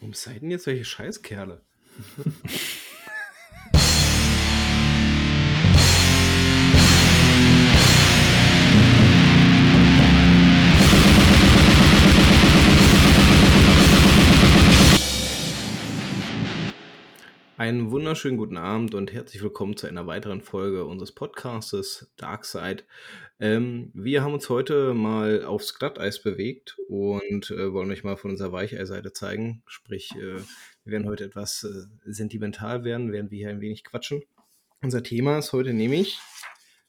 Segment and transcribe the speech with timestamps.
[0.00, 1.60] Warum seid denn jetzt solche Scheißkerle?
[17.60, 22.84] Einen wunderschönen guten Abend und herzlich willkommen zu einer weiteren Folge unseres Podcastes Darkside.
[23.38, 28.30] Ähm, wir haben uns heute mal aufs Glatteis bewegt und äh, wollen euch mal von
[28.30, 29.62] unserer Weicheiseite zeigen.
[29.66, 30.36] Sprich, äh,
[30.84, 34.22] wir werden heute etwas äh, sentimental werden, während wir hier ein wenig quatschen.
[34.80, 36.18] Unser Thema ist heute nämlich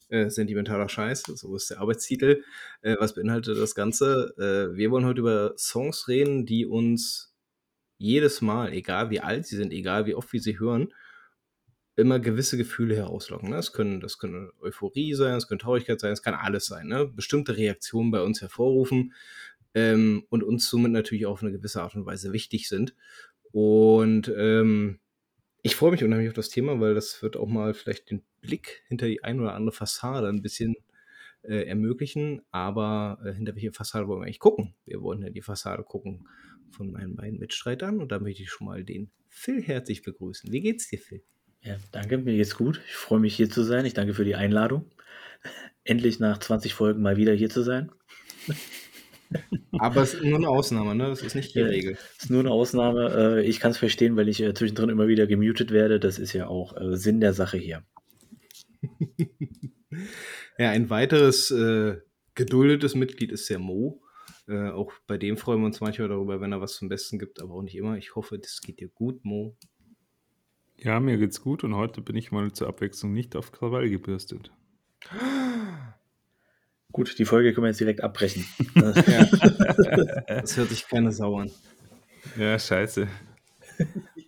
[0.08, 2.44] äh, sentimentaler Scheiß, so ist der Arbeitstitel.
[2.80, 4.32] Äh, was beinhaltet das Ganze?
[4.38, 7.31] Äh, wir wollen heute über Songs reden, die uns
[8.02, 10.92] jedes Mal, egal wie alt sie sind, egal wie oft wir sie hören,
[11.94, 13.50] immer gewisse Gefühle herauslocken.
[13.50, 13.56] Ne?
[13.56, 16.88] Das, können, das können Euphorie sein, es können Traurigkeit sein, es kann alles sein.
[16.88, 17.06] Ne?
[17.06, 19.14] Bestimmte Reaktionen bei uns hervorrufen
[19.74, 22.94] ähm, und uns somit natürlich auch auf eine gewisse Art und Weise wichtig sind.
[23.52, 24.98] Und ähm,
[25.62, 28.82] ich freue mich unheimlich auf das Thema, weil das wird auch mal vielleicht den Blick
[28.88, 30.74] hinter die ein oder andere Fassade ein bisschen
[31.42, 32.42] äh, ermöglichen.
[32.50, 34.74] Aber äh, hinter welche Fassade wollen wir eigentlich gucken?
[34.86, 36.26] Wir wollen ja die Fassade gucken
[36.72, 38.00] von meinen beiden Mitstreitern.
[38.00, 40.52] Und da möchte ich schon mal den Phil herzlich begrüßen.
[40.52, 41.22] Wie geht's dir, Phil?
[41.62, 42.80] Ja, danke, mir geht's gut.
[42.86, 43.84] Ich freue mich hier zu sein.
[43.86, 44.90] Ich danke für die Einladung.
[45.84, 47.90] Endlich nach 20 Folgen mal wieder hier zu sein.
[49.78, 51.08] Aber es ist nur eine Ausnahme, ne?
[51.08, 51.96] Das ist nicht die ja, Regel.
[52.18, 53.38] Es ist nur eine Ausnahme.
[53.38, 55.98] Äh, ich kann es verstehen, weil ich äh, zwischendrin immer wieder gemutet werde.
[55.98, 57.82] Das ist ja auch äh, Sinn der Sache hier.
[60.58, 61.96] ja, ein weiteres äh,
[62.34, 64.01] geduldetes Mitglied ist der Mo.
[64.48, 67.40] Äh, auch bei dem freuen wir uns manchmal darüber, wenn er was zum Besten gibt,
[67.40, 67.96] aber auch nicht immer.
[67.96, 69.56] Ich hoffe, das geht dir gut, Mo.
[70.76, 74.50] Ja, mir geht's gut und heute bin ich mal zur Abwechslung nicht auf Krawall gebürstet.
[76.90, 78.44] Gut, die Folge können wir jetzt direkt abbrechen.
[78.74, 81.50] das hört sich keine Sau an.
[82.36, 83.08] Ja, scheiße.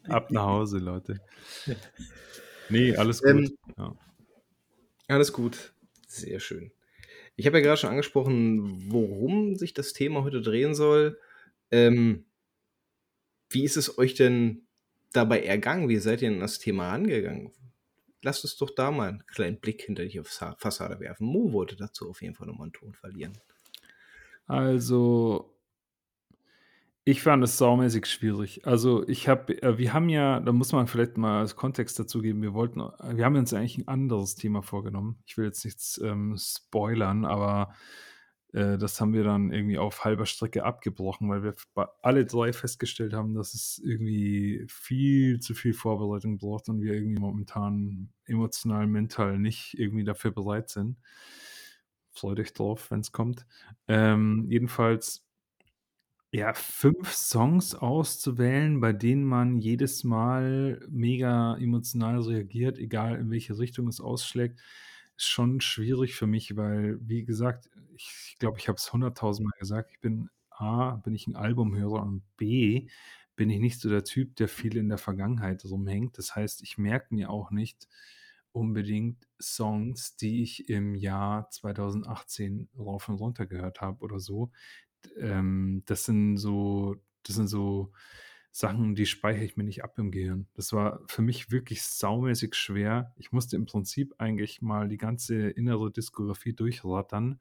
[0.09, 1.21] Ab nach Hause, Leute.
[2.71, 3.31] Nee, alles gut.
[3.31, 3.95] Ähm, ja.
[5.09, 5.75] Alles gut.
[6.07, 6.73] Sehr schön.
[7.37, 11.19] Ich habe ja gerade schon angesprochen, worum sich das Thema heute drehen soll.
[11.71, 12.25] Ähm,
[13.51, 14.67] wie ist es euch denn
[15.13, 15.89] dabei ergangen?
[15.89, 17.53] Wie seid ihr in das Thema angegangen?
[18.23, 21.27] Lasst uns doch da mal einen kleinen Blick hinter die Fassade werfen.
[21.27, 23.37] Mo wollte dazu auf jeden Fall nochmal einen Ton verlieren.
[24.47, 25.54] Also,
[27.07, 28.67] ich fand es saumäßig schwierig.
[28.67, 32.23] Also ich habe, äh, wir haben ja, da muss man vielleicht mal als Kontext dazu
[32.23, 35.19] geben, wir wollten, äh, wir haben uns eigentlich ein anderes Thema vorgenommen.
[35.27, 37.75] Ich will jetzt nichts ähm, spoilern, aber
[38.55, 41.55] äh, das haben wir dann irgendwie auf halber Strecke abgebrochen, weil wir
[42.03, 47.21] alle drei festgestellt haben, dass es irgendwie viel zu viel Vorbereitung braucht und wir irgendwie
[47.21, 50.97] momentan emotional, mental nicht irgendwie dafür bereit sind.
[52.13, 53.45] Freut euch drauf, wenn es kommt.
[53.89, 55.27] Ähm, jedenfalls
[56.35, 63.57] ja, fünf Songs auszuwählen, bei denen man jedes Mal mega emotional reagiert, egal in welche
[63.57, 64.61] Richtung es ausschlägt,
[65.17, 69.93] ist schon schwierig für mich, weil, wie gesagt, ich glaube, ich habe es hunderttausendmal gesagt,
[69.93, 72.89] ich bin A, bin ich ein Albumhörer und B,
[73.37, 76.19] bin ich nicht so der Typ, der viel in der Vergangenheit rumhängt.
[76.19, 77.87] Das heißt, ich merke mir auch nicht
[78.51, 84.51] unbedingt Songs, die ich im Jahr 2018 rauf und runter gehört habe oder so
[85.19, 87.93] ähm, das sind so, das sind so
[88.51, 90.47] Sachen, die speichere ich mir nicht ab im Gehirn.
[90.55, 93.13] Das war für mich wirklich saumäßig schwer.
[93.17, 97.41] Ich musste im Prinzip eigentlich mal die ganze innere Diskografie durchrattern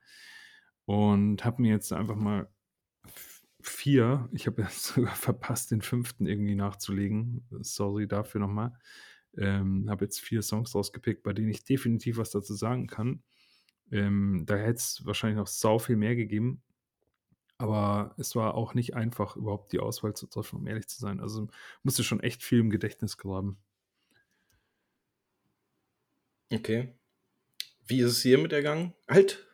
[0.86, 2.50] und habe mir jetzt einfach mal
[3.62, 7.46] vier, ich habe ja sogar verpasst, den fünften irgendwie nachzulegen.
[7.62, 8.74] Sorry dafür nochmal.
[9.38, 13.24] Ähm, habe jetzt vier Songs rausgepickt, bei denen ich definitiv was dazu sagen kann.
[13.92, 16.62] Ähm, da hätte es wahrscheinlich noch sau viel mehr gegeben.
[17.64, 21.22] Aber es war auch nicht einfach, überhaupt die Auswahl zu treffen, um ehrlich zu sein.
[21.22, 21.48] Also
[21.82, 23.58] musste schon echt viel im Gedächtnis graben.
[26.52, 26.94] Okay.
[27.88, 28.94] Wie ist es hier mit der Gang?
[29.08, 29.48] Halt!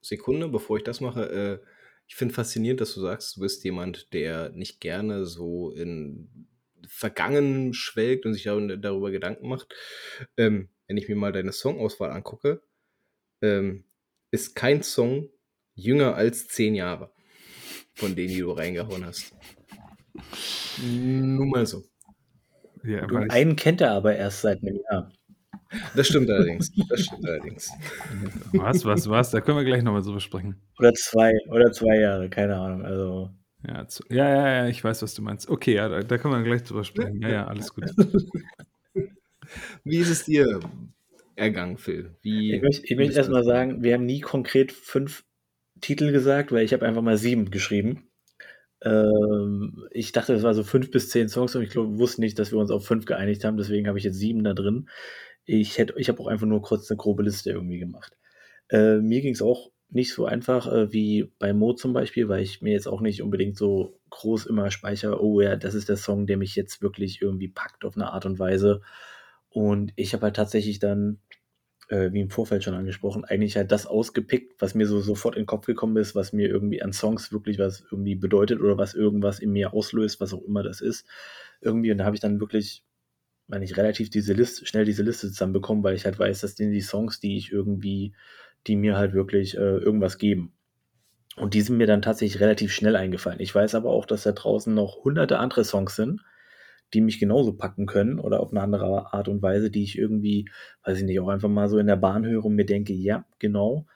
[0.00, 1.28] Sekunde, bevor ich das mache.
[1.28, 1.66] Äh,
[2.06, 6.46] ich finde faszinierend, dass du sagst, du bist jemand, der nicht gerne so in
[6.86, 9.74] Vergangen schwelgt und sich darüber Gedanken macht.
[10.36, 12.62] Ähm, wenn ich mir mal deine Songauswahl angucke,
[13.42, 13.86] ähm,
[14.30, 15.30] ist kein Song
[15.74, 17.12] jünger als zehn Jahre
[18.00, 19.34] von denen, die du reingehauen hast.
[20.82, 21.84] Nur mal so.
[22.82, 25.12] Ja, du, einen kennt er aber erst seit einem Jahr.
[25.94, 26.72] Das stimmt allerdings.
[26.88, 27.70] Das stimmt allerdings.
[28.52, 29.30] Was, was, was?
[29.30, 30.56] Da können wir gleich nochmal drüber sprechen.
[30.78, 32.84] Oder zwei, oder zwei Jahre, keine Ahnung.
[32.84, 33.30] Also.
[33.68, 35.48] Ja, zu, ja, ja, ja, ich weiß, was du meinst.
[35.48, 37.20] Okay, ja, da, da können wir gleich drüber sprechen.
[37.20, 37.84] Ja, ja, alles gut.
[39.84, 40.60] Wie ist es dir
[41.36, 42.16] ergangen, Phil?
[42.22, 45.24] Wie, ich möchte, ich möchte erstmal sagen, wir haben nie konkret fünf
[45.80, 48.10] Titel gesagt, weil ich habe einfach mal sieben geschrieben.
[48.82, 52.38] Ähm, ich dachte, das war so fünf bis zehn Songs und ich glaube, wusste nicht,
[52.38, 54.88] dass wir uns auf fünf geeinigt haben, deswegen habe ich jetzt sieben da drin.
[55.44, 58.16] Ich ich habe auch einfach nur kurz eine grobe Liste irgendwie gemacht.
[58.70, 62.62] Äh, mir es auch nicht so einfach äh, wie bei Mo zum Beispiel, weil ich
[62.62, 66.26] mir jetzt auch nicht unbedingt so groß immer speichere, oh ja, das ist der Song,
[66.26, 68.82] der mich jetzt wirklich irgendwie packt auf eine Art und Weise.
[69.48, 71.20] Und ich habe halt tatsächlich dann,
[71.90, 75.42] äh, wie im Vorfeld schon angesprochen, eigentlich halt das ausgepickt, was mir so sofort in
[75.42, 78.94] den Kopf gekommen ist, was mir irgendwie an Songs wirklich was irgendwie bedeutet oder was
[78.94, 81.06] irgendwas in mir auslöst, was auch immer das ist.
[81.60, 82.84] Irgendwie, und da habe ich dann wirklich,
[83.46, 86.72] meine ich, relativ diese Liste, schnell diese Liste zusammenbekommen, weil ich halt weiß, das sind
[86.72, 88.14] die Songs, die ich irgendwie
[88.66, 90.52] die mir halt wirklich äh, irgendwas geben.
[91.36, 93.40] Und die sind mir dann tatsächlich relativ schnell eingefallen.
[93.40, 96.20] Ich weiß aber auch, dass da draußen noch hunderte andere Songs sind,
[96.94, 100.48] die mich genauso packen können oder auf eine andere Art und Weise, die ich irgendwie,
[100.84, 103.24] weiß ich nicht, auch einfach mal so in der Bahn höre und mir denke, ja,
[103.38, 103.86] genau.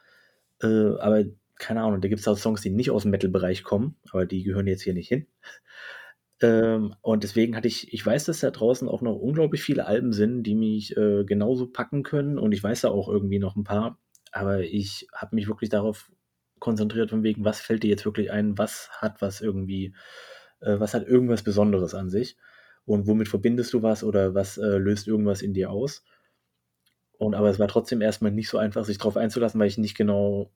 [0.61, 1.25] Äh, aber
[1.57, 4.43] keine Ahnung, da gibt es auch Songs, die nicht aus dem Metal-Bereich kommen, aber die
[4.43, 5.27] gehören jetzt hier nicht hin.
[6.41, 10.11] Ähm, und deswegen hatte ich, ich weiß, dass da draußen auch noch unglaublich viele Alben
[10.11, 12.37] sind, die mich äh, genauso packen können.
[12.37, 13.99] Und ich weiß da auch irgendwie noch ein paar,
[14.31, 16.11] aber ich habe mich wirklich darauf
[16.59, 19.95] konzentriert, von wegen, was fällt dir jetzt wirklich ein, was hat was irgendwie,
[20.59, 22.37] äh, was hat irgendwas Besonderes an sich
[22.85, 26.03] und womit verbindest du was oder was äh, löst irgendwas in dir aus.
[27.17, 29.97] Und aber es war trotzdem erstmal nicht so einfach, sich darauf einzulassen, weil ich nicht
[29.97, 30.51] genau,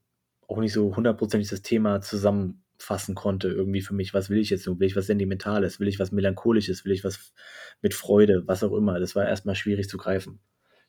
[0.48, 4.68] auch nicht so hundertprozentig das Thema zusammenfassen konnte, irgendwie für mich, was will ich jetzt
[4.68, 5.80] Will ich was Sentimentales?
[5.80, 6.86] Will ich was Melancholisches?
[6.86, 7.34] Will ich was
[7.82, 8.44] mit Freude?
[8.48, 9.00] Was auch immer.
[9.00, 10.40] Das war erstmal schwierig zu greifen.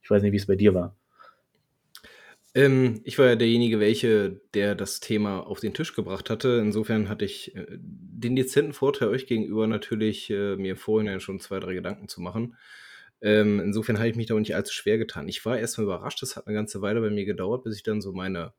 [0.02, 0.96] Ich weiß nicht, wie es bei dir war.
[2.54, 6.60] Ähm, ich war ja derjenige, welche, der das Thema auf den Tisch gebracht hatte.
[6.62, 11.60] Insofern hatte ich äh, den dezenten Vorteil euch gegenüber natürlich, äh, mir vorhin schon zwei,
[11.60, 12.56] drei Gedanken zu machen.
[13.22, 15.28] Ähm, insofern habe ich mich da auch nicht allzu schwer getan.
[15.28, 18.00] Ich war erstmal überrascht, das hat eine ganze Weile bei mir gedauert, bis ich dann
[18.00, 18.54] so meine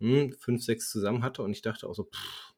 [0.00, 2.54] hm, fünf, sechs zusammen hatte und ich dachte auch so, pff,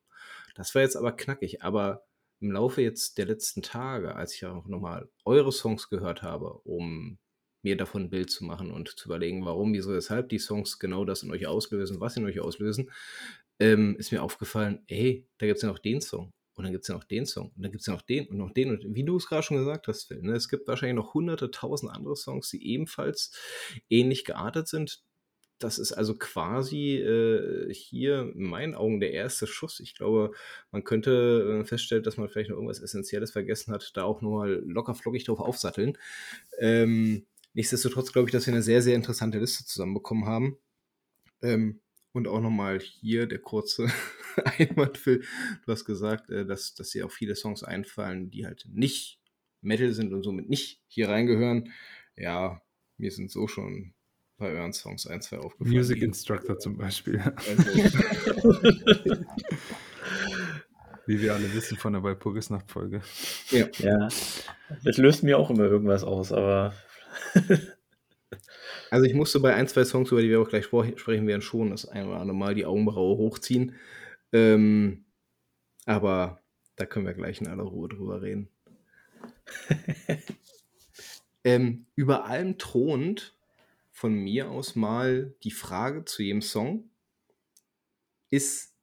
[0.55, 1.63] das war jetzt aber knackig.
[1.63, 2.05] Aber
[2.41, 7.19] im Laufe jetzt der letzten Tage, als ich auch nochmal eure Songs gehört habe, um
[7.63, 11.05] mir davon ein Bild zu machen und zu überlegen, warum, wieso, weshalb die Songs genau
[11.05, 12.91] das in euch auslösen, was in euch auslösen,
[13.61, 16.83] ähm, ist mir aufgefallen, hey, da gibt es ja noch den Song und dann gibt
[16.83, 18.71] es ja noch den Song und dann gibt es ja noch den und noch den
[18.71, 21.51] und wie du es gerade schon gesagt hast, Phil, ne, es gibt wahrscheinlich noch hunderte,
[21.51, 23.33] tausend andere Songs, die ebenfalls
[23.89, 25.03] ähnlich geartet sind.
[25.59, 29.79] Das ist also quasi äh, hier in meinen Augen der erste Schuss.
[29.79, 30.33] Ich glaube,
[30.73, 34.61] man könnte äh, feststellen, dass man vielleicht noch irgendwas Essentielles vergessen hat, da auch nochmal
[34.67, 35.97] locker flockig drauf aufsatteln.
[36.59, 40.57] Ähm, Nichtsdestotrotz glaube ich, dass wir eine sehr, sehr interessante Liste zusammenbekommen haben.
[41.43, 41.81] Ähm,
[42.13, 43.89] und auch nochmal hier der kurze
[44.59, 45.25] Einwand, Phil.
[45.65, 49.19] Du hast gesagt, äh, dass, dass dir auch viele Songs einfallen, die halt nicht
[49.63, 51.73] Metal sind und somit nicht hier reingehören.
[52.17, 52.61] Ja,
[52.99, 53.95] mir sind so schon
[54.37, 55.77] bei euren Songs ein, zwei aufgefallen.
[55.77, 57.19] Music Instructor zum Beispiel.
[61.07, 63.03] Wie wir alle wissen von der Walpurgisnacht-Folge.
[63.51, 63.69] Ja.
[63.79, 64.09] ja.
[64.85, 66.75] Das löst mir auch immer irgendwas aus, aber
[68.91, 71.71] also ich musste bei ein, zwei Songs, über die wir auch gleich sprechen werden, schon
[71.71, 73.75] das ein oder andere Mal die Augenbraue hochziehen.
[74.33, 75.05] Ähm,
[75.85, 76.43] aber
[76.77, 78.49] da können wir gleich in aller Ruhe drüber reden.
[81.45, 83.37] ähm, über allem thront
[83.91, 86.91] von mir aus mal die Frage zu jedem Song,
[88.31, 88.75] ist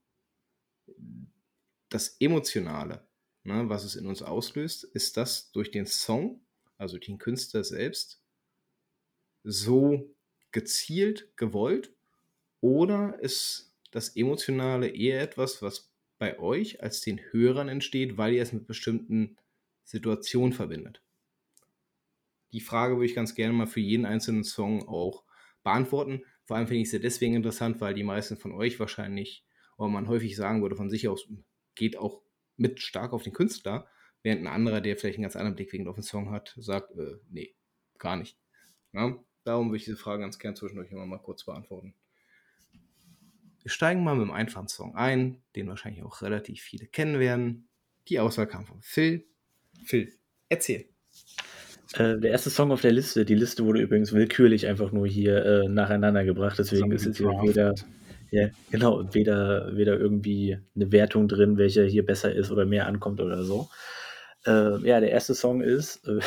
[1.89, 3.05] das Emotionale,
[3.43, 6.39] ne, was es in uns auslöst, ist das durch den Song,
[6.77, 8.18] also den Künstler selbst,
[9.49, 10.15] so
[10.51, 11.93] gezielt gewollt
[12.61, 18.43] oder ist das Emotionale eher etwas, was bei euch als den Hörern entsteht, weil ihr
[18.43, 19.37] es mit bestimmten
[19.83, 21.01] Situationen verbindet?
[22.51, 25.23] Die Frage würde ich ganz gerne mal für jeden einzelnen Song auch
[25.63, 26.23] beantworten.
[26.45, 29.45] Vor allem finde ich sie deswegen interessant, weil die meisten von euch wahrscheinlich,
[29.77, 31.27] oder man häufig sagen würde, von sich aus
[31.75, 32.21] geht auch
[32.57, 33.87] mit stark auf den Künstler,
[34.23, 37.17] während ein anderer, der vielleicht einen ganz anderen Blickwinkel auf den Song hat, sagt, äh,
[37.29, 37.55] nee,
[37.97, 38.37] gar nicht.
[38.93, 39.23] Ja?
[39.43, 41.93] Darum will ich diese Frage ganz gern zwischendurch immer mal kurz beantworten.
[43.61, 47.67] Wir steigen mal mit einem einfachen Song ein, den wahrscheinlich auch relativ viele kennen werden.
[48.07, 49.25] Die Auswahl kam von Phil.
[49.85, 50.11] Phil,
[50.47, 50.85] erzähl.
[51.93, 55.43] Äh, der erste Song auf der Liste, die Liste wurde übrigens willkürlich einfach nur hier
[55.43, 57.73] äh, nacheinander gebracht, deswegen ist jetzt hier weder,
[58.29, 63.21] ja, genau, weder, weder irgendwie eine Wertung drin, welcher hier besser ist oder mehr ankommt
[63.21, 63.69] oder so.
[64.45, 66.19] Äh, ja, der erste Song ist, äh,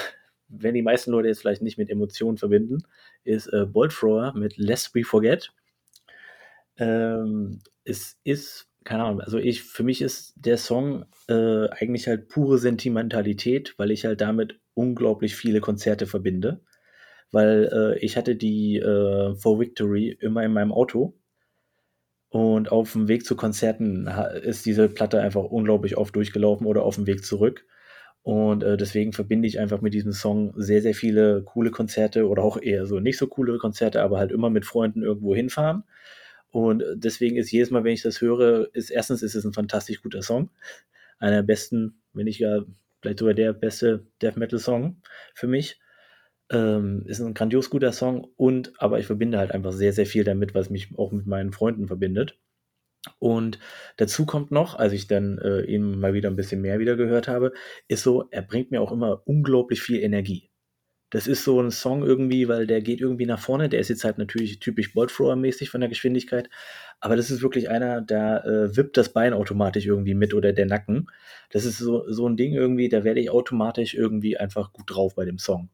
[0.53, 2.79] wenn die meisten Leute jetzt vielleicht nicht mit Emotionen verbinden,
[3.25, 5.53] ist äh, Bolt Thrower mit Lest We Forget.
[6.77, 12.29] Ähm, es ist, keine Ahnung, also ich, für mich ist der Song äh, eigentlich halt
[12.29, 16.61] pure Sentimentalität, weil ich halt damit unglaublich viele Konzerte verbinde.
[17.33, 21.15] Weil äh, ich hatte die äh, For Victory immer in meinem Auto
[22.31, 24.09] Und auf dem Weg zu Konzerten
[24.43, 27.67] ist diese Platte einfach unglaublich oft durchgelaufen oder auf dem Weg zurück.
[28.23, 32.45] Und äh, deswegen verbinde ich einfach mit diesem Song sehr, sehr viele coole Konzerte oder
[32.45, 35.85] auch eher so nicht so coole Konzerte, aber halt immer mit Freunden irgendwo hinfahren.
[36.51, 39.53] Und äh, deswegen ist jedes Mal, wenn ich das höre, ist erstens ist es ein
[39.53, 40.51] fantastisch guter Song.
[41.19, 42.65] Einer der besten, wenn nicht ja
[43.01, 45.03] vielleicht sogar der beste Death Metal Song
[45.35, 45.81] für mich.
[46.51, 50.25] Ähm, ist ein grandios guter Song und aber ich verbinde halt einfach sehr, sehr viel
[50.25, 52.39] damit, was mich auch mit meinen Freunden verbindet.
[53.19, 53.59] Und
[53.97, 57.27] dazu kommt noch, als ich dann äh, ihn mal wieder ein bisschen mehr wieder gehört
[57.29, 57.53] habe,
[57.89, 60.51] ist so, er bringt mir auch immer unglaublich viel Energie.
[61.11, 63.69] Das ist so ein Song irgendwie, weil der geht irgendwie nach vorne.
[63.69, 66.49] Der ist jetzt halt natürlich typisch Boltthrower-mäßig von der Geschwindigkeit.
[67.01, 70.67] Aber das ist wirklich einer, der äh, wippt das Bein automatisch irgendwie mit oder der
[70.67, 71.11] Nacken.
[71.51, 75.15] Das ist so, so ein Ding irgendwie, da werde ich automatisch irgendwie einfach gut drauf
[75.17, 75.69] bei dem Song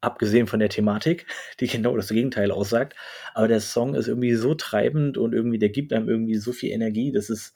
[0.00, 1.26] abgesehen von der Thematik,
[1.60, 2.94] die genau das Gegenteil aussagt.
[3.34, 6.70] Aber der Song ist irgendwie so treibend und irgendwie, der gibt einem irgendwie so viel
[6.70, 7.12] Energie.
[7.12, 7.54] Das ist,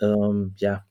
[0.00, 0.86] ähm, ja,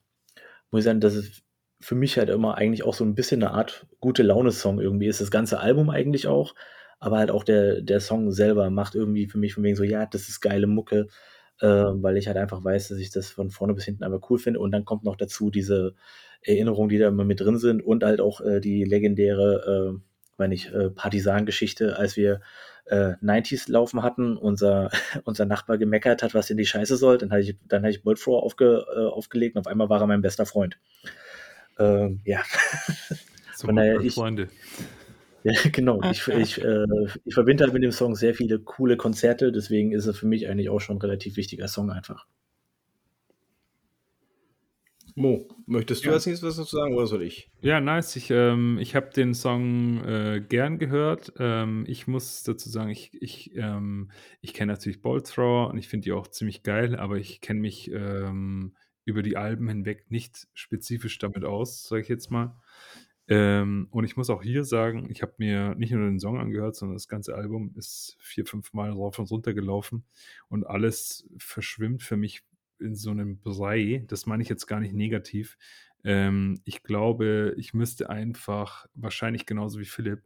[0.70, 1.42] muss ich sagen, das ist
[1.80, 5.06] für mich halt immer eigentlich auch so ein bisschen eine Art gute Laune-Song irgendwie.
[5.06, 6.54] Ist das ganze Album eigentlich auch,
[6.98, 10.06] aber halt auch der, der Song selber macht irgendwie für mich von wegen so, ja,
[10.06, 11.08] das ist geile Mucke,
[11.60, 14.38] äh, weil ich halt einfach weiß, dass ich das von vorne bis hinten einfach cool
[14.38, 14.60] finde.
[14.60, 15.94] Und dann kommt noch dazu diese
[16.40, 20.54] Erinnerungen, die da immer mit drin sind und halt auch äh, die legendäre, äh, meine
[20.54, 22.40] ich, äh, Partisangeschichte, als wir
[22.86, 24.90] äh, 90s laufen hatten, unser,
[25.24, 28.02] unser Nachbar gemeckert hat, was in die Scheiße soll, dann hatte ich, dann hatte ich
[28.02, 30.78] Bullthrower aufge, äh, aufgelegt und auf einmal war er mein bester Freund.
[31.78, 32.42] Ähm, ja.
[33.56, 34.48] So Von daher, ich, Freunde.
[35.44, 36.00] Ja, genau.
[36.10, 36.86] Ich, ich, äh,
[37.26, 40.48] ich verbinde halt mit dem Song sehr viele coole Konzerte, deswegen ist er für mich
[40.48, 42.26] eigentlich auch schon ein relativ wichtiger Song einfach.
[45.14, 46.14] Mo, möchtest du ja.
[46.14, 47.50] als nächstes was dazu sagen oder soll ich?
[47.60, 48.16] Ja, nice.
[48.16, 51.32] Ich, ähm, ich habe den Song äh, gern gehört.
[51.38, 55.88] Ähm, ich muss dazu sagen, ich, ich, ähm, ich kenne natürlich Bolt Thrower und ich
[55.88, 60.48] finde die auch ziemlich geil, aber ich kenne mich ähm, über die Alben hinweg nicht
[60.54, 62.56] spezifisch damit aus, sage ich jetzt mal.
[63.26, 66.76] Ähm, und ich muss auch hier sagen, ich habe mir nicht nur den Song angehört,
[66.76, 70.04] sondern das ganze Album ist vier, fünf Mal rauf und runter gelaufen
[70.48, 72.42] und alles verschwimmt für mich
[72.78, 74.04] in so einem Brei.
[74.08, 75.56] Das meine ich jetzt gar nicht negativ.
[76.04, 80.22] Ähm, ich glaube, ich müsste einfach, wahrscheinlich genauso wie Philipp,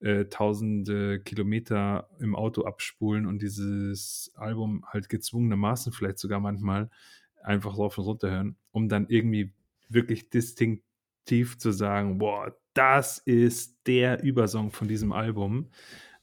[0.00, 6.90] äh, tausende Kilometer im Auto abspulen und dieses Album halt gezwungenermaßen vielleicht sogar manchmal
[7.42, 9.52] einfach rauf und runter hören, um dann irgendwie
[9.88, 15.70] wirklich distinktiv zu sagen, boah, das ist der Übersong von diesem Album.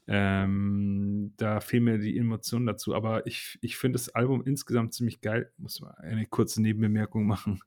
[0.08, 5.22] Ähm, da fehlen mir die Emotionen dazu, aber ich, ich finde das Album insgesamt ziemlich
[5.22, 5.52] geil.
[5.58, 7.62] Muss mal eine kurze Nebenbemerkung machen.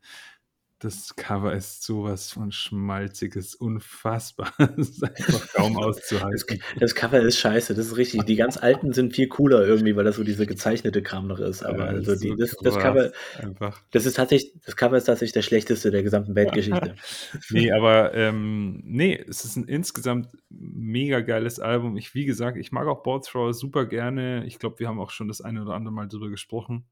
[0.83, 4.51] Das Cover ist sowas von schmalziges, unfassbar.
[4.59, 6.59] das ist einfach kaum auszuhalten.
[6.79, 8.25] Das, Cover ist scheiße, das ist richtig.
[8.25, 11.63] Die ganz alten sind viel cooler irgendwie, weil das so diese gezeichnete Kram noch ist.
[11.63, 13.83] Aber ja, also die, so das, das, Cover, einfach.
[13.91, 16.95] das ist tatsächlich, das Cover ist tatsächlich der schlechteste der gesamten Weltgeschichte.
[17.51, 21.99] nee, aber ähm, nee, es ist ein insgesamt mega geiles Album.
[21.99, 24.47] Ich, wie gesagt, ich mag auch Board Thrower super gerne.
[24.47, 26.87] Ich glaube, wir haben auch schon das eine oder andere Mal drüber gesprochen.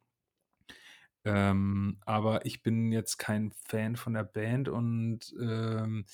[1.25, 6.04] Ähm, aber ich bin jetzt kein Fan von der Band und, ähm,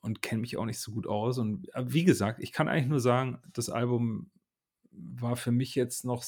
[0.00, 1.38] und kenne mich auch nicht so gut aus.
[1.38, 4.30] Und äh, wie gesagt, ich kann eigentlich nur sagen, das Album
[4.90, 6.24] war für mich jetzt noch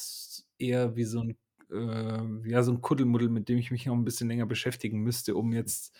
[0.58, 1.36] eher wie so ein,
[1.70, 5.34] äh, ja, so ein Kuddelmuddel, mit dem ich mich noch ein bisschen länger beschäftigen müsste,
[5.34, 5.96] um jetzt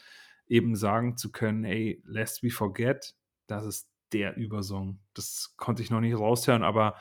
[0.49, 3.15] eben sagen zu können, ey, Lest We Forget,
[3.47, 4.99] das ist der Übersong.
[5.15, 6.97] Das konnte ich noch nicht raushören, aber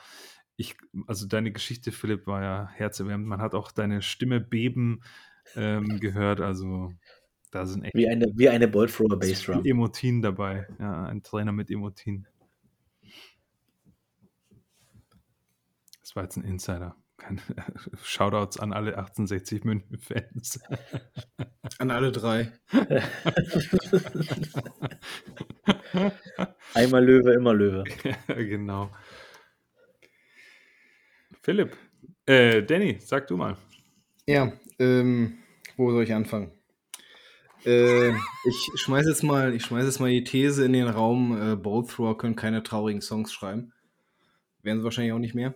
[0.60, 0.76] ich,
[1.06, 3.26] also deine Geschichte, Philipp, war ja herzerwärmend.
[3.26, 5.00] Man hat auch deine Stimme beben
[5.56, 6.42] ähm, gehört.
[6.42, 6.92] Also
[7.50, 9.64] da sind echt wie eine, wie eine Bolt Thrower Bassdrum.
[9.64, 10.66] Emotin dabei.
[10.78, 12.26] Ja, ein Trainer mit Emotin.
[16.00, 16.94] Das war jetzt ein Insider.
[17.16, 17.40] Keine
[18.02, 20.60] Shoutouts an alle 1860 München-Fans.
[21.78, 22.52] An alle drei.
[26.74, 27.84] Einmal Löwe, immer Löwe.
[28.28, 28.90] Ja, genau.
[31.42, 31.74] Philipp,
[32.26, 33.56] äh, Danny, sag du mal.
[34.26, 35.38] Ja, ähm,
[35.76, 36.52] wo soll ich anfangen?
[37.64, 41.56] Äh, ich schmeiße jetzt mal, ich schmeiß jetzt mal die These in den Raum, äh,
[41.56, 43.72] Bolt Thrower können keine traurigen Songs schreiben.
[44.62, 45.54] Werden sie wahrscheinlich auch nicht mehr.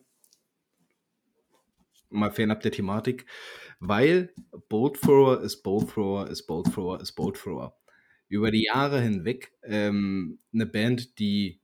[2.08, 3.26] Mal fernab der Thematik.
[3.78, 4.32] Weil
[4.70, 7.76] Bolt Thrower ist Bolt Thrower ist Bolt Thrower ist Bolt Thrower.
[8.28, 11.60] Über die Jahre hinweg ähm, eine Band, die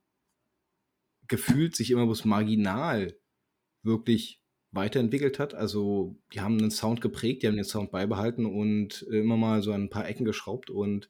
[1.27, 3.20] gefühlt sich immer bloß marginal
[3.83, 4.41] wirklich
[4.73, 5.55] weiterentwickelt hat.
[5.55, 9.73] Also die haben einen Sound geprägt, die haben den Sound beibehalten und immer mal so
[9.73, 11.09] ein paar Ecken geschraubt und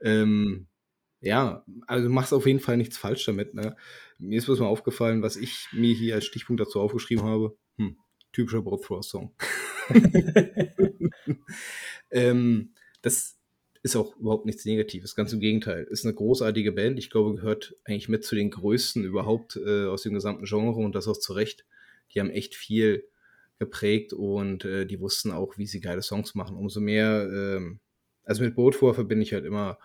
[0.00, 0.68] ähm,
[1.20, 3.54] ja, also machst auf jeden Fall nichts falsch damit.
[3.54, 3.76] Ne?
[4.18, 7.56] Mir ist bloß mal aufgefallen, was ich mir hier als Stichpunkt dazu aufgeschrieben habe.
[7.78, 7.96] Hm,
[8.32, 9.34] typischer Boat Song.
[12.10, 13.38] ähm, das
[13.82, 15.84] ist auch überhaupt nichts Negatives, ganz im Gegenteil.
[15.84, 16.98] Ist eine großartige Band.
[16.98, 20.94] Ich glaube, gehört eigentlich mit zu den größten überhaupt äh, aus dem gesamten Genre und
[20.94, 21.66] das auch zu Recht.
[22.14, 23.04] Die haben echt viel
[23.58, 26.56] geprägt und äh, die wussten auch, wie sie geile Songs machen.
[26.56, 27.80] Umso mehr, ähm,
[28.24, 29.78] also mit Bootfor verbinde ich halt immer,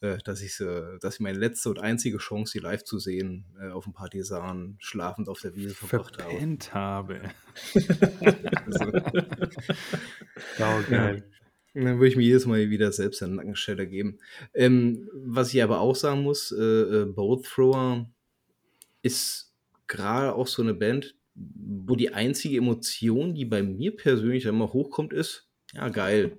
[0.00, 3.46] äh, dass ich äh, dass ich meine letzte und einzige Chance, sie live zu sehen,
[3.60, 7.20] äh, auf dem Partisan schlafend auf der Wiese verbracht Verpennt habe.
[7.74, 8.92] also,
[10.88, 11.28] geil.
[11.74, 14.18] dann würde ich mir jedes Mal wieder selbst einen Nackensteller geben.
[14.54, 18.08] Ähm, was ich aber auch sagen muss, äh, äh, Boat Thrower
[19.02, 19.52] ist
[19.88, 25.12] gerade auch so eine Band, wo die einzige Emotion, die bei mir persönlich immer hochkommt,
[25.12, 26.38] ist, ja, geil.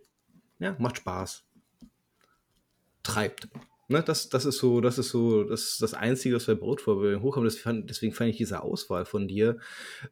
[0.60, 1.46] Ja, macht Spaß.
[3.03, 3.48] Treibt.
[3.88, 7.48] Ne, das, das ist so, das ist so, das das Einzige, was bei Brotvorbilden hochkommt.
[7.89, 9.58] Deswegen fand ich diese Auswahl von dir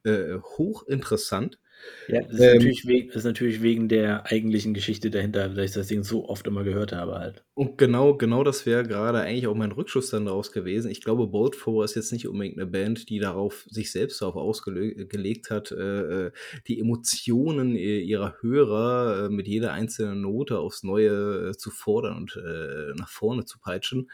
[0.03, 1.59] äh, hochinteressant.
[2.07, 5.71] Ja, das ist, ähm, natürlich wegen, ist natürlich wegen der eigentlichen Geschichte dahinter, dass ich
[5.73, 7.43] das Ding so oft immer gehört habe halt.
[7.53, 10.89] Und genau, genau das wäre gerade eigentlich auch mein Rückschuss dann daraus gewesen.
[10.89, 14.35] Ich glaube, Bolt 4 ist jetzt nicht unbedingt eine Band, die darauf sich selbst darauf
[14.35, 16.31] ausgelegt hat, äh, äh,
[16.67, 22.37] die Emotionen ihrer Hörer äh, mit jeder einzelnen Note aufs Neue äh, zu fordern und
[22.37, 24.09] äh, nach vorne zu peitschen.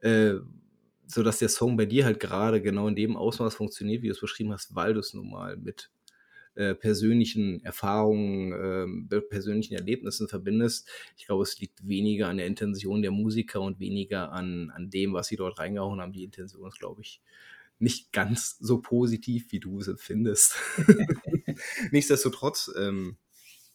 [0.00, 0.34] Äh,
[1.06, 4.12] so dass der Song bei dir halt gerade genau in dem Ausmaß funktioniert, wie du
[4.12, 5.90] es beschrieben hast, weil du es nun mal mit
[6.58, 10.88] äh, persönlichen Erfahrungen, äh, persönlichen Erlebnissen verbindest.
[11.16, 15.12] Ich glaube, es liegt weniger an der Intention der Musiker und weniger an, an dem,
[15.12, 16.12] was sie dort reingehauen haben.
[16.12, 17.22] Die Intention ist, glaube ich,
[17.78, 20.56] nicht ganz so positiv, wie du es empfindest.
[21.92, 23.18] Nichtsdestotrotz, ähm,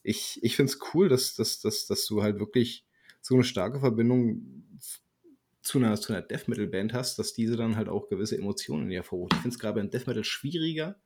[0.04, 2.86] ich, ich finde es cool, dass, dass, dass, dass du halt wirklich
[3.22, 4.78] so eine starke Verbindung
[5.62, 8.84] zu einer, zu einer Death Metal Band hast, dass diese dann halt auch gewisse Emotionen
[8.84, 9.32] in dir hervorruft.
[9.36, 11.02] Ich finde es gerade beim Death Metal schwieriger,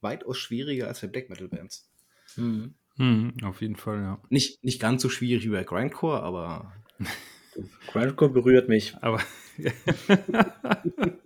[0.00, 1.90] weitaus schwieriger als bei Black Metal Bands.
[2.36, 2.74] Mhm.
[2.96, 4.20] Mhm, auf jeden Fall, ja.
[4.28, 6.74] Nicht, nicht ganz so schwierig wie bei Grindcore, aber.
[7.88, 8.94] Grindcore berührt mich.
[9.00, 9.22] Aber.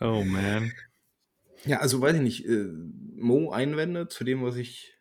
[0.00, 0.72] oh man.
[1.64, 2.46] Ja, also weiß ich nicht.
[2.46, 2.68] Äh,
[3.16, 4.94] Mo Einwände zu dem, was ich.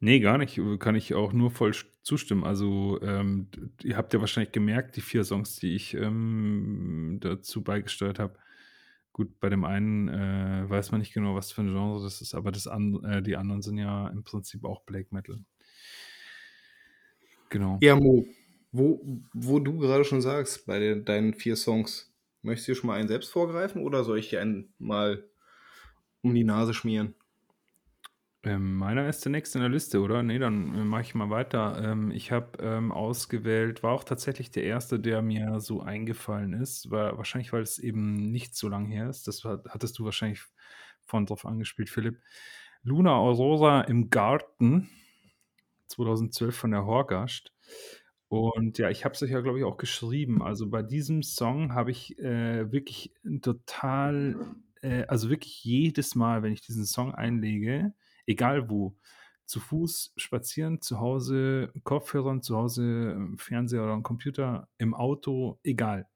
[0.00, 0.58] Nee, gar nicht.
[0.78, 2.44] Kann ich auch nur voll zustimmen.
[2.44, 3.48] Also, ähm,
[3.82, 8.38] ihr habt ja wahrscheinlich gemerkt, die vier Songs, die ich ähm, dazu beigesteuert habe,
[9.18, 12.36] Gut, bei dem einen äh, weiß man nicht genau, was für ein Genre das ist,
[12.36, 15.40] aber das an, äh, die anderen sind ja im Prinzip auch Black Metal.
[17.48, 17.78] Genau.
[17.82, 18.24] Ja, Mo,
[18.70, 19.02] wo,
[19.32, 23.08] wo du gerade schon sagst, bei den, deinen vier Songs, möchtest du schon mal einen
[23.08, 25.28] selbst vorgreifen oder soll ich dir einen mal
[26.22, 27.16] um die Nase schmieren?
[28.44, 30.22] Ähm, meiner ist der nächste in der Liste, oder?
[30.22, 31.82] Nee, dann äh, mache ich mal weiter.
[31.82, 36.90] Ähm, ich habe ähm, ausgewählt, war auch tatsächlich der erste, der mir so eingefallen ist.
[36.90, 39.26] War, wahrscheinlich, weil es eben nicht so lang her ist.
[39.26, 40.40] Das hat, hattest du wahrscheinlich
[41.04, 42.20] vorhin drauf angespielt, Philipp.
[42.84, 44.88] Luna Aurora im Garten,
[45.88, 47.52] 2012 von der Horgast.
[48.28, 50.42] Und ja, ich habe es euch ja, glaube ich, auch geschrieben.
[50.42, 54.36] Also bei diesem Song habe ich äh, wirklich total,
[54.82, 57.94] äh, also wirklich jedes Mal, wenn ich diesen Song einlege,
[58.28, 58.96] egal wo,
[59.46, 66.06] zu Fuß spazieren, zu Hause Kopfhörern, zu Hause ähm, Fernseher oder Computer, im Auto, egal.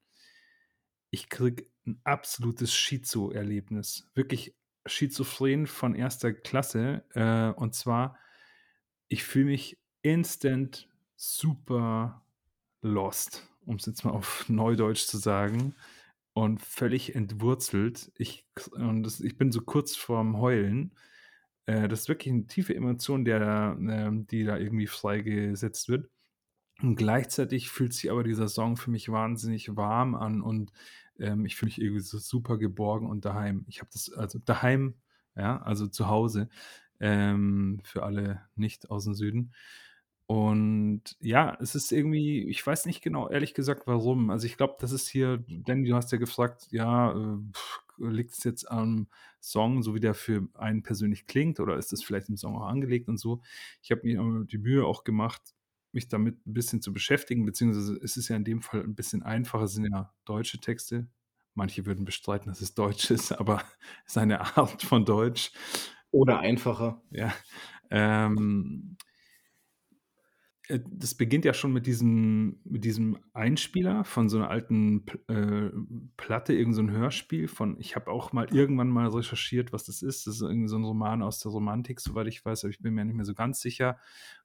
[1.10, 4.08] Ich kriege ein absolutes Schizo-Erlebnis.
[4.14, 4.54] Wirklich
[4.86, 7.04] schizophren von erster Klasse.
[7.14, 8.18] Äh, und zwar,
[9.08, 12.24] ich fühle mich instant super
[12.82, 15.74] lost, um es jetzt mal auf Neudeutsch zu sagen.
[16.34, 18.10] Und völlig entwurzelt.
[18.16, 20.94] Ich, und das, ich bin so kurz vorm Heulen
[21.66, 26.08] äh, das ist wirklich eine tiefe Emotion, der, äh, die da irgendwie freigesetzt wird.
[26.80, 30.72] Und gleichzeitig fühlt sich aber dieser Song für mich wahnsinnig warm an und
[31.18, 33.64] ähm, ich fühle mich irgendwie so super geborgen und daheim.
[33.68, 34.94] Ich habe das, also daheim,
[35.36, 36.48] ja, also zu Hause,
[37.00, 39.52] ähm, für alle nicht aus dem Süden.
[40.26, 44.30] Und ja, es ist irgendwie, ich weiß nicht genau, ehrlich gesagt, warum.
[44.30, 47.38] Also ich glaube, das ist hier, Danny, du hast ja gefragt, ja, äh,
[47.98, 49.08] liegt es jetzt am
[49.40, 52.66] Song, so wie der für einen persönlich klingt, oder ist das vielleicht im Song auch
[52.66, 53.42] angelegt und so?
[53.82, 55.54] Ich habe mir die Mühe auch gemacht,
[55.92, 59.22] mich damit ein bisschen zu beschäftigen, beziehungsweise es ist ja in dem Fall ein bisschen
[59.22, 61.08] einfacher, es sind ja deutsche Texte.
[61.54, 63.62] Manche würden bestreiten, dass es Deutsch ist, aber
[64.06, 65.52] es ist eine Art von Deutsch.
[66.10, 67.02] Oder einfacher.
[67.10, 67.32] Ja.
[67.90, 69.11] Ähm, äh,
[70.78, 75.70] das beginnt ja schon mit diesem, mit diesem Einspieler von so einer alten äh,
[76.16, 80.26] Platte, irgendein so Hörspiel von, ich habe auch mal irgendwann mal recherchiert, was das ist.
[80.26, 82.94] Das ist irgendwie so ein Roman aus der Romantik, soweit ich weiß, aber ich bin
[82.94, 83.98] mir nicht mehr so ganz sicher.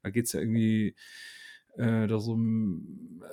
[0.04, 0.96] Da geht es ja irgendwie
[1.78, 2.36] äh, da so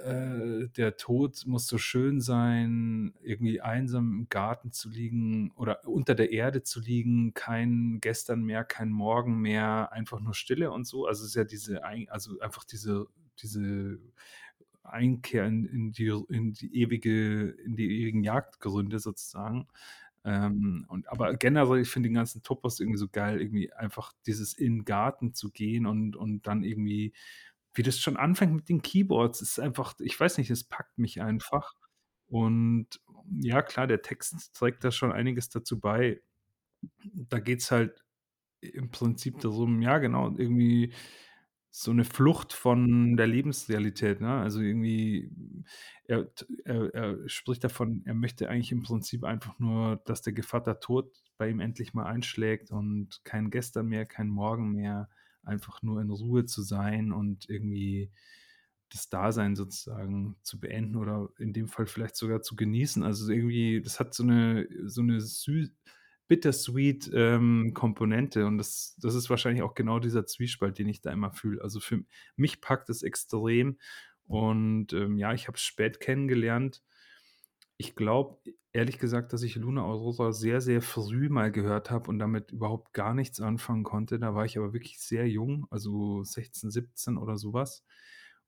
[0.05, 6.15] äh, der Tod muss so schön sein, irgendwie einsam im Garten zu liegen oder unter
[6.15, 11.07] der Erde zu liegen, kein Gestern mehr, kein Morgen mehr, einfach nur Stille und so.
[11.07, 13.07] Also es ist ja diese, also einfach diese,
[13.43, 13.99] diese
[14.83, 19.69] Einkehr in, in, die, in die ewige, in die ewigen Jagdgründe sozusagen.
[20.27, 24.55] Ähm, und, aber generell, ich finde den ganzen Topos irgendwie so geil, irgendwie einfach dieses
[24.55, 27.13] in den Garten zu gehen und, und dann irgendwie
[27.75, 31.21] wie das schon anfängt mit den Keyboards, ist einfach, ich weiß nicht, es packt mich
[31.21, 31.75] einfach.
[32.27, 32.89] Und
[33.41, 36.21] ja, klar, der Text trägt da schon einiges dazu bei.
[37.03, 38.05] Da geht es halt
[38.61, 40.93] im Prinzip darum, ja, genau, irgendwie
[41.77, 44.21] so eine Flucht von der Lebensrealität.
[44.21, 44.33] Ne?
[44.33, 45.29] Also irgendwie,
[46.05, 46.31] er,
[46.65, 51.13] er, er, spricht davon, er möchte eigentlich im Prinzip einfach nur, dass der Gevatter Tod
[51.37, 55.09] bei ihm endlich mal einschlägt und kein Gestern mehr, kein Morgen mehr
[55.47, 58.11] einfach nur in Ruhe zu sein und irgendwie
[58.91, 63.03] das Dasein sozusagen zu beenden oder in dem Fall vielleicht sogar zu genießen.
[63.03, 65.71] Also irgendwie, das hat so eine, so eine süß,
[66.29, 71.11] bittersweet ähm, Komponente und das, das ist wahrscheinlich auch genau dieser Zwiespalt, den ich da
[71.13, 71.61] immer fühle.
[71.63, 72.03] Also für
[72.37, 73.79] mich packt es extrem
[74.27, 76.83] und ähm, ja, ich habe es spät kennengelernt
[77.77, 78.39] ich glaube,
[78.73, 82.93] ehrlich gesagt, dass ich Luna Aurora sehr, sehr früh mal gehört habe und damit überhaupt
[82.93, 84.19] gar nichts anfangen konnte.
[84.19, 87.85] Da war ich aber wirklich sehr jung, also 16, 17 oder sowas.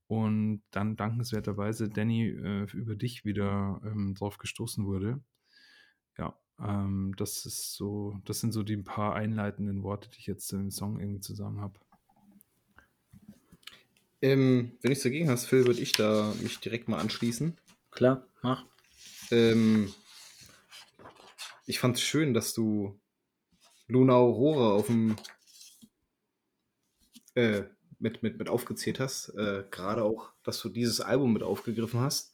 [0.08, 5.20] Und dann dankenswerterweise Danny äh, über dich wieder ähm, drauf gestoßen wurde.
[6.16, 10.52] Ja, ähm, das ist so, das sind so die paar einleitenden Worte, die ich jetzt
[10.52, 11.80] im Song irgendwie zusammen habe.
[14.22, 17.56] Ähm, wenn nichts dagegen hast, Phil, würde ich da mich direkt mal anschließen.
[17.90, 18.64] Klar, mach.
[19.30, 19.92] Ähm,
[21.66, 23.00] ich fand es schön, dass du
[23.88, 25.16] Luna Aurora auf dem
[27.34, 27.64] äh,
[27.98, 29.30] mit, mit, mit aufgezählt hast.
[29.30, 32.32] Äh, Gerade auch, dass du dieses Album mit aufgegriffen hast.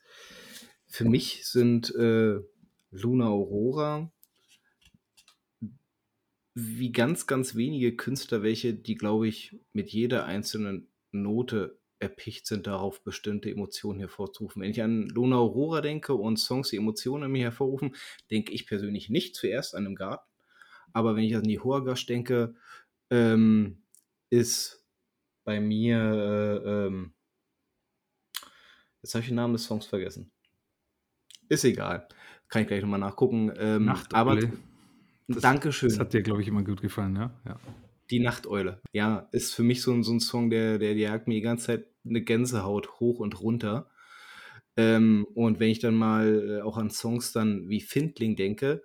[0.87, 2.41] Für mich sind äh,
[2.91, 4.13] Luna Aurora
[6.55, 12.67] wie ganz, ganz wenige Künstler, welche, die, glaube ich, mit jeder einzelnen Note erpicht sind,
[12.67, 14.61] darauf bestimmte Emotionen hervorzurufen.
[14.61, 17.95] Wenn ich an Luna Aurora denke und Songs, die Emotionen in mir hervorrufen,
[18.31, 20.29] denke ich persönlich nicht zuerst an einem Garten.
[20.93, 22.55] Aber wenn ich an die Horgash denke,
[23.11, 23.83] ähm,
[24.31, 24.85] ist
[25.45, 27.15] bei mir, äh, ähm,
[29.03, 30.31] jetzt habe ich den Namen des Songs vergessen.
[31.49, 32.09] Ist egal.
[32.49, 33.53] Kann ich gleich nochmal nachgucken.
[33.57, 34.39] Ähm, Nacht, aber
[35.29, 35.89] Dankeschön.
[35.89, 37.31] Das hat dir, glaube ich, immer gut gefallen, ja?
[37.47, 37.59] ja.
[38.13, 38.83] Die Nachteule.
[38.93, 41.67] Ja, ist für mich so, ein, so ein Song, der, der jagt mir die ganze
[41.67, 43.91] Zeit eine Gänsehaut hoch und runter.
[44.77, 48.83] Ähm, und wenn ich dann mal äh, auch an Songs dann wie Findling denke,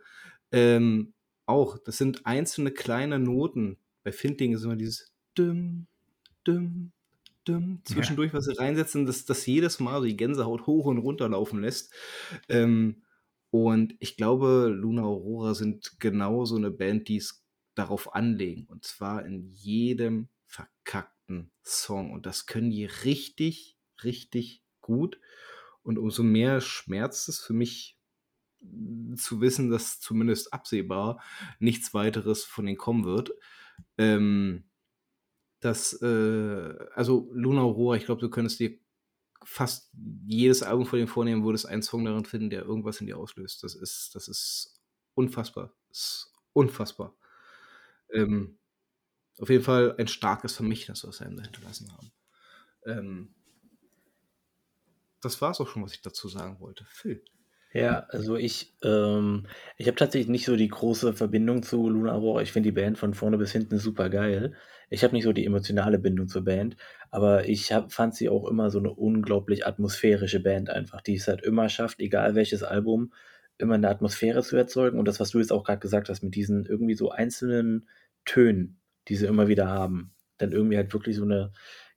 [0.53, 1.13] ähm,
[1.45, 3.77] auch, das sind einzelne kleine Noten.
[4.05, 5.87] Bei Findling ist immer dieses Düm,
[6.47, 6.93] Düm,
[7.45, 8.37] Düm, zwischendurch, ja.
[8.37, 11.93] was sie reinsetzen, dass das jedes Mal die Gänsehaut hoch und runter laufen lässt.
[12.47, 13.03] Ähm,
[13.49, 17.46] und ich glaube, Luna Aurora sind genau so eine Band, die es
[17.77, 18.65] darauf anlegen.
[18.67, 22.11] Und zwar in jedem verkackten Song.
[22.11, 25.19] Und das können die richtig, richtig gut.
[25.83, 27.97] Und umso mehr schmerzt es für mich
[29.15, 31.21] zu wissen, dass zumindest absehbar
[31.59, 33.31] nichts weiteres von denen kommen wird.
[33.97, 34.65] Ähm,
[35.59, 38.77] das, äh, also Luna Aurora, ich glaube, du könntest dir
[39.43, 39.91] fast
[40.25, 43.63] jedes Album von denen vornehmen, würdest einen Song darin finden, der irgendwas in dir auslöst.
[43.63, 44.81] Das ist, das ist
[45.13, 45.73] unfassbar.
[45.89, 47.16] Das ist unfassbar.
[48.13, 48.57] Ähm,
[49.39, 52.11] auf jeden Fall ein starkes Vermächtnis, was wir hinterlassen haben.
[52.85, 53.35] Ähm,
[55.21, 56.85] das war es auch schon, was ich dazu sagen wollte.
[56.89, 57.23] Phil.
[57.73, 62.41] Ja, also ich, ähm, ich habe tatsächlich nicht so die große Verbindung zu Luna Aurora.
[62.41, 64.55] Ich finde die Band von vorne bis hinten super geil.
[64.89, 66.77] Ich habe nicht so die emotionale Bindung zur Band,
[67.11, 71.27] aber ich hab, fand sie auch immer so eine unglaublich atmosphärische Band einfach, die es
[71.27, 73.11] halt immer schafft, egal welches Album,
[73.57, 74.99] immer eine Atmosphäre zu erzeugen.
[74.99, 77.87] Und das, was du jetzt auch gerade gesagt hast, mit diesen irgendwie so einzelnen
[78.25, 81.51] Tönen, die sie immer wieder haben, dann irgendwie halt wirklich so eine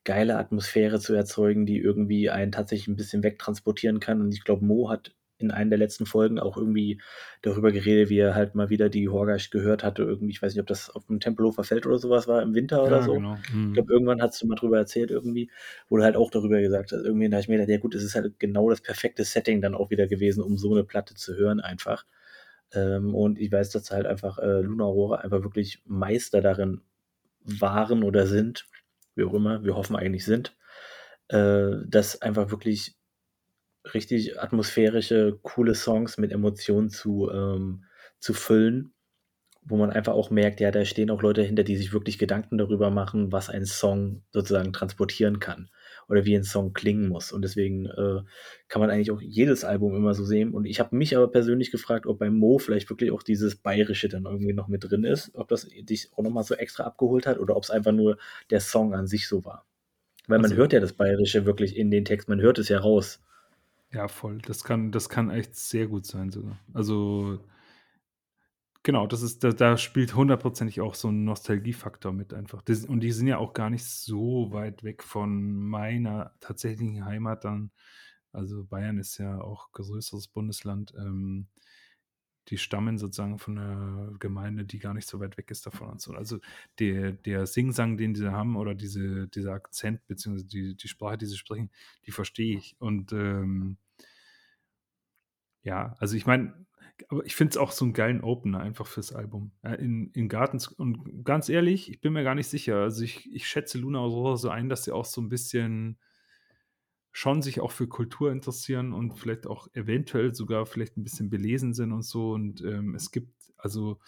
[0.04, 4.20] geile Atmosphäre zu erzeugen, die irgendwie einen tatsächlich ein bisschen wegtransportieren kann.
[4.20, 7.00] Und ich glaube, Mo hat in einer der letzten Folgen auch irgendwie
[7.42, 10.02] darüber geredet, wie er halt mal wieder die Horgash gehört hatte.
[10.02, 12.84] Irgendwie, ich weiß nicht, ob das auf dem Tempelhofer Feld oder sowas war, im Winter
[12.84, 13.14] oder so.
[13.14, 13.36] Genau.
[13.52, 13.68] Mhm.
[13.68, 15.50] Ich glaube, irgendwann hast du mal drüber erzählt irgendwie,
[15.88, 17.04] wo du halt auch darüber gesagt hast.
[17.04, 19.60] Irgendwie da habe ich mir gedacht, ja gut, es ist halt genau das perfekte Setting
[19.60, 22.04] dann auch wieder gewesen, um so eine Platte zu hören einfach.
[22.72, 26.80] Ähm, und ich weiß, dass halt einfach äh, Luna Aurora einfach wirklich Meister darin
[27.44, 28.66] waren oder sind,
[29.14, 30.56] wie auch immer, wir hoffen eigentlich sind,
[31.28, 32.96] äh, das einfach wirklich
[33.94, 37.84] richtig atmosphärische, coole Songs mit Emotionen zu, ähm,
[38.18, 38.92] zu füllen,
[39.62, 42.58] wo man einfach auch merkt, ja, da stehen auch Leute hinter, die sich wirklich Gedanken
[42.58, 45.70] darüber machen, was ein Song sozusagen transportieren kann.
[46.08, 47.30] oder wie ein Song klingen muss.
[47.30, 48.22] Und deswegen äh,
[48.66, 50.52] kann man eigentlich auch jedes Album immer so sehen.
[50.54, 54.08] Und ich habe mich aber persönlich gefragt, ob bei Mo vielleicht wirklich auch dieses Bayerische
[54.08, 57.38] dann irgendwie noch mit drin ist, ob das dich auch nochmal so extra abgeholt hat
[57.38, 58.18] oder ob es einfach nur
[58.50, 59.66] der Song an sich so war.
[60.26, 62.80] Weil man Also- hört ja das Bayerische wirklich in den Text, man hört es ja
[62.80, 63.22] raus.
[63.92, 64.38] Ja, voll.
[64.38, 66.58] Das kann, das kann echt sehr gut sein sogar.
[66.72, 67.40] Also
[68.82, 72.62] genau, das ist, da, da spielt hundertprozentig auch so ein Nostalgiefaktor mit einfach.
[72.62, 77.44] Das, und die sind ja auch gar nicht so weit weg von meiner tatsächlichen Heimat
[77.44, 77.70] dann.
[78.32, 80.94] Also Bayern ist ja auch größeres Bundesland.
[80.96, 81.48] Ähm,
[82.50, 86.00] die stammen sozusagen von einer Gemeinde, die gar nicht so weit weg ist davon und
[86.00, 86.12] so.
[86.12, 86.40] Also
[86.78, 91.26] der, der Singsang, den sie haben, oder diese, dieser Akzent, beziehungsweise die, die Sprache, die
[91.26, 91.70] sie sprechen,
[92.06, 92.76] die verstehe ich.
[92.80, 93.76] Und ähm,
[95.62, 96.66] ja, also ich meine,
[97.08, 99.52] aber ich finde es auch so einen geilen Opener einfach fürs Album.
[99.62, 102.76] Äh, in, in Gartens, und ganz ehrlich, ich bin mir gar nicht sicher.
[102.82, 105.98] Also ich, ich schätze Luna Aurora so ein, dass sie auch so ein bisschen
[107.12, 111.74] schon sich auch für Kultur interessieren und vielleicht auch eventuell sogar vielleicht ein bisschen belesen
[111.74, 112.32] sind und so.
[112.32, 113.98] Und ähm, es gibt also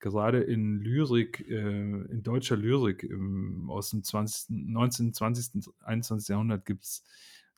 [0.00, 6.28] gerade in Lyrik, äh, in deutscher Lyrik ähm, aus dem 20., 19., 20., 21.
[6.28, 7.04] Jahrhundert gibt es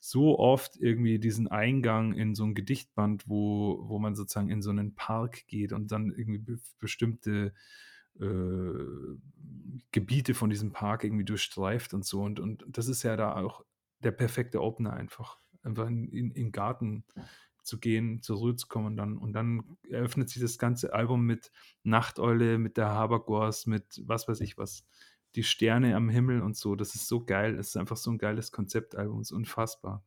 [0.01, 4.71] so oft irgendwie diesen Eingang in so ein Gedichtband, wo, wo man sozusagen in so
[4.71, 7.53] einen Park geht und dann irgendwie be bestimmte
[8.21, 8.75] äh,
[9.93, 12.23] Gebiete von diesem Park irgendwie durchstreift und so.
[12.23, 13.65] Und, und das ist ja da auch
[14.01, 15.39] der perfekte Opener einfach.
[15.63, 17.05] Einfach in, in, in den Garten
[17.63, 21.27] zu gehen, zur Ruhe zu kommen und dann, und dann eröffnet sich das ganze Album
[21.27, 24.87] mit Nachteule, mit der Habergors, mit was weiß ich was,
[25.35, 26.75] die Sterne am Himmel und so.
[26.75, 27.57] Das ist so geil.
[27.59, 30.03] Es ist einfach so ein geiles Konzeptalbum, es ist unfassbar.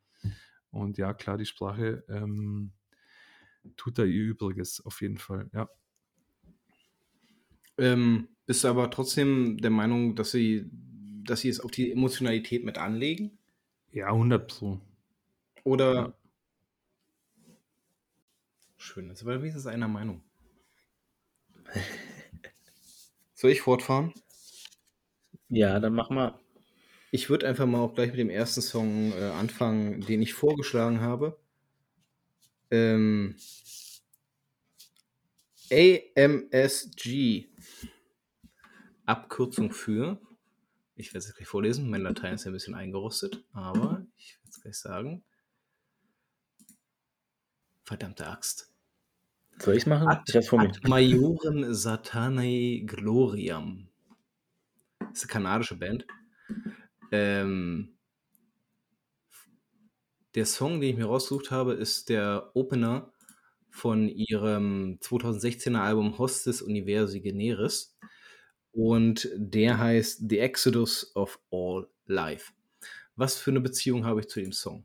[0.71, 2.71] Und ja, klar, die Sprache ähm,
[3.75, 5.69] tut da ihr Übriges auf jeden Fall, ja.
[7.77, 10.69] Ähm, bist du aber trotzdem der Meinung, dass sie,
[11.23, 13.37] dass sie es auf die Emotionalität mit anlegen?
[13.91, 14.79] Ja, 100 Pro.
[15.63, 15.93] Oder.
[15.93, 16.13] Ja.
[18.77, 20.23] Schön, das war wenigstens einer Meinung.
[23.33, 24.13] Soll ich fortfahren?
[25.49, 26.39] Ja, dann mach mal.
[27.11, 31.01] Ich würde einfach mal auch gleich mit dem ersten Song äh, anfangen, den ich vorgeschlagen
[31.01, 31.37] habe.
[32.71, 33.35] Ähm,
[35.69, 37.47] AMSG.
[39.05, 40.21] Abkürzung für.
[41.01, 41.89] Ich werde es jetzt gleich vorlesen.
[41.89, 45.23] Mein Latein ist ja ein bisschen eingerostet, aber ich werde es gleich sagen.
[47.83, 48.71] Verdammte Axt.
[49.57, 50.07] Soll ich machen?
[50.07, 50.69] Ad, ich hab's vor mir.
[50.69, 53.89] ad Majorem Satanae Gloriam.
[54.99, 56.05] Das ist eine kanadische Band.
[57.11, 57.97] Ähm,
[60.35, 63.11] der Song, den ich mir rausgesucht habe, ist der Opener
[63.71, 67.97] von ihrem 2016er Album Hostis Universi Generis.
[68.73, 72.53] Und der heißt The Exodus of All Life.
[73.15, 74.83] Was für eine Beziehung habe ich zu dem Song?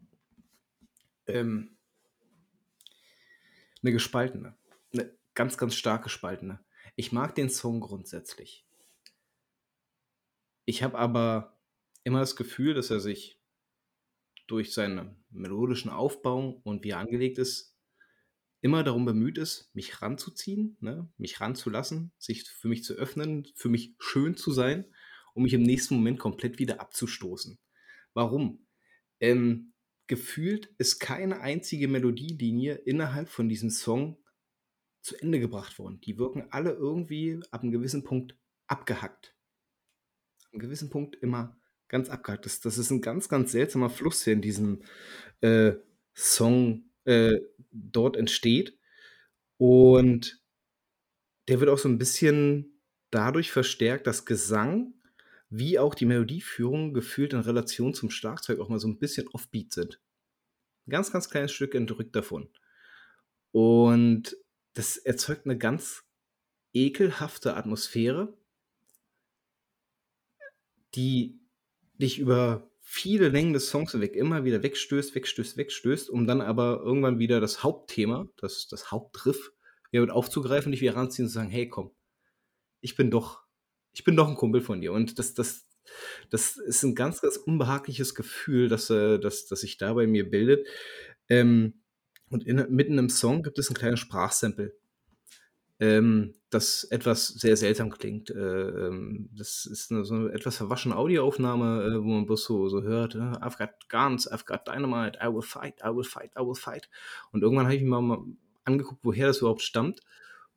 [1.27, 1.77] Ähm,
[3.83, 4.57] eine gespaltene.
[4.92, 6.61] Eine ganz, ganz stark gespaltene.
[6.96, 8.64] Ich mag den Song grundsätzlich.
[10.64, 11.57] Ich habe aber
[12.03, 13.38] immer das Gefühl, dass er sich
[14.46, 17.75] durch seinen melodischen Aufbau und wie er angelegt ist,
[18.66, 21.09] immer darum bemüht ist, mich ranzuziehen, ne?
[21.18, 24.85] mich ranzulassen, sich für mich zu öffnen, für mich schön zu sein,
[25.35, 27.61] um mich im nächsten Moment komplett wieder abzustoßen.
[28.12, 28.66] Warum?
[29.20, 29.72] Ähm,
[30.09, 34.18] gefühlt ist keine einzige Melodielinie innerhalb von diesem Song
[35.00, 36.00] zu Ende gebracht worden.
[36.00, 39.37] Die wirken alle irgendwie ab einem gewissen Punkt abgehackt.
[40.46, 42.46] Ab einem gewissen Punkt immer ganz abgehackt.
[42.46, 44.83] Das, das ist ein ganz, ganz seltsamer Fluss, der in diesem
[45.40, 45.74] äh,
[46.16, 47.40] Song äh,
[47.70, 48.78] dort entsteht.
[49.58, 50.40] Und
[51.48, 54.94] der wird auch so ein bisschen dadurch verstärkt, dass Gesang
[55.48, 59.72] wie auch die Melodieführung gefühlt in Relation zum Schlagzeug auch mal so ein bisschen offbeat
[59.72, 60.00] sind.
[60.86, 62.48] Ein ganz, ganz kleines Stück entrückt davon.
[63.52, 64.36] Und
[64.74, 66.04] das erzeugt eine ganz
[66.74, 68.36] ekelhafte Atmosphäre,
[70.94, 71.40] die
[71.94, 76.83] dich über viele Längen des Songs hinweg immer wieder wegstößt, wegstößt, wegstößt, um dann aber
[76.85, 79.53] irgendwann wieder das Hauptthema, das, das Hauptriff,
[79.90, 81.90] wieder mit aufzugreifen, dich wieder ranziehen und zu sagen, hey komm,
[82.81, 83.42] ich bin doch,
[83.92, 84.92] ich bin doch ein Kumpel von dir.
[84.92, 85.66] Und das, das,
[86.31, 90.31] das ist ein ganz, ganz unbehagliches Gefühl, das, äh, das, das sich da bei mir
[90.31, 90.68] bildet.
[91.29, 91.83] Ähm,
[92.31, 94.77] und in, mitten im Song gibt es ein kleines Sprachsample,
[95.81, 98.30] ähm, das etwas sehr seltsam klingt.
[98.30, 102.68] Äh, ähm, das ist eine, so eine etwas verwaschene Audioaufnahme, äh, wo man bloß so,
[102.68, 106.32] so hört, äh, I've got guns, I've got dynamite, I will fight, I will fight,
[106.36, 106.88] I will fight.
[107.32, 108.24] Und irgendwann habe ich mir mal
[108.64, 110.00] angeguckt, woher das überhaupt stammt.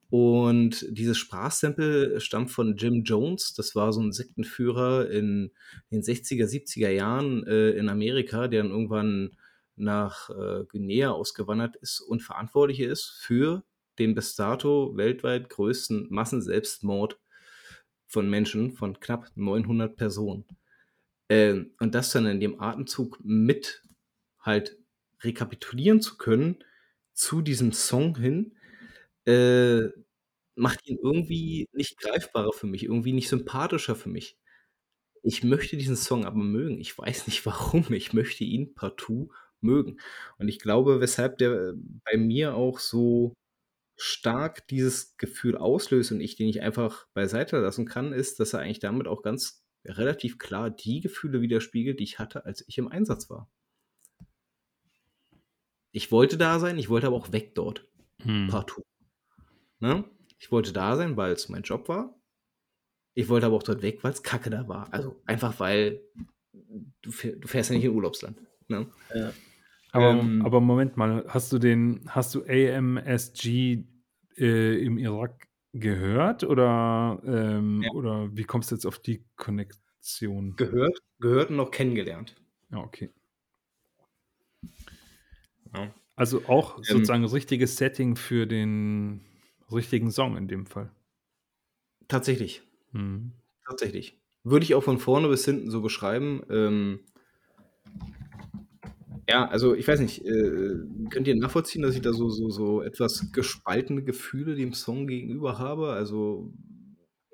[0.09, 3.53] Und dieses Sprachsample stammt von Jim Jones.
[3.53, 5.51] Das war so ein Sektenführer in
[5.91, 9.38] den 60er, 70er Jahren in Amerika, der dann irgendwann
[9.75, 10.31] nach
[10.69, 13.63] Guinea ausgewandert ist und verantwortlich ist für
[13.99, 17.19] den bis dato weltweit größten Massenselbstmord
[18.07, 20.45] von Menschen von knapp 900 Personen.
[21.29, 23.83] Äh, und das dann in dem Atemzug mit
[24.39, 24.77] halt
[25.21, 26.63] rekapitulieren zu können
[27.13, 28.55] zu diesem Song hin,
[29.25, 29.89] äh,
[30.55, 34.38] macht ihn irgendwie nicht greifbarer für mich, irgendwie nicht sympathischer für mich.
[35.23, 36.79] Ich möchte diesen Song aber mögen.
[36.79, 37.91] Ich weiß nicht warum.
[37.93, 39.29] Ich möchte ihn partout
[39.62, 39.99] mögen.
[40.38, 41.73] Und ich glaube, weshalb der
[42.05, 43.35] bei mir auch so
[44.01, 48.62] stark dieses Gefühl auslöst und ich den nicht einfach beiseite lassen kann, ist, dass er
[48.62, 52.88] eigentlich damit auch ganz relativ klar die Gefühle widerspiegelt, die ich hatte, als ich im
[52.88, 53.49] Einsatz war.
[55.91, 57.88] Ich wollte da sein, ich wollte aber auch weg dort.
[58.21, 58.47] Hm.
[58.49, 58.85] Partout.
[59.79, 60.05] Ne?
[60.39, 62.15] Ich wollte da sein, weil es mein Job war.
[63.15, 64.93] Ich wollte aber auch dort weg, weil es kacke da war.
[64.93, 66.01] Also einfach, weil
[67.01, 68.39] du, fähr, du fährst ja nicht in Urlaubsland.
[68.67, 68.88] Ne?
[69.13, 69.33] Ja.
[69.91, 70.45] Aber, Ähm.
[70.45, 73.85] aber Moment mal, hast du den, hast du AMSG
[74.39, 77.91] äh, im Irak gehört oder, ähm, Ja.
[77.91, 80.56] oder wie kommst du jetzt auf die Konnektion?
[80.58, 82.36] Gehört, gehört und noch kennengelernt.
[82.71, 83.12] Ja, okay.
[85.75, 85.93] Ja.
[86.15, 86.84] Also auch Ähm.
[86.84, 89.21] sozusagen richtiges Setting für den
[89.71, 90.91] richtigen Song in dem Fall.
[92.08, 92.62] Tatsächlich.
[92.91, 93.34] Mhm.
[93.67, 94.19] Tatsächlich.
[94.43, 96.41] Würde ich auch von vorne bis hinten so beschreiben.
[96.49, 97.02] Ähm,
[99.30, 100.76] ja, also ich weiß nicht, äh,
[101.12, 105.60] könnt ihr nachvollziehen, dass ich da so, so, so etwas gespaltene Gefühle dem Song gegenüber
[105.60, 105.92] habe?
[105.92, 106.52] Also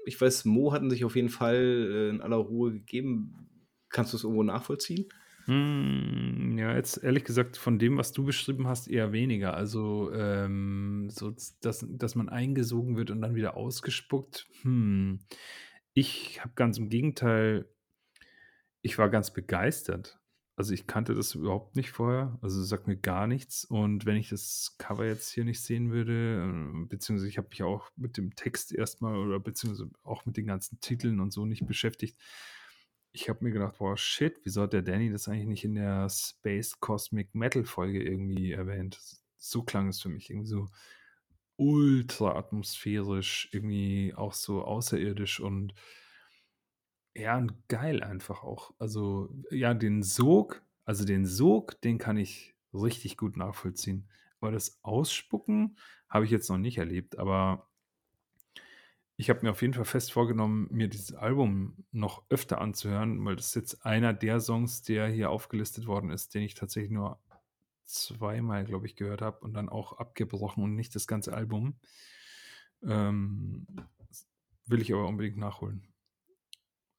[0.05, 3.47] ich weiß, Mo hatten sich auf jeden Fall äh, in aller Ruhe gegeben.
[3.89, 5.05] Kannst du es irgendwo nachvollziehen?
[5.45, 9.53] Hm, ja, jetzt ehrlich gesagt, von dem, was du beschrieben hast, eher weniger.
[9.53, 14.47] Also, ähm, so, dass, dass man eingesogen wird und dann wieder ausgespuckt.
[14.63, 15.19] Hm.
[15.93, 17.69] Ich habe ganz im Gegenteil,
[18.81, 20.19] ich war ganz begeistert.
[20.57, 22.37] Also ich kannte das überhaupt nicht vorher.
[22.41, 23.65] Also sagt mir gar nichts.
[23.65, 27.63] Und wenn ich das Cover jetzt hier nicht sehen würde, äh, beziehungsweise ich habe mich
[27.63, 31.67] auch mit dem Text erstmal oder beziehungsweise auch mit den ganzen Titeln und so nicht
[31.67, 32.17] beschäftigt.
[33.11, 36.09] Ich habe mir gedacht, boah, shit, wieso hat der Danny das eigentlich nicht in der
[36.09, 38.99] Space Cosmic Metal Folge irgendwie erwähnt?
[39.37, 40.69] So klang es für mich irgendwie so
[41.57, 45.73] ultra atmosphärisch, irgendwie auch so außerirdisch und
[47.15, 48.73] ja, und geil einfach auch.
[48.79, 54.09] Also, ja, den Sog, also den Sog, den kann ich richtig gut nachvollziehen.
[54.41, 55.77] Aber das Ausspucken
[56.09, 57.69] habe ich jetzt noch nicht erlebt, aber
[59.17, 63.37] ich habe mir auf jeden Fall fest vorgenommen, mir dieses Album noch öfter anzuhören, weil
[63.37, 67.19] das ist jetzt einer der Songs, der hier aufgelistet worden ist, den ich tatsächlich nur
[67.85, 71.75] zweimal, glaube ich, gehört habe und dann auch abgebrochen und nicht das ganze Album.
[72.83, 73.67] Ähm,
[74.65, 75.87] will ich aber unbedingt nachholen.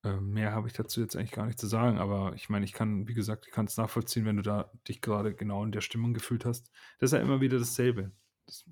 [0.06, 2.72] Ähm, mehr habe ich dazu jetzt eigentlich gar nicht zu sagen, aber ich meine, ich
[2.72, 5.80] kann, wie gesagt, ich kann es nachvollziehen, wenn du da dich gerade genau in der
[5.80, 6.70] Stimmung gefühlt hast.
[6.98, 8.12] Das ist ja immer wieder dasselbe.
[8.46, 8.64] Das,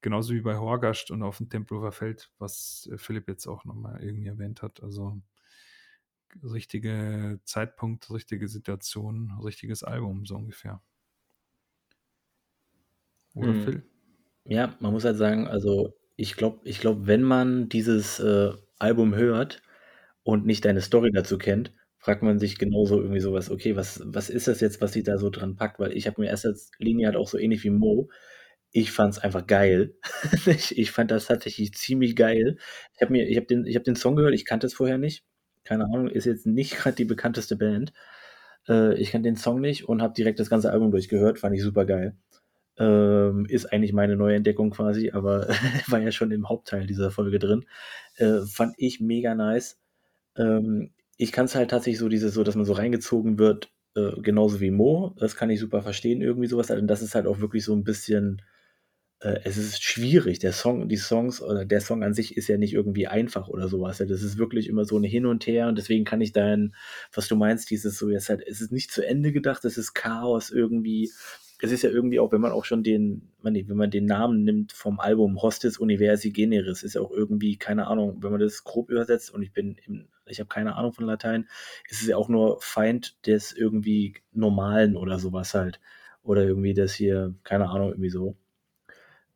[0.00, 4.02] genauso wie bei Horgast und auf dem Tempelhofer Feld, was äh, Philipp jetzt auch nochmal
[4.02, 4.82] irgendwie erwähnt hat.
[4.82, 5.20] Also
[6.42, 10.82] richtige Zeitpunkt, richtige Situation, richtiges Album, so ungefähr.
[13.34, 13.64] Oder Mhm.
[13.64, 13.82] Phil?
[14.46, 19.14] Ja, man muss halt sagen, also ich glaube, ich glaube, wenn man dieses äh, Album
[19.14, 19.62] hört
[20.24, 24.28] und nicht deine Story dazu kennt, fragt man sich genauso irgendwie sowas, okay, was, was
[24.30, 25.78] ist das jetzt, was sie da so dran packt?
[25.78, 28.08] Weil ich habe mir erst als Linie halt auch so ähnlich wie Mo,
[28.72, 29.94] ich fand es einfach geil.
[30.46, 32.56] ich, ich fand das tatsächlich ziemlich geil.
[32.94, 35.24] Ich habe mir, den, ich den Song gehört, ich kannte es vorher nicht.
[35.64, 37.92] Keine Ahnung, ist jetzt nicht gerade die bekannteste Band.
[38.68, 41.62] Äh, ich kannte den Song nicht und habe direkt das ganze Album durchgehört, fand ich
[41.62, 42.16] super geil.
[42.78, 45.48] Ähm, ist eigentlich meine neue Entdeckung quasi, aber
[45.88, 47.66] war ja schon im Hauptteil dieser Folge drin.
[48.16, 49.81] Äh, fand ich mega nice.
[50.36, 54.20] Ähm, ich kann es halt tatsächlich so, dieses, so, dass man so reingezogen wird, äh,
[54.22, 55.14] genauso wie Mo.
[55.18, 56.70] Das kann ich super verstehen, irgendwie sowas.
[56.70, 58.42] Und das ist halt auch wirklich so ein bisschen,
[59.20, 60.38] äh, es ist schwierig.
[60.40, 63.68] Der Song, die Songs oder der Song an sich ist ja nicht irgendwie einfach oder
[63.68, 63.98] sowas.
[63.98, 66.74] Das ist wirklich immer so eine Hin und Her und deswegen kann ich dein,
[67.12, 69.94] was du meinst, dieses so jetzt halt, es ist nicht zu Ende gedacht, es ist
[69.94, 71.12] Chaos irgendwie.
[71.64, 74.72] Es ist ja irgendwie auch, wenn man auch schon den, wenn man den Namen nimmt
[74.72, 79.32] vom Album Hostis Universi Generis, ist auch irgendwie, keine Ahnung, wenn man das grob übersetzt
[79.32, 81.46] und ich bin, im, ich habe keine Ahnung von Latein,
[81.88, 85.80] ist es ja auch nur Feind des irgendwie Normalen oder sowas halt.
[86.24, 88.36] Oder irgendwie das hier, keine Ahnung, irgendwie so.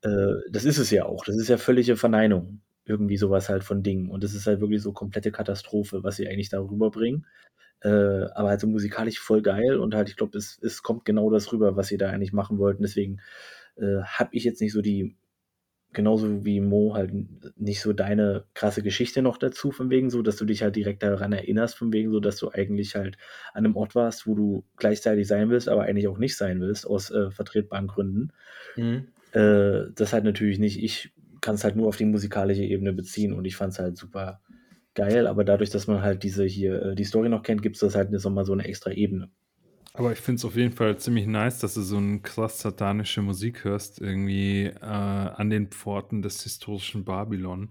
[0.02, 1.24] Äh, das ist es ja auch.
[1.24, 2.60] Das ist ja völlige Verneinung.
[2.84, 4.10] Irgendwie sowas halt von Dingen.
[4.10, 7.26] Und das ist halt wirklich so komplette Katastrophe, was sie eigentlich darüber bringen.
[7.86, 11.30] Äh, aber halt so musikalisch voll geil und halt, ich glaube, es, es kommt genau
[11.30, 12.82] das rüber, was sie da eigentlich machen wollten.
[12.82, 13.20] Deswegen
[13.76, 15.16] äh, habe ich jetzt nicht so die
[15.92, 17.12] genauso wie Mo halt
[17.56, 21.04] nicht so deine krasse Geschichte noch dazu, von wegen so, dass du dich halt direkt
[21.04, 23.16] daran erinnerst, von wegen so, dass du eigentlich halt
[23.54, 26.86] an einem Ort warst, wo du gleichzeitig sein willst, aber eigentlich auch nicht sein willst,
[26.86, 28.32] aus äh, vertretbaren Gründen.
[28.76, 29.06] Mhm.
[29.32, 30.82] Äh, das halt natürlich nicht.
[30.82, 33.96] Ich kann es halt nur auf die musikalische Ebene beziehen und ich fand es halt
[33.96, 34.40] super
[34.96, 37.80] geil, aber dadurch, dass man halt diese hier, äh, die Story noch kennt, gibt es
[37.80, 39.30] das halt nochmal so eine extra Ebene.
[39.94, 43.22] Aber ich finde es auf jeden Fall ziemlich nice, dass du so eine krass satanische
[43.22, 47.70] Musik hörst, irgendwie äh, an den Pforten des historischen Babylon.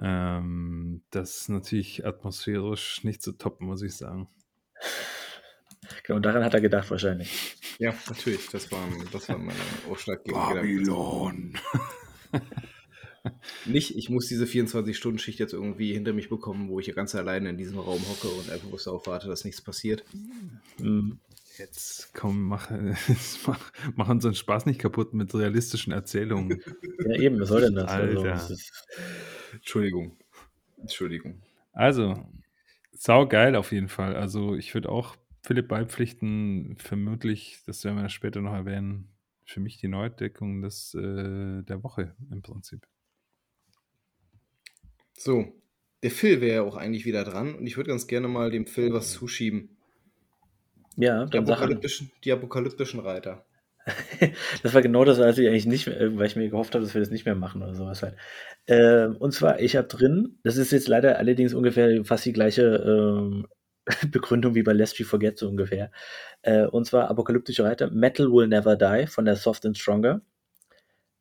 [0.00, 4.28] Ähm, das ist natürlich atmosphärisch nicht so top, muss ich sagen.
[6.04, 7.56] Genau, daran hat er gedacht wahrscheinlich.
[7.78, 8.48] Ja, natürlich.
[8.50, 9.58] Das war, das war meine
[9.90, 11.54] ausschlaggebende Babylon.
[13.68, 17.50] Nicht, ich muss diese 24-Stunden-Schicht jetzt irgendwie hinter mich bekommen, wo ich ja ganz alleine
[17.50, 20.04] in diesem Raum hocke und einfach bloß darauf warte, dass nichts passiert.
[20.78, 21.18] Mhm.
[21.58, 22.70] Jetzt komm, mach,
[23.46, 26.62] mach, mach unseren Spaß nicht kaputt mit realistischen Erzählungen.
[27.04, 27.88] Ja, eben, was soll denn das?
[27.88, 28.50] Also, Alter.
[28.50, 28.72] ist,
[29.52, 30.16] Entschuldigung.
[30.78, 31.40] Entschuldigung.
[31.72, 32.26] Also,
[32.90, 34.16] sau geil auf jeden Fall.
[34.16, 39.08] Also, ich würde auch Philipp beipflichten, vermutlich, das werden wir später noch erwähnen,
[39.44, 42.86] für mich die Neuentdeckung des, äh, der Woche im Prinzip.
[45.18, 45.52] So,
[46.02, 48.66] der Phil wäre ja auch eigentlich wieder dran und ich würde ganz gerne mal dem
[48.66, 49.76] Phil was zuschieben.
[50.96, 51.64] ja, Die dann sag an.
[51.64, 53.44] apokalyptischen, die apokalyptischen Reiter.
[54.62, 56.94] Das war genau das, was ich eigentlich nicht mehr, weil ich mir gehofft habe, dass
[56.94, 58.16] wir das nicht mehr machen oder sowas halt.
[58.66, 62.62] Ähm, und zwar, ich habe drin, das ist jetzt leider allerdings ungefähr fast die gleiche
[62.62, 63.46] ähm,
[64.10, 65.90] Begründung wie bei Lest We Forget so ungefähr.
[66.42, 70.20] Äh, und zwar Apokalyptische Reiter, Metal Will Never Die von der Soft and Stronger.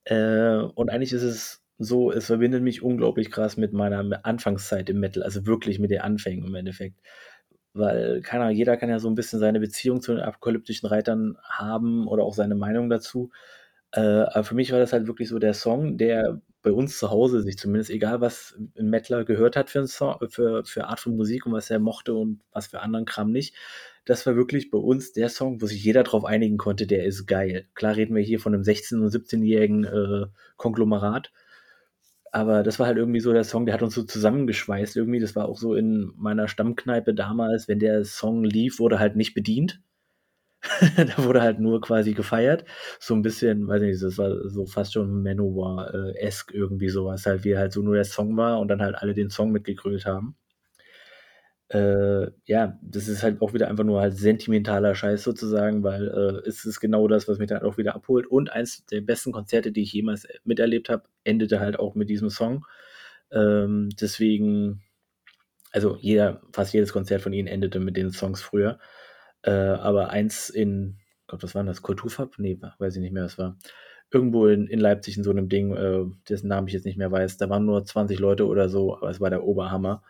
[0.03, 4.99] Äh, und eigentlich ist es so, es verbindet mich unglaublich krass mit meiner Anfangszeit im
[4.99, 6.99] Metal, also wirklich mit den Anfängen im Endeffekt.
[7.73, 12.07] Weil keiner, jeder kann ja so ein bisschen seine Beziehung zu den apokalyptischen Reitern haben
[12.07, 13.29] oder auch seine Meinung dazu.
[13.91, 17.11] Äh, aber für mich war das halt wirklich so der Song, der bei uns zu
[17.11, 21.15] Hause sich zumindest, egal was ein Metaler gehört hat für, Song, für, für Art von
[21.15, 23.55] Musik und was er mochte und was für anderen Kram nicht,
[24.05, 27.27] das war wirklich bei uns der Song, wo sich jeder darauf einigen konnte, der ist
[27.27, 27.67] geil.
[27.75, 30.25] Klar reden wir hier von einem 16- und 17-jährigen äh,
[30.57, 31.31] Konglomerat,
[32.31, 35.19] aber das war halt irgendwie so der Song, der hat uns so zusammengeschweißt irgendwie.
[35.19, 39.33] Das war auch so in meiner Stammkneipe damals, wenn der Song lief, wurde halt nicht
[39.33, 39.81] bedient.
[40.97, 42.65] da wurde halt nur quasi gefeiert.
[42.99, 47.57] So ein bisschen, weiß nicht, das war so fast schon Manowar-esque irgendwie sowas, halt wie
[47.57, 50.35] halt so nur der Song war und dann halt alle den Song mitgegrölt haben.
[51.69, 56.47] Äh, ja, das ist halt auch wieder einfach nur halt sentimentaler Scheiß sozusagen, weil äh,
[56.47, 58.25] es ist genau das, was mich dann auch wieder abholt.
[58.27, 62.29] Und eins der besten Konzerte, die ich jemals miterlebt habe, endete halt auch mit diesem
[62.29, 62.65] Song.
[63.31, 64.81] Ähm, deswegen,
[65.71, 68.79] also jeder, fast jedes Konzert von ihnen endete mit den Songs früher.
[69.43, 71.81] Äh, aber eins in, Gott, was war das?
[71.81, 72.39] Kulturfab?
[72.39, 73.57] Nee, weiß ich nicht mehr, was war.
[74.11, 77.11] Irgendwo in, in Leipzig in so einem Ding, äh, dessen Namen ich jetzt nicht mehr
[77.11, 77.37] weiß.
[77.37, 80.01] Da waren nur 20 Leute oder so, aber es war der Oberhammer.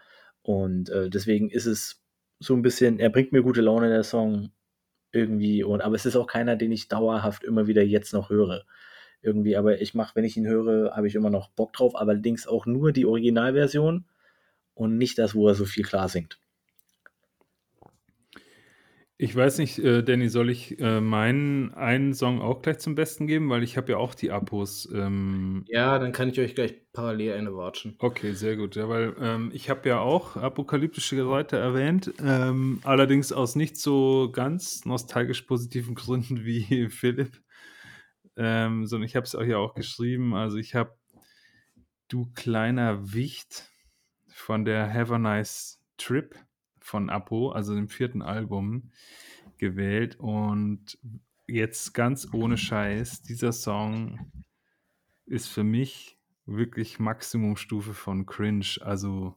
[0.48, 2.02] Und äh, deswegen ist es
[2.40, 4.54] so ein bisschen, er bringt mir gute Laune, der Song
[5.12, 5.62] irgendwie.
[5.62, 8.64] Und, aber es ist auch keiner, den ich dauerhaft immer wieder jetzt noch höre.
[9.22, 12.48] Irgendwie, aber ich mache, wenn ich ihn höre, habe ich immer noch Bock drauf, allerdings
[12.48, 14.06] auch nur die Originalversion
[14.74, 16.40] und nicht das, wo er so viel klar singt.
[19.20, 23.26] Ich weiß nicht, äh, Danny, soll ich äh, meinen einen Song auch gleich zum Besten
[23.26, 23.50] geben?
[23.50, 24.88] Weil ich habe ja auch die Abos.
[24.94, 27.96] Ähm, Ja, dann kann ich euch gleich parallel eine watschen.
[27.98, 28.76] Okay, sehr gut.
[28.76, 34.30] Ja, weil ähm, ich habe ja auch apokalyptische Reiter erwähnt, ähm, allerdings aus nicht so
[34.32, 37.42] ganz nostalgisch positiven Gründen wie Philipp,
[38.36, 40.36] ähm, sondern ich habe es euch ja auch geschrieben.
[40.36, 40.96] Also ich habe
[42.08, 43.70] Du kleiner Wicht
[44.30, 46.36] von der Have a Nice Trip
[46.88, 48.92] von Apo, also dem vierten Album,
[49.58, 50.18] gewählt.
[50.20, 50.98] Und
[51.48, 54.32] jetzt ganz ohne Scheiß, dieser Song
[55.26, 58.78] ist für mich wirklich Maximumstufe von Cringe.
[58.82, 59.36] Also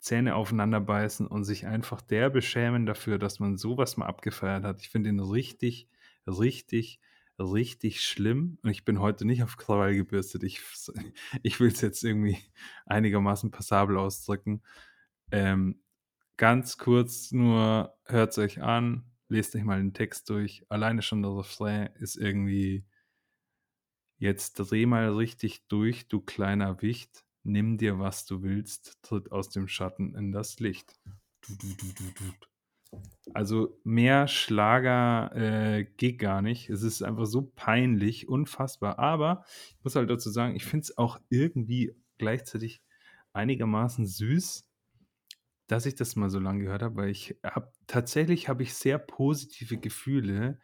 [0.00, 4.80] Zähne aufeinander beißen und sich einfach der beschämen dafür, dass man sowas mal abgefeiert hat.
[4.80, 5.88] Ich finde ihn richtig,
[6.26, 7.00] richtig,
[7.38, 8.58] richtig schlimm.
[8.62, 10.44] Und ich bin heute nicht auf Krawall gebürstet.
[10.44, 10.62] Ich,
[11.42, 12.38] ich will es jetzt irgendwie
[12.86, 14.62] einigermaßen passabel ausdrücken.
[15.30, 15.80] Ähm,
[16.36, 20.64] ganz kurz nur, hört es euch an, lest euch mal den Text durch.
[20.68, 22.84] Alleine schon der Refrain ist irgendwie
[24.18, 27.24] Jetzt dreh mal richtig durch, du kleiner Wicht.
[27.42, 30.98] Nimm dir, was du willst, tritt aus dem Schatten in das Licht.
[33.34, 36.70] Also mehr Schlager äh, geht gar nicht.
[36.70, 38.98] Es ist einfach so peinlich, unfassbar.
[38.98, 39.44] Aber
[39.76, 42.82] ich muss halt dazu sagen, ich finde es auch irgendwie gleichzeitig
[43.34, 44.64] einigermaßen süß,
[45.66, 48.98] dass ich das mal so lange gehört habe, weil ich habe tatsächlich habe ich sehr
[48.98, 50.58] positive Gefühle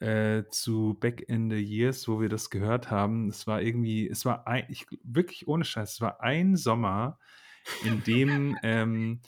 [0.00, 3.28] äh, zu Back in the Years, wo wir das gehört haben.
[3.28, 7.18] Es war irgendwie, es war ein, ich, wirklich ohne Scheiß, es war ein Sommer,
[7.84, 9.20] in dem ähm,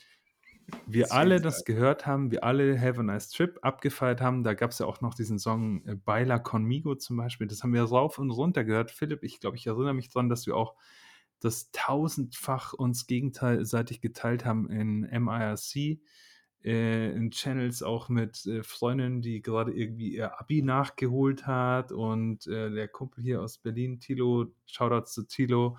[0.86, 4.42] wir alle das gehört haben, wir alle Have a Nice Trip abgefeiert haben.
[4.42, 7.46] Da gab es ja auch noch diesen Song äh, Baila Conmigo zum Beispiel.
[7.46, 8.90] Das haben wir rauf und runter gehört.
[8.90, 10.74] Philipp, ich glaube, ich erinnere mich daran, dass wir auch
[11.40, 16.00] das tausendfach uns gegenseitig geteilt haben in MIRC,
[16.64, 22.46] äh, in Channels auch mit äh, Freundinnen, die gerade irgendwie ihr Abi nachgeholt hat und
[22.46, 25.78] äh, der Kumpel hier aus Berlin, Tilo, Shoutouts zu Tilo,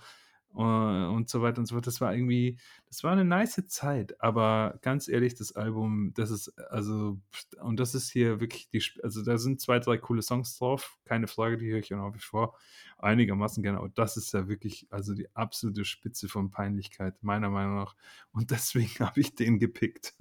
[0.58, 1.88] und so weiter und so fort.
[1.88, 6.58] Das war irgendwie, das war eine nice Zeit, aber ganz ehrlich, das Album, das ist,
[6.72, 7.20] also,
[7.62, 11.28] und das ist hier wirklich die, also da sind zwei, drei coole Songs drauf, keine
[11.28, 12.58] Frage, die höre ich auch vor,
[12.98, 17.76] einigermaßen gerne, aber das ist ja wirklich, also die absolute Spitze von Peinlichkeit, meiner Meinung
[17.76, 17.96] nach,
[18.32, 20.16] und deswegen habe ich den gepickt.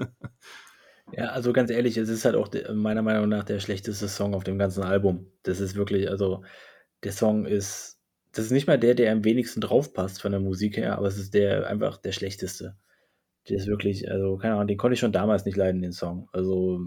[1.12, 4.42] Ja, also ganz ehrlich, es ist halt auch meiner Meinung nach der schlechteste Song auf
[4.42, 5.30] dem ganzen Album.
[5.44, 6.42] Das ist wirklich, also
[7.04, 7.95] der Song ist
[8.36, 11.16] das ist nicht mal der, der am wenigsten draufpasst von der Musik her, aber es
[11.16, 12.76] ist der einfach der schlechteste.
[13.48, 16.28] Der ist wirklich, also keine Ahnung, den konnte ich schon damals nicht leiden, den Song.
[16.32, 16.78] Also,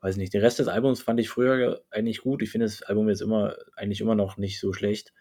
[0.00, 0.34] weiß nicht.
[0.34, 2.42] Den Rest des Albums fand ich früher eigentlich gut.
[2.42, 5.12] Ich finde das Album jetzt immer, eigentlich immer noch nicht so schlecht.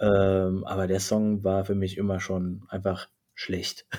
[0.00, 3.86] Ähm, aber der Song war für mich immer schon einfach schlecht.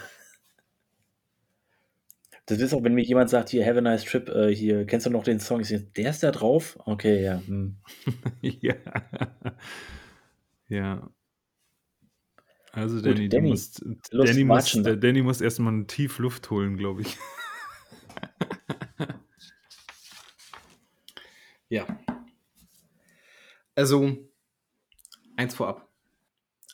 [2.45, 5.05] Das ist auch, wenn mir jemand sagt, hier, have a nice trip, äh, hier, kennst
[5.05, 5.61] du noch den Song?
[5.61, 6.77] Ich sage, der ist da drauf?
[6.83, 7.41] Okay, ja.
[7.47, 7.77] Hm.
[8.41, 8.75] ja.
[10.67, 11.09] Ja.
[12.71, 16.75] Also Gut, Danny, Danny, du musst, Danny, muss, der Danny muss erstmal tief Luft holen,
[16.75, 17.17] glaube ich.
[21.69, 21.85] ja.
[23.75, 24.17] Also,
[25.35, 25.87] eins vorab.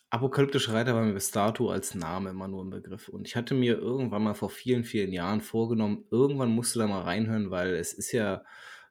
[0.10, 3.10] Apokalyptische Reiter war mir bis dato als Name immer nur ein Begriff.
[3.10, 6.88] Und ich hatte mir irgendwann mal vor vielen, vielen Jahren vorgenommen, irgendwann musst du da
[6.88, 8.44] mal reinhören, weil es ist ja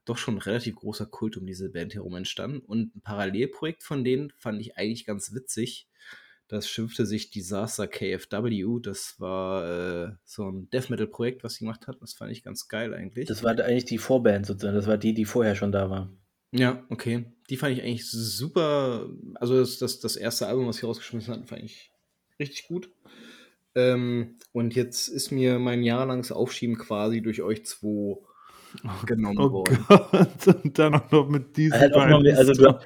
[0.09, 2.61] doch schon ein relativ großer Kult um diese Band herum entstanden.
[2.61, 5.88] Und ein Parallelprojekt von denen fand ich eigentlich ganz witzig.
[6.48, 8.80] Das schimpfte sich Disaster KFW.
[8.80, 12.00] Das war äh, so ein Death Metal-Projekt, was sie gemacht hat.
[12.00, 13.28] Das fand ich ganz geil eigentlich.
[13.28, 14.74] Das war eigentlich die Vorband sozusagen.
[14.74, 16.11] Das war die, die vorher schon da war.
[16.50, 17.26] Ja, okay.
[17.50, 19.11] Die fand ich eigentlich super.
[19.34, 21.92] Also das, das, das erste Album, was sie rausgeschmissen hatten, fand ich
[22.40, 22.90] richtig gut.
[23.74, 28.16] Ähm, und jetzt ist mir mein jahrelanges Aufschieben quasi durch euch zwei
[29.06, 29.84] genommen oh worden.
[29.88, 32.78] Gott, und dann auch noch mit diesen halt beiden mehr, also du,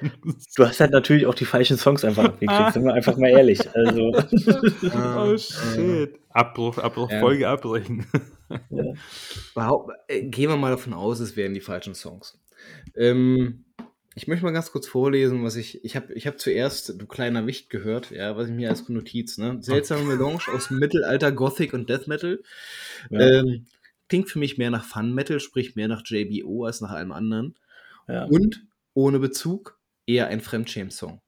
[0.55, 3.59] du, hast halt natürlich auch die falschen Songs einfach abgekriegt, sind wir einfach mal ehrlich.
[3.75, 4.11] Also.
[5.17, 6.19] oh shit.
[6.29, 7.19] Abbruch, Abbruch, ja.
[7.19, 8.05] Folge abbrechen.
[8.69, 9.73] Ja.
[10.07, 12.37] Äh, gehen wir mal davon aus, es wären die falschen Songs.
[12.95, 13.65] Ähm,
[14.15, 15.83] ich möchte mal ganz kurz vorlesen, was ich.
[15.83, 19.37] Ich habe ich hab zuerst Du kleiner Wicht gehört, ja, was ich mir als Notiz,
[19.37, 19.57] ne?
[19.61, 22.39] Seltsame Melange aus Mittelalter, Gothic und Death Metal.
[23.09, 23.19] Ja.
[23.19, 23.65] Ähm,
[24.13, 27.55] klingt für mich mehr nach Fun Metal, sprich mehr nach JBO als nach allem anderen.
[28.07, 28.25] Ja.
[28.25, 31.19] Und ohne Bezug eher ein Fremdschämen-Song.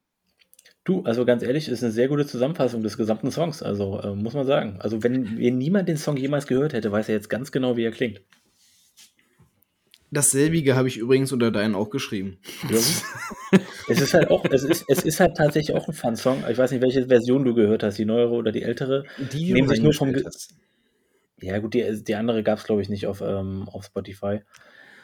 [0.84, 4.36] Du, also ganz ehrlich, ist eine sehr gute Zusammenfassung des gesamten Songs, also äh, muss
[4.36, 4.76] man sagen.
[4.82, 7.86] Also wenn, wenn niemand den Song jemals gehört hätte, weiß er jetzt ganz genau, wie
[7.86, 8.22] er klingt.
[10.12, 12.38] Dasselbige habe ich übrigens unter deinen auch geschrieben.
[12.70, 12.78] Ja.
[13.88, 16.44] es ist halt auch, es ist, es ist halt tatsächlich auch ein Fun-Song.
[16.52, 19.06] Ich weiß nicht, welche Version du gehört hast, die neuere oder die ältere.
[19.34, 20.54] Die nehmen sich nur vom, hast.
[21.42, 24.42] Ja, gut, die, die andere gab es, glaube ich, nicht auf, ähm, auf Spotify.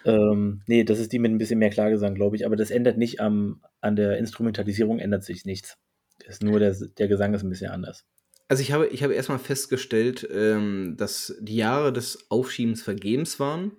[0.06, 2.98] Ähm, nee, das ist die mit ein bisschen mehr Klagesang, glaube ich, aber das ändert
[2.98, 5.78] nicht am, an der Instrumentalisierung, ändert sich nichts.
[6.26, 8.06] Ist nur der, der Gesang ist ein bisschen anders.
[8.48, 13.72] Also ich habe, ich habe erstmal festgestellt, ähm, dass die Jahre des Aufschiebens vergebens waren.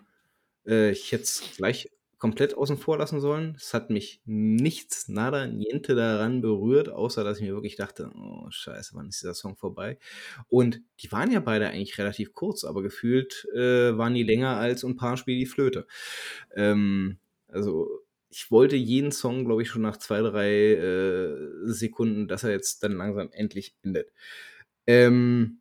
[0.67, 1.91] Äh, ich hätte es gleich
[2.23, 3.57] komplett außen vor lassen sollen.
[3.59, 8.47] Es hat mich nichts, nada, niente daran berührt, außer dass ich mir wirklich dachte, oh
[8.49, 9.99] scheiße, wann ist dieser Song vorbei?
[10.47, 14.85] Und die waren ja beide eigentlich relativ kurz, aber gefühlt äh, waren die länger als
[14.85, 15.89] ein paar Spiele die Flöte.
[16.55, 17.19] Ähm,
[17.49, 17.91] also
[18.31, 22.85] ich wollte jeden Song, glaube ich, schon nach zwei, drei äh, Sekunden, dass er jetzt
[22.85, 24.13] dann langsam endlich endet.
[24.87, 25.59] Ähm,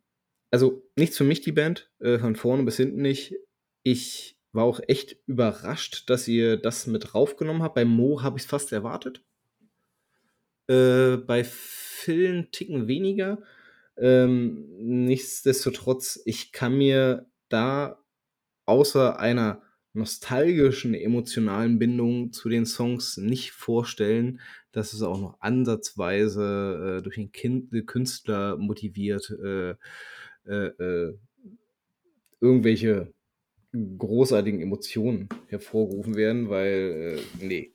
[0.52, 3.34] also nichts für mich, die Band, äh, von vorne bis hinten nicht.
[3.82, 7.74] Ich war auch echt überrascht, dass ihr das mit raufgenommen habt.
[7.74, 9.24] Bei Mo habe ich es fast erwartet.
[10.68, 13.42] Äh, bei Phil Ticken weniger.
[13.96, 18.02] Ähm, nichtsdestotrotz, ich kann mir da
[18.66, 19.62] außer einer
[19.94, 24.40] nostalgischen, emotionalen Bindung zu den Songs nicht vorstellen,
[24.72, 29.74] dass es auch noch ansatzweise äh, durch den kind Künstler motiviert äh,
[30.46, 31.14] äh, äh
[32.40, 33.12] irgendwelche
[33.72, 37.72] großartigen Emotionen hervorgerufen werden, weil, äh, nee,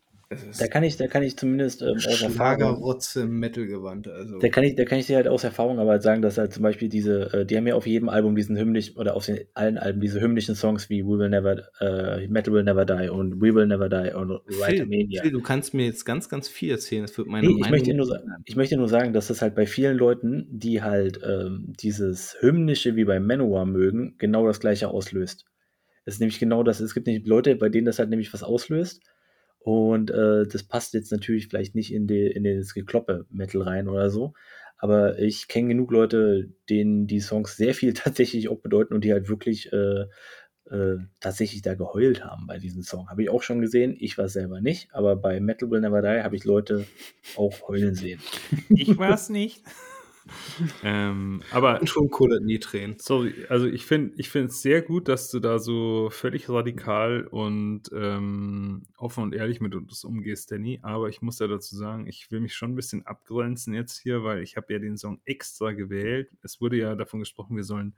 [0.59, 2.33] Da kann ich, da kann ich zumindest ähm, aus Erfahrung.
[2.33, 4.09] Schlagerrotze im Metal-Gewand.
[4.09, 4.39] Also.
[4.39, 6.53] Da kann ich, da kann ich dir halt aus Erfahrung aber halt sagen, dass halt
[6.53, 9.39] zum Beispiel diese, äh, die haben ja auf jedem Album diesen hymnischen, oder auf den,
[9.53, 13.41] allen Alben diese hymnischen Songs wie We Will Never, äh, Metal Will Never Die und
[13.41, 14.85] We Will Never Die und Phil,
[15.21, 17.03] Phil, du kannst mir jetzt ganz, ganz viel erzählen.
[17.03, 19.65] Das wird meine Nee, ich möchte, nur, ich möchte nur sagen, dass das halt bei
[19.65, 25.45] vielen Leuten, die halt ähm, dieses Hymnische wie bei Manowar mögen, genau das gleiche auslöst.
[26.07, 28.41] Es ist nämlich genau das, es gibt nämlich Leute, bei denen das halt nämlich was
[28.41, 29.03] auslöst
[29.59, 34.09] und äh, das passt jetzt natürlich vielleicht nicht in, die, in das Gekloppe-Metal rein oder
[34.09, 34.33] so.
[34.77, 39.11] Aber ich kenne genug Leute, denen die Songs sehr viel tatsächlich auch bedeuten und die
[39.11, 40.05] halt wirklich äh,
[40.71, 43.09] äh, tatsächlich da geheult haben bei diesem Song.
[43.09, 43.97] Habe ich auch schon gesehen.
[43.99, 46.85] Ich war selber nicht, aber bei Metal Will Never Die habe ich Leute
[47.35, 48.21] auch heulen sehen.
[48.69, 49.63] Ich war es nicht.
[50.83, 52.97] ähm, aber schon Kohle nie Tränen.
[52.99, 57.83] Sorry, also ich finde ich es sehr gut, dass du da so völlig radikal und
[57.93, 60.79] ähm, offen und ehrlich mit uns umgehst, Danny.
[60.81, 64.23] Aber ich muss ja dazu sagen, ich will mich schon ein bisschen abgrenzen jetzt hier,
[64.23, 66.29] weil ich habe ja den Song extra gewählt.
[66.41, 67.95] Es wurde ja davon gesprochen, wir sollen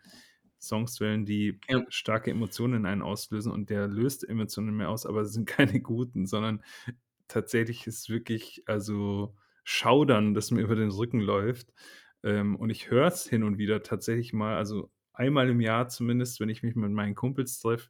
[0.59, 1.85] Songs wählen, die ja.
[1.89, 5.79] starke Emotionen in einen auslösen und der löst Emotionen mehr aus, aber es sind keine
[5.81, 6.63] guten, sondern
[7.27, 11.73] tatsächlich ist wirklich, also Schaudern, das mir über den Rücken läuft.
[12.23, 16.39] Ähm, und ich höre es hin und wieder tatsächlich mal, also einmal im Jahr zumindest,
[16.39, 17.89] wenn ich mich mit meinen Kumpels treffe,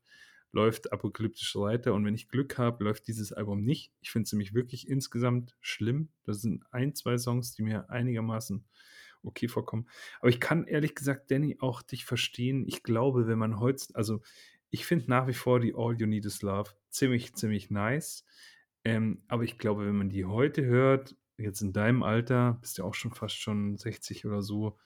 [0.52, 3.94] läuft Apokalyptische Reiter und wenn ich Glück habe, läuft dieses Album nicht.
[4.02, 6.10] Ich finde es nämlich wirklich insgesamt schlimm.
[6.24, 8.66] Das sind ein, zwei Songs, die mir einigermaßen
[9.24, 9.88] okay vorkommen.
[10.20, 12.66] Aber ich kann ehrlich gesagt, Danny, auch dich verstehen.
[12.68, 14.22] Ich glaube, wenn man heute, also
[14.72, 18.26] ich finde nach wie vor die All You Need Is Love ziemlich, ziemlich nice.
[18.84, 22.84] Ähm, aber ich glaube, wenn man die heute hört, jetzt in deinem Alter, bist du
[22.84, 24.78] ja auch schon fast schon 60 oder so,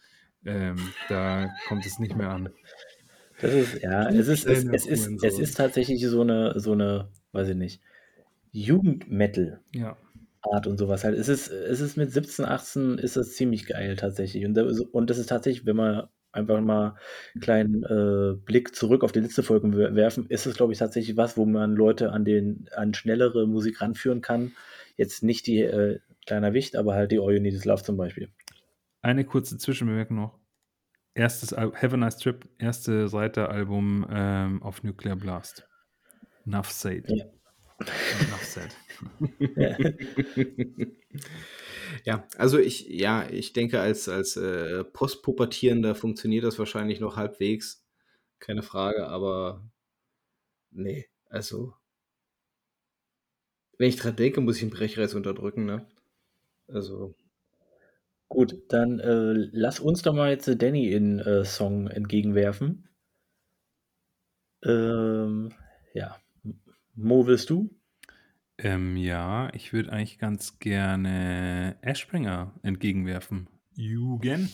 [0.45, 0.77] ähm,
[1.09, 2.49] da kommt es nicht mehr an.
[3.41, 7.09] Das ist, ja, es ist, es, es, ist, es ist tatsächlich so eine, so eine,
[7.31, 7.81] weiß ich nicht,
[8.51, 9.59] Jugendmetal.
[9.73, 9.97] Ja.
[10.41, 11.17] Art und sowas halt.
[11.17, 14.45] Es ist, es ist mit 17, 18 ist das ziemlich geil tatsächlich.
[14.45, 16.95] Und, und das ist tatsächlich, wenn man einfach mal
[17.33, 21.15] einen kleinen äh, Blick zurück auf die letzte Folge werfen, ist es, glaube ich, tatsächlich
[21.15, 24.51] was, wo man Leute an den, an schnellere Musik ranführen kann.
[24.97, 27.97] Jetzt nicht die äh, kleiner Wicht, aber halt die All You Need Is Love zum
[27.97, 28.31] Beispiel.
[29.01, 30.39] Eine kurze Zwischenbemerkung noch.
[31.15, 35.67] Erstes Al Have a Nice Trip, erste Seite-Album ähm, auf Nuclear Blast.
[36.45, 37.09] Enough said.
[37.09, 37.25] Ja.
[38.21, 38.75] Enough said.
[42.05, 47.85] ja, also ich, ja, ich denke, als, als äh, Postpubertierender funktioniert das wahrscheinlich noch halbwegs.
[48.39, 49.69] Keine Frage, aber
[50.71, 51.73] nee, also
[53.77, 55.85] wenn ich dran denke, muss ich einen Brechreiz unterdrücken, ne?
[56.67, 57.15] Also.
[58.29, 62.89] Gut, dann äh, lass uns doch mal jetzt Danny in äh, Song entgegenwerfen.
[64.63, 65.53] Ähm,
[65.93, 66.17] ja.
[66.95, 67.69] Mo, willst du?
[68.57, 73.49] Ähm, ja, ich würde eigentlich ganz gerne Ashbringer entgegenwerfen.
[73.75, 74.49] Jügen.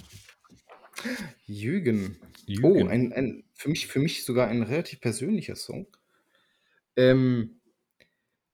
[1.45, 2.17] Jügen.
[2.63, 5.87] Oh, ein, ein, für, mich, für mich sogar ein relativ persönlicher Song.
[6.95, 7.58] Ähm,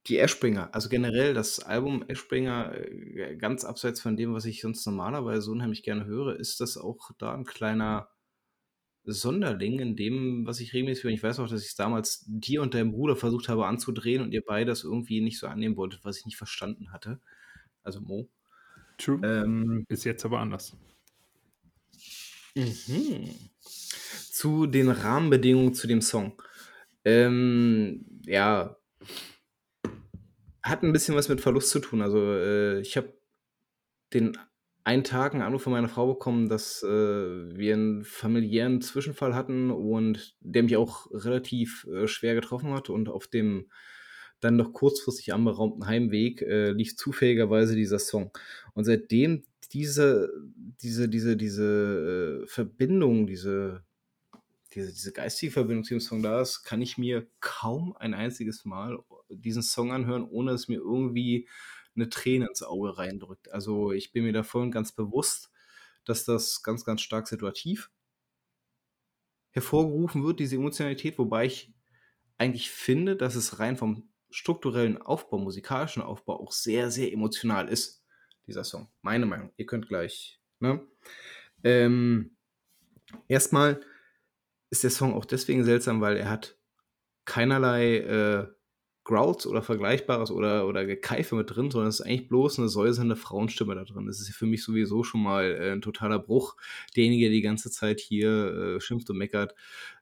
[0.06, 4.86] die Ashbringer, also generell das Album Ashbringer, äh, ganz abseits von dem, was ich sonst
[4.86, 8.08] normalerweise unheimlich gerne höre, ist das auch da ein kleiner
[9.04, 11.12] Sonderling in dem, was ich regelmäßig höre.
[11.12, 14.32] Ich weiß auch, dass ich es damals dir und deinem Bruder versucht habe anzudrehen und
[14.32, 17.20] ihr beide das irgendwie nicht so annehmen wolltet, was ich nicht verstanden hatte.
[17.82, 18.28] Also Mo.
[18.98, 19.20] True.
[19.22, 20.76] Ähm, ist jetzt aber anders.
[22.54, 23.30] Mhm.
[23.60, 26.40] Zu den Rahmenbedingungen zu dem Song.
[27.04, 28.76] Ähm, ja,
[30.68, 32.02] hat ein bisschen was mit Verlust zu tun.
[32.02, 33.12] Also äh, ich habe
[34.12, 34.36] den
[34.84, 39.70] einen Tag einen Anruf von meiner Frau bekommen, dass äh, wir einen familiären Zwischenfall hatten
[39.70, 42.88] und der mich auch relativ äh, schwer getroffen hat.
[42.88, 43.70] Und auf dem
[44.40, 48.30] dann noch kurzfristig anberaumten Heimweg äh, lief zufälligerweise dieser Song.
[48.74, 50.30] Und seitdem diese,
[50.82, 53.82] diese, diese, diese äh, Verbindung, diese
[54.76, 58.64] diese, diese geistige Verbindung zu dem Song da ist, kann ich mir kaum ein einziges
[58.64, 58.98] Mal
[59.28, 61.48] diesen Song anhören, ohne dass mir irgendwie
[61.94, 63.50] eine Träne ins Auge reindrückt.
[63.52, 65.50] Also ich bin mir da voll und ganz bewusst,
[66.04, 67.90] dass das ganz, ganz stark situativ
[69.50, 71.74] hervorgerufen wird, diese Emotionalität, wobei ich
[72.36, 78.04] eigentlich finde, dass es rein vom strukturellen Aufbau, musikalischen Aufbau auch sehr, sehr emotional ist,
[78.46, 78.90] dieser Song.
[79.00, 79.52] Meine Meinung.
[79.56, 80.40] Ihr könnt gleich.
[80.60, 80.86] Ne?
[81.64, 82.36] Ähm,
[83.28, 83.80] erstmal
[84.70, 86.58] ist der Song auch deswegen seltsam, weil er hat
[87.24, 88.55] keinerlei äh,
[89.06, 93.14] Growls oder Vergleichbares oder, oder Gekeife mit drin, sondern es ist eigentlich bloß eine säusende
[93.14, 94.06] Frauenstimme da drin.
[94.06, 96.56] Das ist für mich sowieso schon mal äh, ein totaler Bruch.
[96.96, 99.54] Derjenige, der die ganze Zeit hier äh, schimpft und meckert,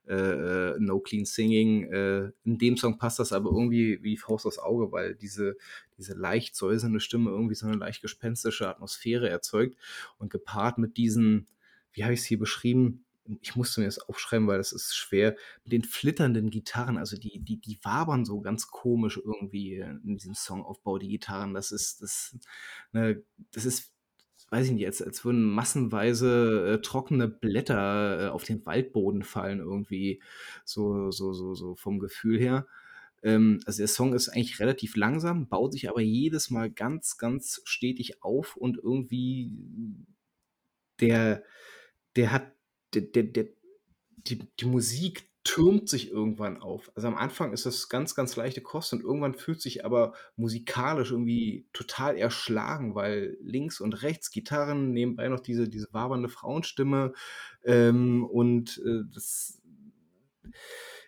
[0.08, 1.84] äh, äh No Clean Singing.
[1.84, 5.58] Äh, in dem Song passt das aber irgendwie wie Faust aufs Auge, weil diese,
[5.98, 9.76] diese leicht säusende Stimme irgendwie so eine leicht gespenstische Atmosphäre erzeugt
[10.16, 11.46] und gepaart mit diesen,
[11.92, 13.03] wie habe ich es hier beschrieben,
[13.40, 17.40] ich musste mir das aufschreiben, weil das ist schwer, mit den flitternden Gitarren, also die,
[17.40, 21.54] die, die wabern so ganz komisch irgendwie in diesem Songaufbau, die Gitarren.
[21.54, 22.36] Das ist, das,
[22.92, 23.22] ne,
[23.52, 23.92] das ist,
[24.50, 29.60] weiß ich nicht, als, als würden massenweise äh, trockene Blätter äh, auf den Waldboden fallen,
[29.60, 30.22] irgendwie,
[30.64, 32.66] so, so, so, so vom Gefühl her.
[33.22, 37.62] Ähm, also der Song ist eigentlich relativ langsam, baut sich aber jedes Mal ganz, ganz
[37.64, 39.50] stetig auf und irgendwie
[41.00, 41.42] der,
[42.16, 42.52] der hat
[43.02, 43.46] der, der,
[44.16, 46.90] die, die Musik türmt sich irgendwann auf.
[46.94, 51.10] Also am Anfang ist das ganz, ganz leichte Kost und irgendwann fühlt sich aber musikalisch
[51.10, 57.12] irgendwie total erschlagen, weil links und rechts Gitarren, nebenbei noch diese, diese wabernde Frauenstimme
[57.62, 59.60] ähm, und äh, das,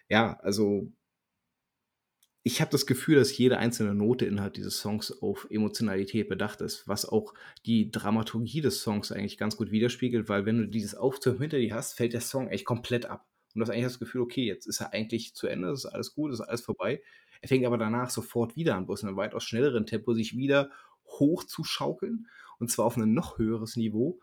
[0.09, 0.93] ja, also
[2.47, 6.87] ich habe das Gefühl, dass jede einzelne Note innerhalb dieses Songs auf Emotionalität bedacht ist,
[6.87, 7.35] was auch
[7.67, 11.75] die Dramaturgie des Songs eigentlich ganz gut widerspiegelt, weil wenn du dieses Auftürmen hinter dir
[11.75, 13.27] hast, fällt der Song echt komplett ab.
[13.53, 16.15] Und du hast eigentlich das Gefühl, okay, jetzt ist er eigentlich zu Ende, ist alles
[16.15, 17.03] gut, ist alles vorbei.
[17.41, 20.71] Er fängt aber danach sofort wieder an, bloß in einem weitaus schnelleren Tempo sich wieder
[21.19, 22.29] hoch zu schaukeln
[22.61, 24.21] und zwar auf ein noch höheres Niveau.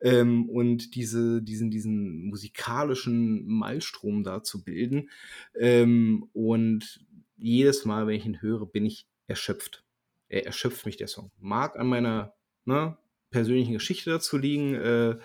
[0.00, 5.10] Ähm, und diese, diesen, diesen musikalischen Malstrom da zu bilden.
[5.54, 7.04] Ähm, und
[7.40, 9.84] jedes Mal, wenn ich ihn höre, bin ich erschöpft.
[10.28, 11.30] Er erschöpft mich, der Song.
[11.38, 12.34] Mag an meiner
[12.64, 12.96] ne,
[13.30, 14.74] persönlichen Geschichte dazu liegen.
[14.74, 15.18] Äh,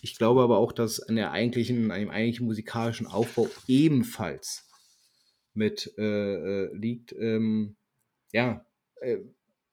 [0.00, 4.68] ich glaube aber auch, dass an, der eigentlichen, an dem eigentlichen musikalischen Aufbau ebenfalls
[5.54, 6.02] mit äh,
[6.64, 7.12] äh, liegt.
[7.12, 7.76] Ähm,
[8.32, 8.64] ja,
[9.00, 9.18] äh,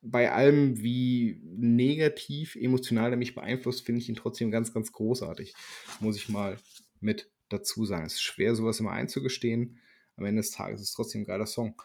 [0.02, 5.54] bei allem, wie negativ emotional er mich beeinflusst, finde ich ihn trotzdem ganz, ganz großartig.
[6.00, 6.58] Muss ich mal
[7.02, 8.06] mit dazu sagen.
[8.06, 9.80] Es ist schwer, sowas immer einzugestehen
[10.20, 11.82] am Ende des Tages ist es trotzdem ein geiler Song.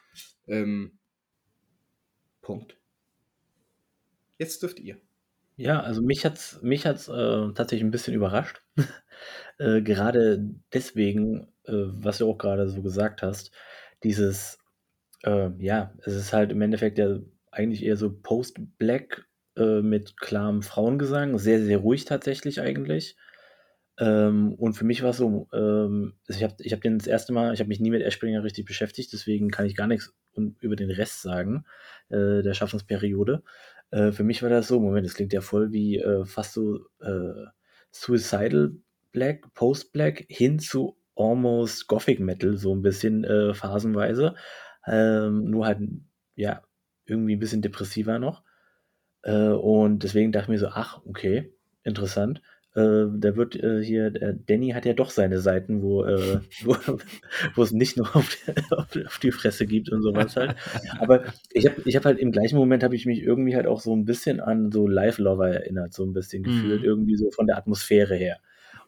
[0.47, 0.99] Ähm,
[2.43, 2.76] Punkt.
[4.39, 5.01] Jetzt dürft ihr.
[5.57, 8.62] Ja, also mich hat es mich hat's, äh, tatsächlich ein bisschen überrascht.
[9.59, 13.53] äh, gerade deswegen, äh, was du auch gerade so gesagt hast,
[14.03, 14.59] dieses,
[15.22, 17.18] äh, ja, es ist halt im Endeffekt ja
[17.53, 23.16] eigentlich eher so Post-Black äh, mit klarem Frauengesang, sehr, sehr ruhig tatsächlich eigentlich.
[23.99, 27.07] Ähm, und für mich war es so, ähm, also ich habe ich hab den das
[27.07, 30.12] erste Mal, ich habe mich nie mit Eschbringer richtig beschäftigt, deswegen kann ich gar nichts
[30.61, 31.64] über den Rest sagen,
[32.09, 33.45] äh, der Schaffensperiode.
[33.90, 36.80] Äh, für mich war das so, Moment, das klingt ja voll wie äh, fast so
[37.01, 37.45] äh,
[37.92, 38.72] Suicidal
[39.12, 44.34] Black, Post-Black hin zu almost Gothic Metal, so ein bisschen äh, phasenweise.
[44.88, 45.78] Ähm, nur halt,
[46.34, 46.62] ja,
[47.07, 48.42] irgendwie ein bisschen depressiver noch.
[49.22, 52.42] Äh, und deswegen dachte ich mir so, ach, okay, interessant
[52.75, 56.77] äh, da wird äh, hier, der Danny hat ja doch seine Seiten, wo, äh, wo,
[57.55, 58.37] wo es nicht nur auf,
[58.95, 60.57] die, auf die Fresse gibt und sowas halt.
[60.99, 63.81] Aber ich habe ich hab halt im gleichen Moment habe ich mich irgendwie halt auch
[63.81, 66.87] so ein bisschen an so Live Lover erinnert, so ein bisschen gefühlt, mhm.
[66.87, 68.39] irgendwie so von der Atmosphäre her.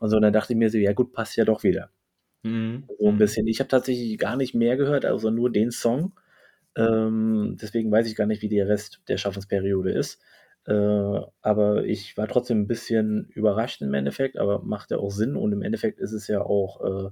[0.00, 1.90] Und so, dann dachte ich mir so, ja gut, passt ja doch wieder.
[2.42, 2.84] Mhm.
[2.98, 3.18] So ein mhm.
[3.18, 3.46] bisschen.
[3.46, 6.12] Ich habe tatsächlich gar nicht mehr gehört, also nur den Song.
[6.76, 10.20] Ähm, deswegen weiß ich gar nicht, wie der Rest der Schaffensperiode ist.
[10.66, 15.36] Äh, aber ich war trotzdem ein bisschen überrascht im Endeffekt, aber macht ja auch Sinn
[15.36, 17.10] und im Endeffekt ist es ja auch, äh,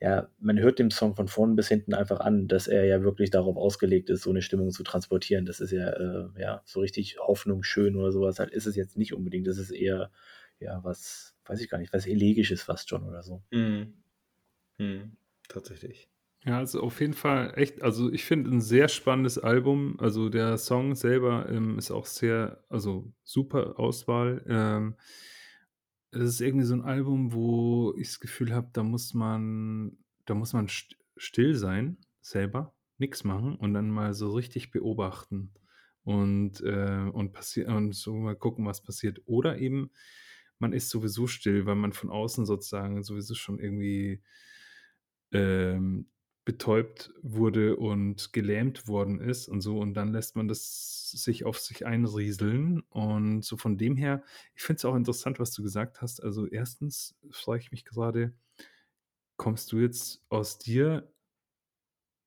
[0.00, 3.30] ja, man hört dem Song von vorn bis hinten einfach an, dass er ja wirklich
[3.30, 5.44] darauf ausgelegt ist, so eine Stimmung zu transportieren.
[5.46, 8.96] Das ist ja, äh, ja, so richtig Hoffnung schön oder sowas halt ist es jetzt
[8.96, 9.46] nicht unbedingt.
[9.46, 10.10] Das ist eher,
[10.58, 13.42] ja, was, weiß ich gar nicht, was Elegisches fast schon oder so.
[13.52, 13.94] Mhm.
[14.78, 15.16] Mhm.
[15.48, 16.09] Tatsächlich.
[16.44, 19.96] Ja, also auf jeden Fall echt, also ich finde ein sehr spannendes Album.
[20.00, 24.42] Also der Song selber ähm, ist auch sehr, also super Auswahl.
[24.48, 24.94] Ähm,
[26.12, 30.34] es ist irgendwie so ein Album, wo ich das Gefühl habe, da muss man, da
[30.34, 30.68] muss man
[31.16, 35.52] still sein, selber, nichts machen und dann mal so richtig beobachten
[36.02, 37.36] und, äh, und,
[37.66, 39.20] und so mal gucken, was passiert.
[39.26, 39.90] Oder eben,
[40.58, 44.22] man ist sowieso still, weil man von außen sozusagen sowieso schon irgendwie
[45.32, 46.06] ähm,
[46.50, 49.78] betäubt wurde und gelähmt worden ist und so.
[49.78, 52.80] Und dann lässt man das sich auf sich einrieseln.
[52.90, 54.24] Und so von dem her,
[54.56, 56.20] ich finde es auch interessant, was du gesagt hast.
[56.20, 58.32] Also erstens frage ich mich gerade,
[59.36, 61.08] kommst du jetzt aus dir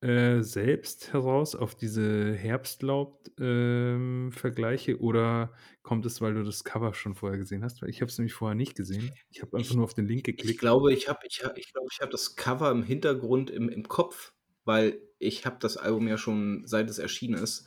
[0.04, 7.16] äh, selbst heraus auf diese Herbstlaub-Vergleiche ähm, oder kommt es, weil du das Cover schon
[7.16, 7.82] vorher gesehen hast?
[7.82, 9.14] Weil ich habe es nämlich vorher nicht gesehen.
[9.30, 10.51] Ich habe einfach ich, nur auf den Link geklickt.
[10.51, 13.88] Ich glaube, ich habe ich ich glaub, ich hab das Cover im Hintergrund im, im
[13.88, 14.34] Kopf.
[14.66, 17.66] Weil ich habe das Album ja schon seit es erschienen ist.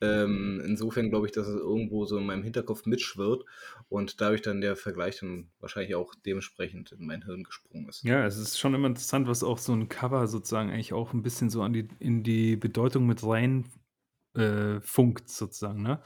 [0.00, 3.44] Ähm, insofern glaube ich, dass es irgendwo so in meinem Hinterkopf mitschwirrt
[3.88, 8.02] und dadurch dann der Vergleich dann wahrscheinlich auch dementsprechend in mein Hirn gesprungen ist.
[8.02, 11.22] Ja, es ist schon immer interessant, was auch so ein Cover sozusagen eigentlich auch ein
[11.22, 13.64] bisschen so die, in die Bedeutung mit rein
[14.34, 16.02] äh, funkt, sozusagen, ne?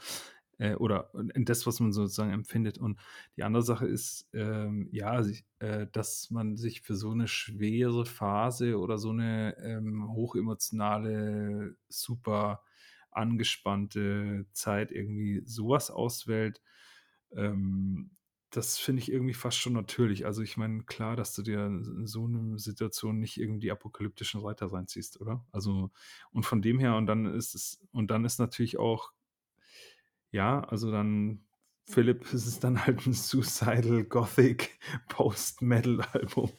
[0.57, 2.77] Äh, oder das, was man sozusagen empfindet.
[2.77, 2.99] Und
[3.37, 8.05] die andere Sache ist, ähm, ja, sich, äh, dass man sich für so eine schwere
[8.05, 12.63] Phase oder so eine ähm, hochemotionale, super
[13.11, 16.61] angespannte Zeit irgendwie sowas auswählt.
[17.31, 18.11] Ähm,
[18.49, 20.25] das finde ich irgendwie fast schon natürlich.
[20.25, 24.71] Also ich meine, klar, dass du dir in so einer Situation nicht irgendwie apokalyptischen Reiter
[24.71, 25.43] reinziehst, oder?
[25.51, 25.91] Also,
[26.31, 29.11] und von dem her, und dann ist es, und dann ist natürlich auch
[30.33, 31.45] ja, also dann
[31.85, 34.77] Philipp ist es dann halt ein Suicidal Gothic
[35.09, 36.51] Post-Metal-Album.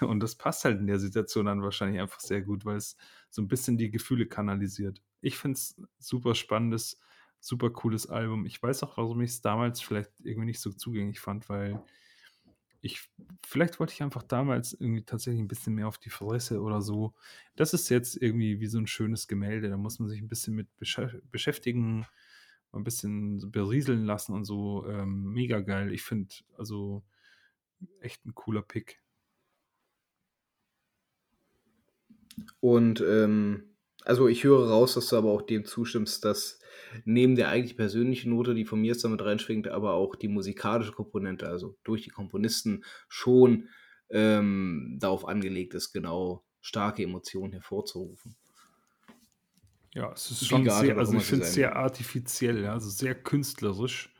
[0.00, 2.96] Und das passt halt in der Situation dann wahrscheinlich einfach sehr gut, weil es
[3.30, 5.02] so ein bisschen die Gefühle kanalisiert.
[5.20, 7.00] Ich finde es super spannendes,
[7.40, 8.44] super cooles Album.
[8.46, 11.82] Ich weiß auch, warum ich es damals vielleicht irgendwie nicht so zugänglich fand, weil
[12.82, 13.10] ich,
[13.46, 17.14] vielleicht wollte ich einfach damals irgendwie tatsächlich ein bisschen mehr auf die Fresse oder so.
[17.54, 19.68] Das ist jetzt irgendwie wie so ein schönes Gemälde.
[19.68, 20.68] Da muss man sich ein bisschen mit
[21.30, 22.06] beschäftigen
[22.72, 24.86] ein bisschen berieseln lassen und so.
[24.88, 25.92] Ähm, mega geil.
[25.92, 27.02] Ich finde, also
[28.00, 29.00] echt ein cooler Pick.
[32.60, 36.60] Und ähm, also ich höre raus, dass du aber auch dem zustimmst, dass
[37.04, 40.92] neben der eigentlich persönlichen Note, die von mir jetzt damit reinschwingt, aber auch die musikalische
[40.92, 43.68] Komponente, also durch die Komponisten schon
[44.10, 48.36] ähm, darauf angelegt ist, genau starke Emotionen hervorzurufen.
[49.92, 54.14] Ja, es ist schon sehr, also ich finde es sehr artifiziell, also sehr künstlerisch.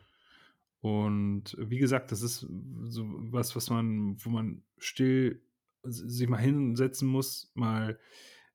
[0.81, 5.41] Und wie gesagt, das ist so was, was man, wo man still
[5.83, 7.99] sich mal hinsetzen muss, mal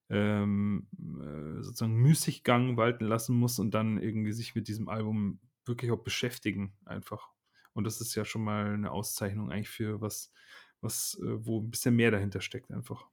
[0.08, 0.88] ähm,
[1.20, 6.02] äh, sozusagen Müßiggang walten lassen muss und dann irgendwie sich mit diesem Album wirklich auch
[6.02, 7.30] beschäftigen, einfach.
[7.72, 10.32] Und das ist ja schon mal eine Auszeichnung eigentlich für was,
[10.80, 13.08] was, äh, wo ein bisschen mehr dahinter steckt, einfach.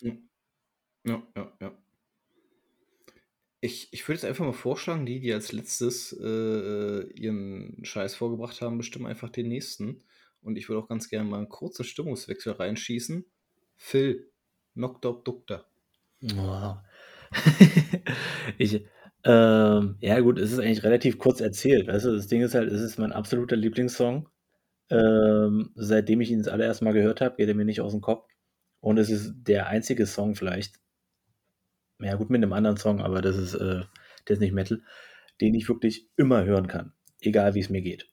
[0.00, 0.12] Ja,
[1.04, 1.52] ja, ja.
[1.60, 1.78] ja.
[3.60, 8.60] Ich, ich würde jetzt einfach mal vorschlagen, die, die als letztes äh, ihren Scheiß vorgebracht
[8.60, 10.04] haben, bestimmen einfach den nächsten.
[10.40, 13.24] Und ich würde auch ganz gerne mal einen kurzen Stimmungswechsel reinschießen.
[13.76, 14.30] Phil,
[14.74, 15.66] Nocta Obducta.
[16.36, 16.74] Oh.
[18.58, 18.84] ich,
[19.24, 21.88] ähm, ja gut, es ist eigentlich relativ kurz erzählt.
[21.88, 24.28] Weißt du, das Ding ist halt, es ist mein absoluter Lieblingssong.
[24.90, 28.00] Ähm, seitdem ich ihn das allererste Mal gehört habe, geht er mir nicht aus dem
[28.00, 28.28] Kopf.
[28.80, 30.76] Und es ist der einzige Song vielleicht,
[32.00, 33.82] ja gut, mit einem anderen Song, aber das ist, äh,
[34.26, 34.82] der ist nicht Metal,
[35.40, 38.10] den ich wirklich immer hören kann, egal wie es mir geht.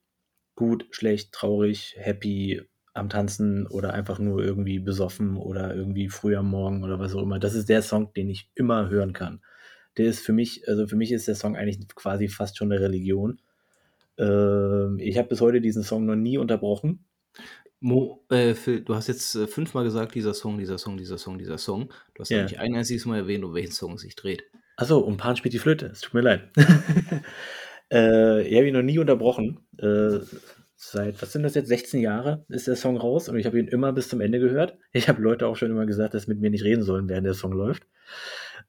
[0.55, 2.61] Gut, schlecht, traurig, happy,
[2.95, 7.23] am Tanzen oder einfach nur irgendwie besoffen oder irgendwie früh am Morgen oder was auch
[7.23, 7.39] immer.
[7.39, 9.41] Das ist der Song, den ich immer hören kann.
[9.97, 12.81] Der ist für mich, also für mich ist der Song eigentlich quasi fast schon eine
[12.81, 13.41] Religion.
[14.17, 17.05] Ähm, ich habe bis heute diesen Song noch nie unterbrochen.
[17.79, 21.37] Mo, äh, Phil, du hast jetzt äh, fünfmal gesagt, dieser Song, dieser Song, dieser Song,
[21.37, 21.91] dieser Song.
[22.13, 22.43] Du hast ja.
[22.43, 24.43] nicht ein einziges Mal erwähnt, um welchen Song es sich dreht.
[24.77, 25.87] Achso, um Pan spielt die Flöte.
[25.87, 26.49] Es tut mir leid.
[27.91, 29.59] äh, ich habe ihn noch nie unterbrochen.
[29.77, 30.19] Äh,
[30.75, 33.67] seit, was sind das jetzt, 16 Jahre ist der Song raus und ich habe ihn
[33.67, 34.77] immer bis zum Ende gehört.
[34.91, 37.25] Ich habe Leute auch schon immer gesagt, dass sie mit mir nicht reden sollen, während
[37.25, 37.87] der Song läuft.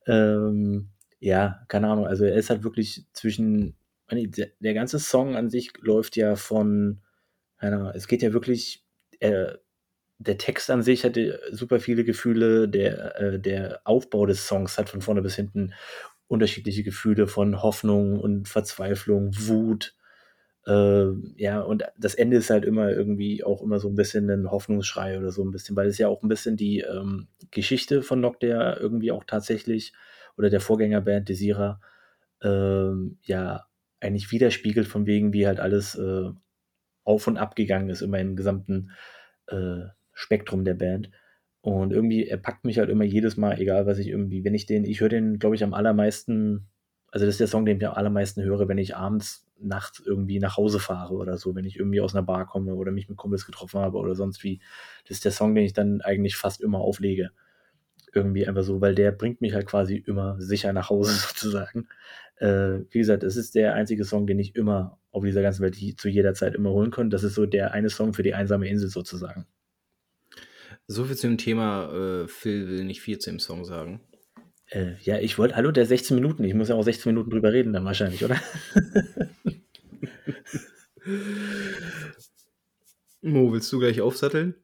[0.06, 2.06] Ähm, ja, keine Ahnung.
[2.06, 3.76] Also er ist halt wirklich zwischen,
[4.10, 7.02] der, der ganze Song an sich läuft ja von,
[7.58, 8.85] keine Ahnung, es geht ja wirklich
[9.20, 9.54] äh,
[10.18, 14.88] der Text an sich hatte super viele Gefühle, der, äh, der Aufbau des Songs hat
[14.88, 15.74] von vorne bis hinten
[16.28, 19.94] unterschiedliche Gefühle von Hoffnung und Verzweiflung, Wut.
[20.66, 21.06] Äh,
[21.36, 25.18] ja, und das Ende ist halt immer irgendwie auch immer so ein bisschen ein Hoffnungsschrei
[25.18, 28.76] oder so ein bisschen, weil es ja auch ein bisschen die ähm, Geschichte von Noctea
[28.78, 29.92] irgendwie auch tatsächlich
[30.36, 31.80] oder der Vorgängerband Desira
[32.42, 33.66] ähm, ja
[34.00, 36.30] eigentlich widerspiegelt, von wegen, wie halt alles äh,
[37.06, 38.90] auf und ab gegangen ist, immer im gesamten
[39.46, 41.10] äh, Spektrum der Band.
[41.60, 44.66] Und irgendwie, er packt mich halt immer jedes Mal, egal was ich irgendwie, wenn ich
[44.66, 46.68] den, ich höre den, glaube ich, am allermeisten,
[47.10, 50.38] also das ist der Song, den ich am allermeisten höre, wenn ich abends, nachts irgendwie
[50.38, 53.16] nach Hause fahre oder so, wenn ich irgendwie aus einer Bar komme oder mich mit
[53.16, 54.60] Kumpels getroffen habe oder sonst wie.
[55.04, 57.30] Das ist der Song, den ich dann eigentlich fast immer auflege.
[58.12, 61.88] Irgendwie einfach so, weil der bringt mich halt quasi immer sicher nach Hause sozusagen.
[62.36, 65.80] Äh, wie gesagt, es ist der einzige Song, den ich immer auf dieser ganzen Welt
[65.80, 67.10] die zu jeder Zeit immer holen können.
[67.10, 69.46] Das ist so der eine Song für die einsame Insel sozusagen.
[70.86, 74.00] So viel zum Thema, äh, Phil will nicht viel zu dem Song sagen.
[74.68, 76.44] Äh, ja, ich wollte, hallo, der 16 Minuten.
[76.44, 78.36] Ich muss ja auch 16 Minuten drüber reden dann wahrscheinlich, oder?
[83.22, 84.54] Mo, willst du gleich aufsatteln?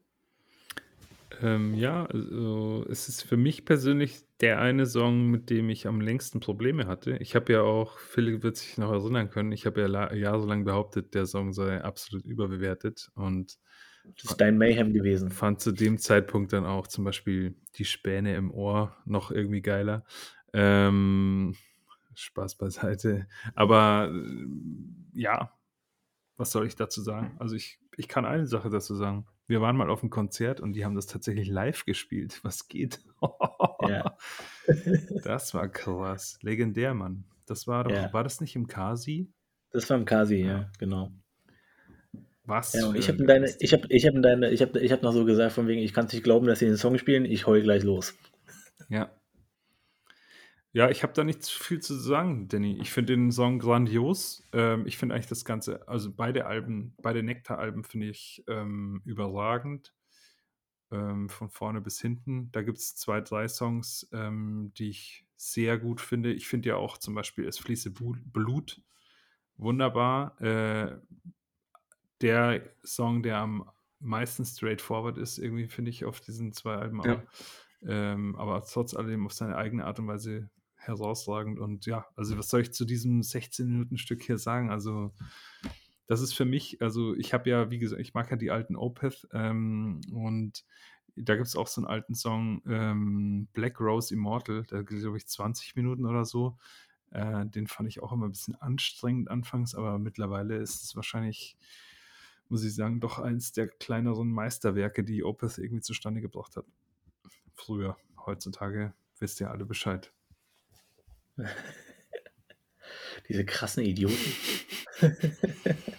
[1.41, 5.99] Ähm, ja, also es ist für mich persönlich der eine Song, mit dem ich am
[6.01, 7.17] längsten Probleme hatte.
[7.17, 10.63] Ich habe ja auch Philipp wird sich noch erinnern können, ich habe ja la jahrelang
[10.63, 13.57] behauptet, der Song sei absolut überbewertet und
[14.17, 15.31] Das ist dein Mayhem gewesen.
[15.31, 20.03] fand zu dem Zeitpunkt dann auch zum Beispiel die Späne im Ohr noch irgendwie geiler.
[20.53, 21.55] Ähm,
[22.15, 23.27] Spaß beiseite.
[23.55, 24.45] Aber äh,
[25.13, 25.51] ja,
[26.37, 27.35] was soll ich dazu sagen?
[27.39, 29.25] Also ich, ich kann eine Sache dazu sagen.
[29.53, 32.39] Wir waren mal auf einem Konzert und die haben das tatsächlich live gespielt.
[32.43, 33.03] Was geht?
[33.87, 34.17] Ja.
[35.23, 36.39] Das war krass.
[36.41, 37.25] Legendär, Mann.
[37.45, 38.11] Das war doch, Ja.
[38.13, 39.31] war das nicht im Kasi?
[39.69, 41.11] Das war im Kasi, ja, genau.
[42.45, 42.73] Was?
[42.73, 45.03] Ja, und ich habe ein deine, ich habe, ich habe deine, ich habe, ich habe
[45.03, 47.25] noch so gesagt von wegen, ich kann es nicht glauben, dass sie den Song spielen,
[47.25, 48.15] ich heul gleich los.
[48.89, 49.11] Ja.
[50.75, 52.79] Ja, ich habe da nicht viel zu sagen, Danny.
[52.81, 54.43] Ich finde den Song grandios.
[54.53, 59.93] Ähm, ich finde eigentlich das Ganze, also beide Alben, beide Nektar-Alben finde ich ähm, überragend.
[60.91, 62.51] Ähm, von vorne bis hinten.
[62.51, 66.31] Da gibt es zwei, drei Songs, ähm, die ich sehr gut finde.
[66.33, 68.81] Ich finde ja auch zum Beispiel Es fließe Blut
[69.57, 70.39] wunderbar.
[70.41, 70.99] Äh,
[72.21, 73.69] der Song, der am
[73.99, 77.13] meisten straightforward ist, irgendwie finde ich auf diesen zwei Alben, Ja.
[77.13, 77.23] aber,
[77.87, 80.49] ähm, aber trotz allem auf seine eigene Art und Weise
[80.87, 81.59] herausragend.
[81.59, 84.69] Und ja, also was soll ich zu diesem 16-Minuten-Stück hier sagen?
[84.69, 85.13] Also,
[86.07, 88.75] das ist für mich, also ich habe ja, wie gesagt, ich mag ja die alten
[88.75, 90.65] Opeth ähm, und
[91.15, 95.27] da gibt es auch so einen alten Song, ähm, Black Rose Immortal, geht, glaube ich,
[95.27, 96.57] 20 Minuten oder so.
[97.11, 101.57] Äh, den fand ich auch immer ein bisschen anstrengend anfangs, aber mittlerweile ist es wahrscheinlich,
[102.49, 106.65] muss ich sagen, doch eins der kleineren Meisterwerke, die Opeth irgendwie zustande gebracht hat.
[107.53, 110.11] Früher, heutzutage wisst ihr alle Bescheid.
[113.29, 114.17] Diese krassen Idioten.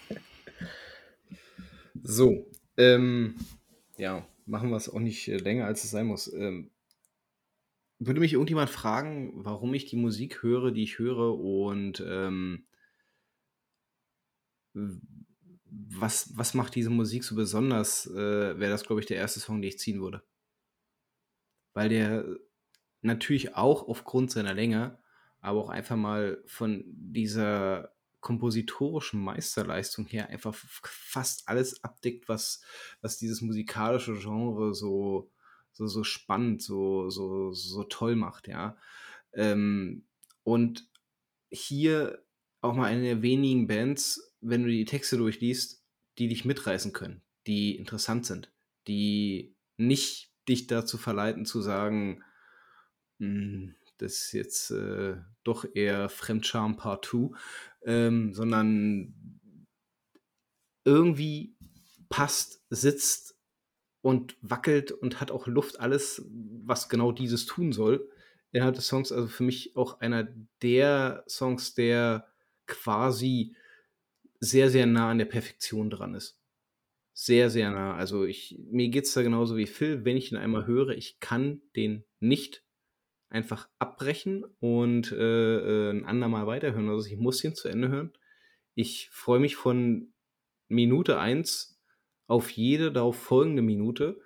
[2.06, 3.34] So, ähm,
[3.96, 6.30] ja, machen wir es auch nicht äh, länger, als es sein muss.
[6.30, 6.70] Ähm,
[7.98, 12.66] würde mich irgendjemand fragen, warum ich die Musik höre, die ich höre und ähm,
[14.74, 19.62] was, was macht diese Musik so besonders, äh, wäre das, glaube ich, der erste Song,
[19.62, 20.22] den ich ziehen würde.
[21.72, 22.26] Weil der
[23.00, 24.98] natürlich auch aufgrund seiner Länge,
[25.44, 32.62] aber auch einfach mal von dieser kompositorischen Meisterleistung her einfach fast alles abdeckt, was,
[33.02, 35.30] was dieses musikalische Genre so,
[35.72, 38.78] so, so spannend, so, so, so toll macht, ja.
[39.34, 40.06] Ähm,
[40.42, 40.88] und
[41.50, 42.24] hier
[42.62, 45.84] auch mal eine der wenigen Bands, wenn du die Texte durchliest,
[46.18, 48.50] die dich mitreißen können, die interessant sind,
[48.88, 52.22] die nicht dich dazu verleiten zu sagen,
[53.18, 57.30] "Hm, das ist jetzt äh, doch eher Fremdscham Part 2,
[57.84, 59.14] ähm, sondern
[60.84, 61.56] irgendwie
[62.08, 63.38] passt, sitzt
[64.02, 66.26] und wackelt und hat auch Luft, alles,
[66.64, 68.08] was genau dieses tun soll.
[68.52, 70.28] Innerhalb des Songs, also für mich auch einer
[70.62, 72.28] der Songs, der
[72.66, 73.56] quasi
[74.40, 76.38] sehr, sehr nah an der Perfektion dran ist.
[77.14, 77.96] Sehr, sehr nah.
[77.96, 81.20] Also ich, mir geht es da genauso wie Phil, wenn ich ihn einmal höre, ich
[81.20, 82.63] kann den nicht
[83.28, 85.18] einfach abbrechen und äh,
[85.88, 86.88] äh, ein andermal weiterhören.
[86.88, 88.12] Also ich muss ihn zu Ende hören.
[88.74, 90.12] Ich freue mich von
[90.68, 91.80] Minute 1
[92.26, 94.20] auf jede darauf folgende Minute,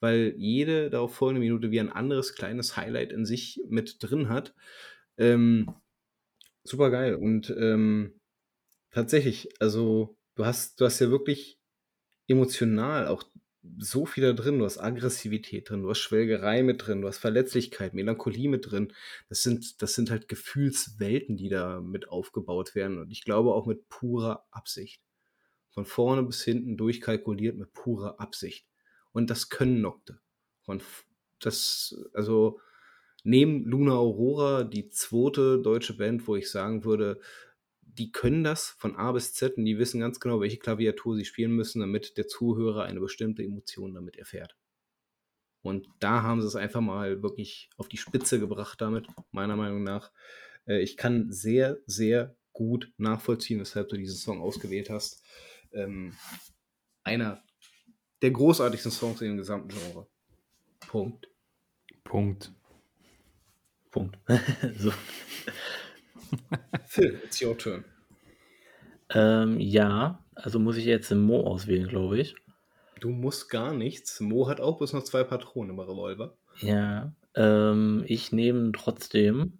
[0.00, 4.54] weil jede darauf folgende Minute wie ein anderes kleines Highlight in sich mit drin hat.
[5.16, 5.74] Ähm,
[6.64, 7.16] super geil.
[7.16, 8.20] Und ähm,
[8.90, 11.58] tatsächlich, also du hast, du hast ja wirklich
[12.28, 13.24] emotional auch
[13.78, 14.58] so viel da drin.
[14.58, 18.92] Du hast Aggressivität drin, du hast Schwelgerei mit drin, du hast Verletzlichkeit, Melancholie mit drin.
[19.28, 22.98] Das sind, das sind halt Gefühlswelten, die da mit aufgebaut werden.
[22.98, 25.02] Und ich glaube auch mit purer Absicht.
[25.70, 28.66] Von vorne bis hinten durchkalkuliert mit purer Absicht.
[29.12, 30.20] Und das können Nocte.
[30.66, 30.82] Und
[31.40, 32.60] das, also
[33.24, 37.20] neben Luna Aurora, die zweite deutsche Band, wo ich sagen würde,
[37.98, 41.24] die können das von A bis Z und die wissen ganz genau, welche Klaviatur sie
[41.24, 44.56] spielen müssen, damit der Zuhörer eine bestimmte Emotion damit erfährt.
[45.62, 49.82] Und da haben sie es einfach mal wirklich auf die Spitze gebracht damit, meiner Meinung
[49.82, 50.12] nach.
[50.66, 55.22] Äh, Ich kann sehr, sehr gut nachvollziehen, weshalb du diesen Song ausgewählt hast.
[55.72, 56.14] Ähm,
[57.04, 57.42] einer
[58.22, 60.08] der großartigsten Songs im gesamten Genre.
[60.80, 61.28] Punkt.
[62.04, 62.52] Punkt.
[63.90, 64.18] Punkt.
[64.76, 64.92] so.
[66.86, 67.84] Phil, it's your turn.
[69.10, 72.34] Ähm, ja, also muss ich jetzt den Mo auswählen, glaube ich.
[73.00, 74.20] Du musst gar nichts.
[74.20, 76.36] Mo hat auch bloß noch zwei Patronen im Revolver.
[76.60, 79.58] Ja, ähm, ich nehme trotzdem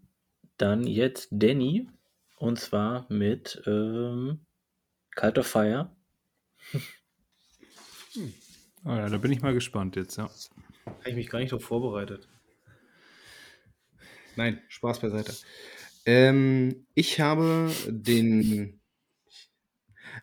[0.57, 1.89] dann jetzt Danny
[2.37, 4.41] und zwar mit ähm,
[5.15, 5.91] Cult of Fire.
[8.85, 10.31] Oh ja, da bin ich mal gespannt jetzt, ja.
[10.87, 12.29] Habe ich mich gar nicht darauf vorbereitet.
[14.37, 15.35] Nein, Spaß beiseite.
[16.09, 18.81] Ähm, ich habe den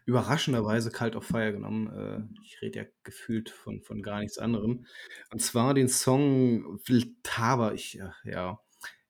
[0.07, 1.88] überraschenderweise Kalt auf Fire genommen.
[1.95, 4.88] Äh, ich rede ja gefühlt von, von gar nichts anderem.
[5.29, 7.73] Und zwar den Song Vltava.
[7.73, 8.59] Ich, ja,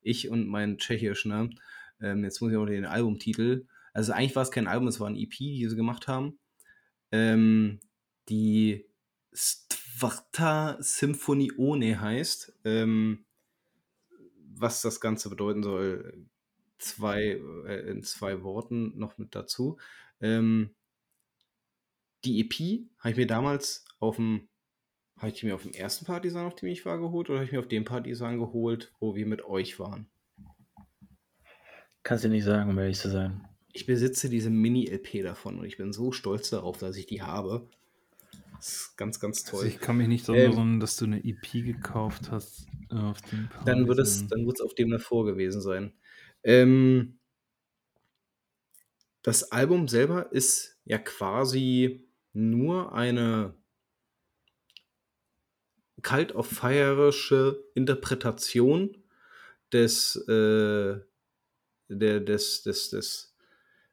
[0.01, 1.49] ich und mein Tschechisch, ne?
[2.01, 3.67] Ähm, jetzt muss ich auch den Albumtitel.
[3.93, 6.39] Also eigentlich war es kein Album, es war ein EP, die sie gemacht haben.
[7.13, 7.80] Ähm,
[8.28, 8.86] die
[9.32, 12.51] Stvarta Symphonione heißt.
[12.65, 13.23] Ähm,
[14.57, 16.28] was das Ganze bedeuten soll,
[16.86, 19.77] zwei, äh, in zwei Worten noch mit dazu.
[20.21, 20.75] Ähm,
[22.23, 24.47] die EP habe ich mir damals auf dem,
[25.17, 27.51] habe ich mir auf dem ersten Partisan, auf dem ich war, geholt oder habe ich
[27.51, 30.07] mir auf dem Partisan geholt, wo wir mit euch waren?
[32.03, 33.47] Kannst du nicht sagen, um ehrlich zu sein.
[33.73, 37.67] Ich besitze diese Mini-LP davon und ich bin so stolz darauf, dass ich die habe.
[38.57, 39.63] Das ist ganz, ganz toll.
[39.63, 42.95] Also ich kann mich nicht daran erinnern, ähm, dass du eine EP gekauft hast äh,
[42.95, 43.65] auf dem Partisan.
[43.65, 45.93] Dann wird es, dann wird es auf dem davor gewesen sein.
[46.46, 47.20] Ähm,
[49.24, 53.56] das Album selber ist ja quasi nur eine
[56.04, 58.96] kalt auf feierische Interpretation
[59.74, 61.00] des, äh,
[61.88, 63.34] der, des, des, des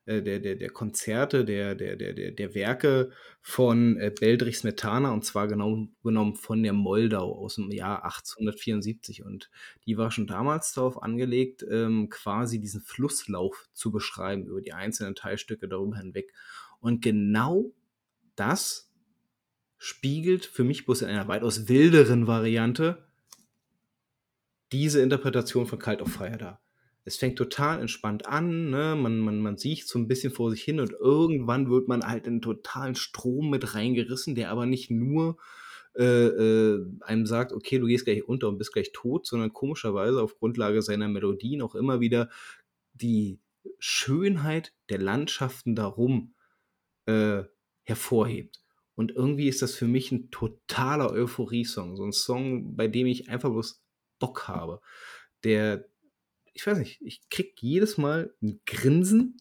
[0.04, 5.24] äh, der, der, der Konzerte, der, der, der, der Werke von äh, Beldrich Smetana und
[5.24, 9.50] zwar genau genommen von der Moldau aus dem Jahr 1874 und
[9.86, 15.14] die war schon damals darauf angelegt, ähm, quasi diesen Flusslauf zu beschreiben über die einzelnen
[15.14, 16.32] Teilstücke darüber hinweg.
[16.80, 17.72] Und genau
[18.34, 18.90] das
[19.78, 23.06] spiegelt für mich bloß in einer weitaus wilderen Variante
[24.72, 26.61] diese Interpretation von Kalt auf Fire dar
[27.04, 28.96] es fängt total entspannt an, ne?
[28.96, 32.26] man, man, man sieht so ein bisschen vor sich hin und irgendwann wird man halt
[32.26, 35.36] in einen totalen Strom mit reingerissen, der aber nicht nur
[35.94, 40.22] äh, äh, einem sagt, okay, du gehst gleich unter und bist gleich tot, sondern komischerweise
[40.22, 42.30] auf Grundlage seiner Melodien auch immer wieder
[42.94, 43.40] die
[43.78, 46.34] Schönheit der Landschaften darum
[47.06, 47.42] äh,
[47.82, 48.62] hervorhebt.
[48.94, 51.96] Und irgendwie ist das für mich ein totaler Euphorie-Song.
[51.96, 53.82] So ein Song, bei dem ich einfach bloß
[54.18, 54.80] Bock habe.
[55.44, 55.88] Der,
[56.54, 59.36] ich weiß nicht, ich krieg jedes Mal ein Grinsen.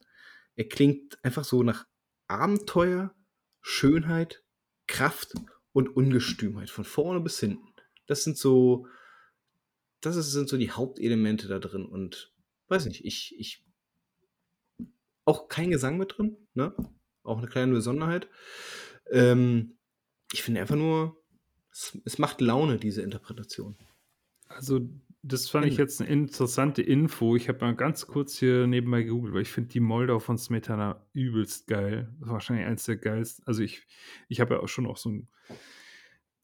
[0.55, 1.87] Er klingt einfach so nach
[2.27, 3.13] Abenteuer,
[3.61, 4.43] Schönheit,
[4.87, 5.33] Kraft
[5.73, 7.67] und Ungestümheit von vorne bis hinten.
[8.07, 8.87] Das sind so,
[10.01, 12.33] das sind so die Hauptelemente da drin und
[12.67, 13.65] weiß nicht, ich, ich,
[15.25, 16.75] auch kein Gesang mit drin, ne?
[17.23, 18.27] Auch eine kleine Besonderheit.
[19.11, 19.77] Ähm,
[20.33, 21.21] ich finde einfach nur,
[21.71, 23.77] es, es macht Laune, diese Interpretation.
[24.47, 24.89] Also
[25.23, 27.35] das fand ich jetzt eine interessante Info.
[27.35, 31.05] Ich habe mal ganz kurz hier nebenbei gegoogelt, weil ich finde die Moldau von Smetana
[31.13, 32.13] übelst geil.
[32.19, 33.45] Wahrscheinlich eins der geilsten.
[33.45, 33.85] Also ich,
[34.29, 35.27] ich habe ja auch schon auch so ein,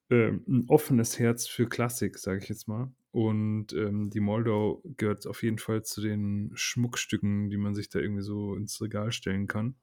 [0.09, 2.93] äh, ein offenes Herz für Klassik, sage ich jetzt mal.
[3.09, 7.99] Und ähm, die Moldau gehört auf jeden Fall zu den Schmuckstücken, die man sich da
[7.99, 9.75] irgendwie so ins Regal stellen kann.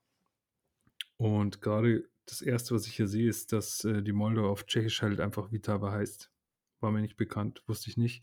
[1.16, 5.02] Und gerade das erste, was ich hier sehe, ist, dass äh, die Moldau auf Tschechisch
[5.02, 6.30] halt einfach Vitava heißt.
[6.80, 8.22] War mir nicht bekannt, wusste ich nicht.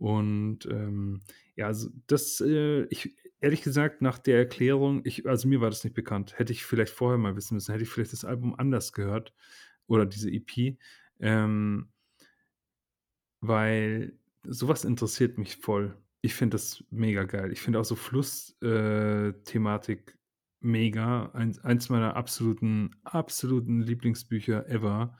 [0.00, 1.20] Und ähm,
[1.56, 5.84] ja, also das, äh, ich, ehrlich gesagt, nach der Erklärung, ich, also mir war das
[5.84, 6.38] nicht bekannt.
[6.38, 9.34] Hätte ich vielleicht vorher mal wissen müssen, hätte ich vielleicht das Album anders gehört
[9.86, 10.78] oder diese EP.
[11.20, 11.90] Ähm,
[13.42, 15.94] weil sowas interessiert mich voll.
[16.22, 17.52] Ich finde das mega geil.
[17.52, 20.12] Ich finde auch so Fluss-Thematik äh,
[20.60, 21.26] mega.
[21.34, 25.14] Ein, eins meiner absoluten, absoluten Lieblingsbücher ever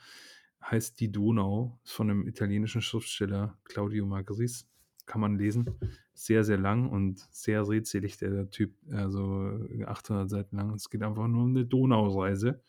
[0.63, 4.67] heißt Die Donau, ist von einem italienischen Schriftsteller Claudio Magris
[5.11, 5.67] kann man lesen.
[6.15, 10.75] Sehr, sehr lang und sehr redselig, der Typ, also 800 Seiten lang.
[10.75, 12.63] Es geht einfach nur um eine Donaureise.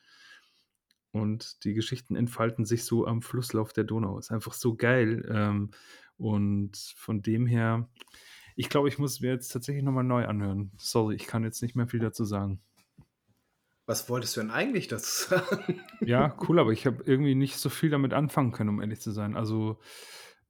[1.12, 4.18] Und die Geschichten entfalten sich so am Flusslauf der Donau.
[4.18, 5.24] Ist einfach so geil.
[5.30, 5.72] Ähm,
[6.18, 7.90] und von dem her,
[8.56, 10.72] ich glaube, ich muss mir jetzt tatsächlich nochmal neu anhören.
[10.78, 12.60] Sorry, ich kann jetzt nicht mehr viel dazu sagen.
[13.92, 15.82] Was wolltest du denn eigentlich dazu sagen?
[16.00, 19.12] Ja, cool, aber ich habe irgendwie nicht so viel damit anfangen können, um ehrlich zu
[19.12, 19.36] sein.
[19.36, 19.82] Also,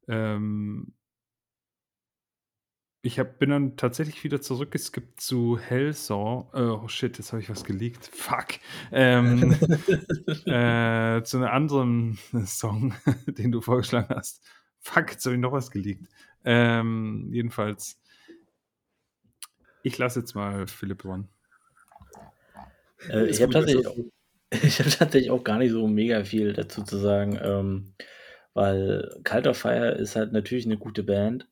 [0.07, 0.93] ähm,
[3.01, 6.51] ich hab, bin dann tatsächlich wieder zurückgeskippt zu Hellsaw.
[6.53, 8.05] Oh shit, jetzt habe ich was geleakt.
[8.13, 8.59] Fuck.
[8.91, 9.53] Ähm,
[10.45, 12.93] äh, zu einem anderen Song,
[13.26, 14.47] den du vorgeschlagen hast.
[14.81, 16.03] Fuck, jetzt habe ich noch was geleakt.
[16.45, 17.99] Ähm, jedenfalls,
[19.81, 21.27] ich lasse jetzt mal Philipp ran.
[23.10, 23.86] Äh, ich habe tatsächlich,
[24.53, 27.94] hab tatsächlich auch gar nicht so mega viel dazu zu sagen, ähm,
[28.53, 31.48] weil Kalter Fire ist halt natürlich eine gute Band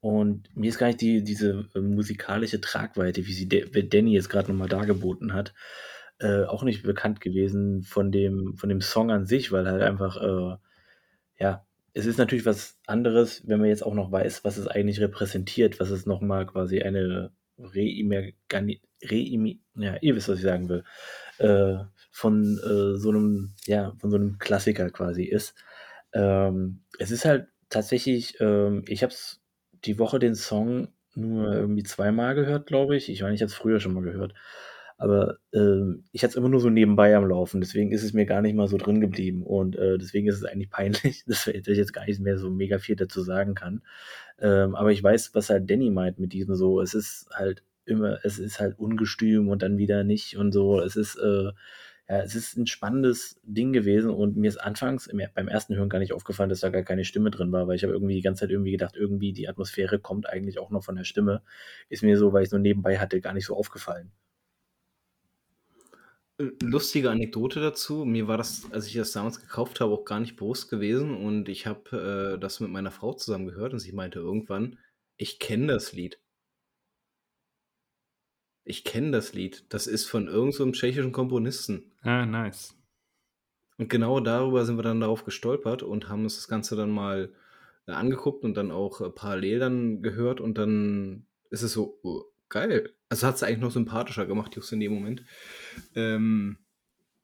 [0.00, 4.30] und mir ist gar nicht die, diese äh, musikalische Tragweite, wie sie De Danny jetzt
[4.30, 5.54] gerade nochmal dargeboten hat,
[6.18, 10.16] äh, auch nicht bekannt gewesen von dem, von dem Song an sich, weil halt einfach,
[10.22, 10.56] äh,
[11.38, 15.00] ja, es ist natürlich was anderes, wenn man jetzt auch noch weiß, was es eigentlich
[15.00, 20.84] repräsentiert, was es nochmal quasi eine Reimagani Reimi ja, ihr wisst, was ich sagen will,
[21.38, 25.54] äh, von äh, so einem, ja, von so einem Klassiker quasi ist.
[26.12, 29.14] Ähm, es ist halt tatsächlich, ähm, ich habe
[29.84, 33.10] die Woche den Song nur irgendwie zweimal gehört, glaube ich.
[33.10, 34.34] Ich meine, ich habe es früher schon mal gehört.
[34.98, 38.24] Aber ähm, ich hatte es immer nur so nebenbei am Laufen, deswegen ist es mir
[38.24, 39.42] gar nicht mal so drin geblieben.
[39.42, 42.78] Und äh, deswegen ist es eigentlich peinlich, dass ich jetzt gar nicht mehr so mega
[42.78, 43.82] viel dazu sagen kann.
[44.38, 46.80] Ähm, aber ich weiß, was halt Danny meint mit diesem so.
[46.80, 50.80] Es ist halt immer, es ist halt ungestüm und dann wieder nicht und so.
[50.80, 51.52] Es ist, äh,
[52.08, 55.88] ja, es ist ein spannendes Ding gewesen und mir ist anfangs im, beim ersten Hören
[55.88, 58.22] gar nicht aufgefallen, dass da gar keine Stimme drin war, weil ich habe irgendwie die
[58.22, 61.42] ganze Zeit irgendwie gedacht, irgendwie die Atmosphäre kommt eigentlich auch noch von der Stimme.
[61.88, 64.12] Ist mir so, weil ich es nur nebenbei hatte, gar nicht so aufgefallen.
[66.38, 68.04] Lustige Anekdote dazu.
[68.04, 71.48] Mir war das, als ich das damals gekauft habe, auch gar nicht bewusst gewesen und
[71.48, 74.78] ich habe äh, das mit meiner Frau zusammen gehört und sie meinte irgendwann,
[75.16, 76.20] ich kenne das Lied.
[78.64, 79.64] Ich kenne das Lied.
[79.70, 81.92] Das ist von irgendeinem so tschechischen Komponisten.
[82.02, 82.76] Ah, nice.
[83.78, 87.32] Und genau darüber sind wir dann darauf gestolpert und haben uns das Ganze dann mal
[87.86, 92.24] äh, angeguckt und dann auch äh, parallel dann gehört und dann ist es so, oh,
[92.48, 92.92] geil.
[93.08, 95.24] Also hat es eigentlich noch sympathischer gemacht, just in dem Moment.
[95.94, 96.58] Ähm,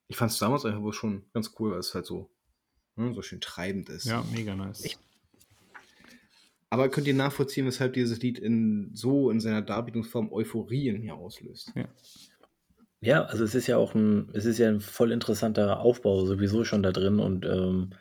[0.09, 2.31] ich fand es damals einfach wohl schon ganz cool, weil es halt so,
[2.97, 4.05] ne, so schön treibend ist.
[4.05, 4.85] Ja, mega nice.
[4.85, 4.99] Ich,
[6.71, 11.15] aber könnt ihr nachvollziehen, weshalb dieses Lied in, so in seiner Darbietungsform Euphorie in mir
[11.15, 11.73] auslöst?
[11.75, 11.89] Ja.
[13.05, 16.65] Ja, also es ist ja auch ein, es ist ja ein voll interessanter Aufbau sowieso
[16.65, 17.95] schon da drin und ähm,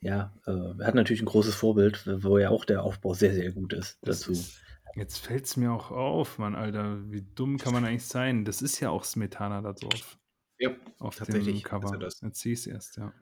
[0.00, 3.52] ja, äh, er hat natürlich ein großes Vorbild, wo ja auch der Aufbau sehr, sehr
[3.52, 4.32] gut ist das dazu.
[4.32, 4.62] Ist,
[4.96, 8.44] jetzt fällt es mir auch auf, Mann, Alter, wie dumm kann man eigentlich sein?
[8.44, 10.18] Das ist ja auch Smetana da drauf.
[10.58, 11.62] Ja, auf tatsächlich.
[11.62, 11.98] Dem Cover.
[12.00, 13.12] Jetzt siehst du erst, ja.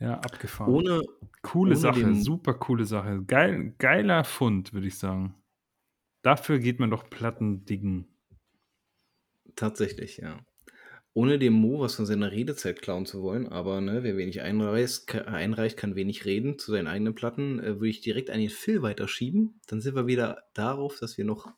[0.00, 0.72] Ja, abgefahren.
[0.72, 1.02] Ohne,
[1.42, 3.22] coole ohne Sache, super coole Sache.
[3.24, 5.34] Geil, geiler Fund, würde ich sagen.
[6.22, 8.08] Dafür geht man doch Platten diggen.
[9.56, 10.38] Tatsächlich, ja.
[11.12, 15.12] Ohne dem Mo was von seiner Redezeit klauen zu wollen, aber ne, wer wenig einreicht,
[15.14, 18.82] einreicht, kann wenig reden zu seinen eigenen Platten, äh, würde ich direkt an den Phil
[18.82, 19.60] weiterschieben.
[19.66, 21.52] Dann sind wir wieder darauf, dass wir noch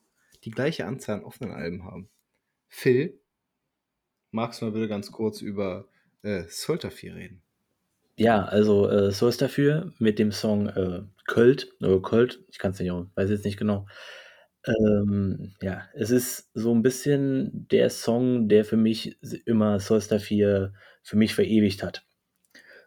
[0.44, 2.08] die gleiche Anzahl an offenen Alben haben.
[2.68, 3.20] Phil,
[4.30, 5.86] magst du mal bitte ganz kurz über
[6.22, 7.42] äh, Soltafir reden?
[8.16, 12.72] Ja, also äh, so ist dafür mit dem Song äh, Költ, oder Költ, ich kann
[12.72, 13.86] es nicht, weiß jetzt nicht genau.
[14.64, 20.72] Ähm, ja, es ist so ein bisschen der Song, der für mich immer Solstar 4
[21.02, 22.04] für mich verewigt hat.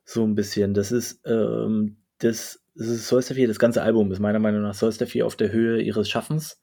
[0.06, 0.73] So ein bisschen.
[0.73, 4.73] Das ist, ähm, das, das ist Solstar 4, das ganze Album ist meiner Meinung nach
[4.73, 6.61] Solstar 4 auf der Höhe ihres Schaffens.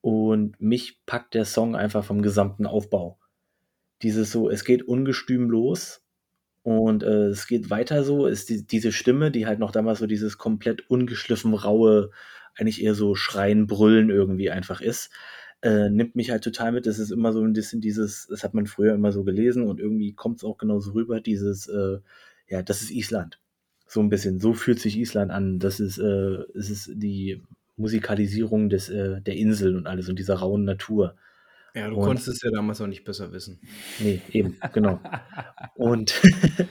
[0.00, 3.18] Und mich packt der Song einfach vom gesamten Aufbau.
[4.02, 6.04] Dieses so, es geht ungestüm los
[6.62, 10.06] und äh, es geht weiter so, ist die, diese Stimme, die halt noch damals so
[10.06, 12.10] dieses komplett ungeschliffen raue,
[12.58, 15.10] eigentlich eher so schreien, brüllen irgendwie einfach ist,
[15.62, 16.86] äh, nimmt mich halt total mit.
[16.86, 19.80] Das ist immer so ein bisschen dieses, das hat man früher immer so gelesen und
[19.80, 21.98] irgendwie kommt es auch genauso rüber, dieses, äh,
[22.48, 23.40] ja, das ist Island.
[23.86, 25.58] So ein bisschen, so fühlt sich Island an.
[25.58, 27.42] Das ist, äh, es ist die
[27.76, 31.16] Musikalisierung des, äh, der Insel und alles und dieser rauen Natur.
[31.74, 33.60] Ja, du Und- konntest es ja damals auch nicht besser wissen.
[33.98, 35.00] Nee, eben, genau.
[35.76, 36.20] Und,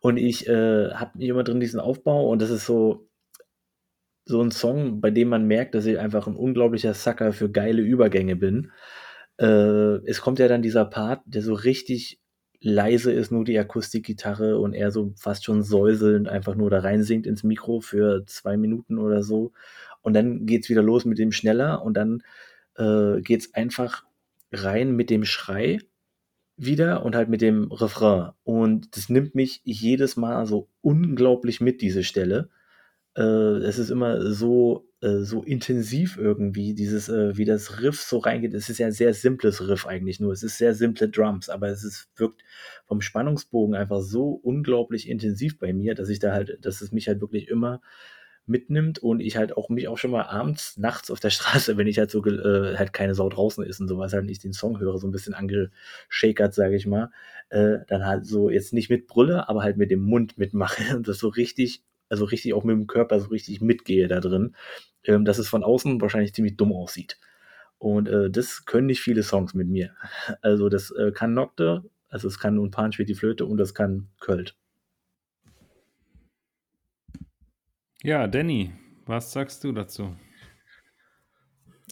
[0.00, 3.08] und ich äh, habe immer drin diesen Aufbau und das ist so,
[4.24, 7.82] so ein Song, bei dem man merkt, dass ich einfach ein unglaublicher Sucker für geile
[7.82, 8.72] Übergänge bin.
[9.38, 12.20] Äh, es kommt ja dann dieser Part, der so richtig
[12.60, 17.02] leise ist, nur die Akustikgitarre und er so fast schon säuselnd einfach nur da rein
[17.02, 19.52] singt ins Mikro für zwei Minuten oder so.
[20.00, 22.22] Und dann geht's wieder los mit dem schneller und dann
[22.76, 24.04] äh, geht's einfach
[24.52, 25.80] rein mit dem Schrei
[26.56, 28.32] wieder und halt mit dem Refrain.
[28.44, 32.48] Und das nimmt mich jedes Mal so unglaublich mit, diese Stelle.
[33.16, 38.18] Äh, es ist immer so, äh, so intensiv irgendwie, dieses, äh, wie das Riff so
[38.18, 38.54] reingeht.
[38.54, 40.32] Es ist ja ein sehr simples Riff eigentlich nur.
[40.32, 42.42] Es ist sehr simple Drums, aber es ist, wirkt
[42.86, 47.08] vom Spannungsbogen einfach so unglaublich intensiv bei mir, dass ich da halt, dass es mich
[47.08, 47.80] halt wirklich immer
[48.46, 51.86] mitnimmt und ich halt auch mich auch schon mal abends, nachts auf der Straße, wenn
[51.86, 54.80] ich halt so äh, halt keine Sau draußen ist und sowas, halt nicht den Song
[54.80, 57.10] höre, so ein bisschen angeschakert, sage ich mal,
[57.50, 61.08] äh, dann halt so jetzt nicht mit Brille, aber halt mit dem Mund mitmache und
[61.08, 61.82] das so richtig,
[62.14, 64.54] also richtig auch mit dem Körper so richtig mitgehe da drin,
[65.04, 67.18] ähm, dass es von außen wahrscheinlich ziemlich dumm aussieht.
[67.78, 69.94] Und äh, das können nicht viele Songs mit mir.
[70.42, 74.08] Also das äh, kann Nocte, also es kann Unpan spielt die Flöte und das kann
[74.20, 74.56] Költ.
[78.02, 78.72] Ja, Danny,
[79.06, 80.14] was sagst du dazu?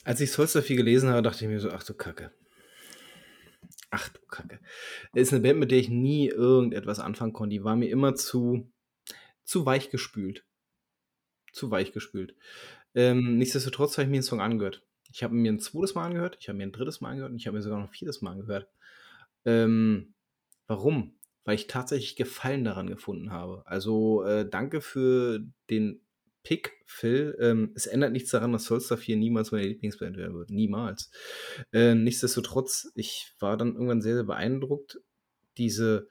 [0.04, 2.30] Als ich Solstafir gelesen habe, dachte ich mir so, ach du Kacke.
[3.90, 4.60] Ach du Kacke.
[5.12, 7.54] Es ist eine Band, mit der ich nie irgendetwas anfangen konnte.
[7.54, 8.71] Die war mir immer zu.
[9.44, 10.44] Zu weich gespült.
[11.52, 12.34] Zu weich gespült.
[12.94, 14.82] Ähm, nichtsdestotrotz habe ich mir den Song angehört.
[15.12, 17.38] Ich habe mir ein zweites Mal angehört, ich habe mir ein drittes Mal angehört und
[17.38, 18.68] ich habe mir sogar noch ein viertes Mal angehört.
[19.44, 20.14] Ähm,
[20.66, 21.18] warum?
[21.44, 23.62] Weil ich tatsächlich Gefallen daran gefunden habe.
[23.66, 26.00] Also äh, danke für den
[26.44, 27.36] Pick, Phil.
[27.40, 30.50] Ähm, es ändert nichts daran, dass Solstar 4 niemals meine Lieblingsband werden wird.
[30.50, 31.10] Niemals.
[31.72, 35.00] Äh, nichtsdestotrotz, ich war dann irgendwann sehr, sehr beeindruckt,
[35.56, 36.08] diese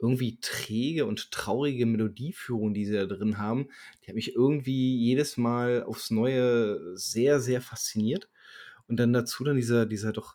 [0.00, 3.68] irgendwie träge und traurige Melodieführung, die sie da drin haben,
[4.02, 8.28] die hat mich irgendwie jedes Mal aufs Neue sehr, sehr fasziniert.
[8.86, 10.34] Und dann dazu dann dieser, dieser doch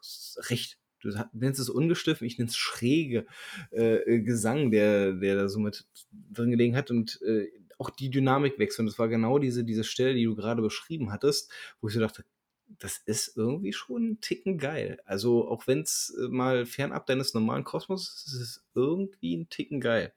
[0.49, 3.25] recht, du nennst es ungestiffen, ich nenne es schräge
[3.71, 7.47] äh, Gesang, der, der da so mit drin gelegen hat und äh,
[7.77, 8.81] auch die Dynamik wechselt.
[8.81, 11.51] Und das war genau diese, diese Stelle, die du gerade beschrieben hattest,
[11.81, 12.23] wo ich so dachte,
[12.67, 14.99] das ist irgendwie schon ein Ticken geil.
[15.05, 19.49] Also auch wenn es äh, mal fernab deines normalen Kosmos ist, ist es irgendwie ein
[19.49, 20.13] Ticken geil.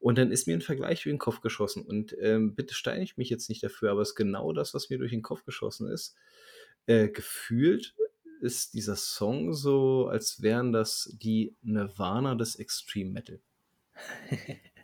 [0.00, 1.84] Und dann ist mir ein Vergleich durch den Kopf geschossen.
[1.84, 4.90] Und ähm, bitte steine ich mich jetzt nicht dafür, aber es ist genau das, was
[4.90, 6.14] mir durch den Kopf geschossen ist.
[6.86, 7.94] Äh, gefühlt
[8.40, 13.40] ist dieser Song so, als wären das die Nirvana des Extreme Metal.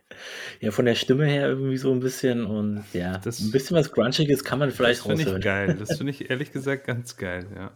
[0.61, 3.93] Ja, von der Stimme her irgendwie so ein bisschen und ja, Das- ein bisschen was
[3.93, 5.43] Grunchiges kann man Das vielleicht finde ich raushören.
[5.43, 5.77] geil.
[5.79, 7.73] Das finde ich ehrlich gesagt ganz geil, ja.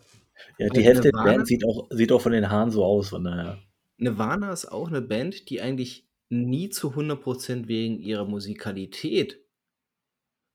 [0.58, 1.22] Ja, die Und Hälfte der?
[1.24, 3.58] Band sieht auch, sieht auch von den Haaren so aus, von daher.
[3.96, 9.40] Nirvana ist auch eine Band, die eigentlich nie zu 100% wegen ihrer Musikalität,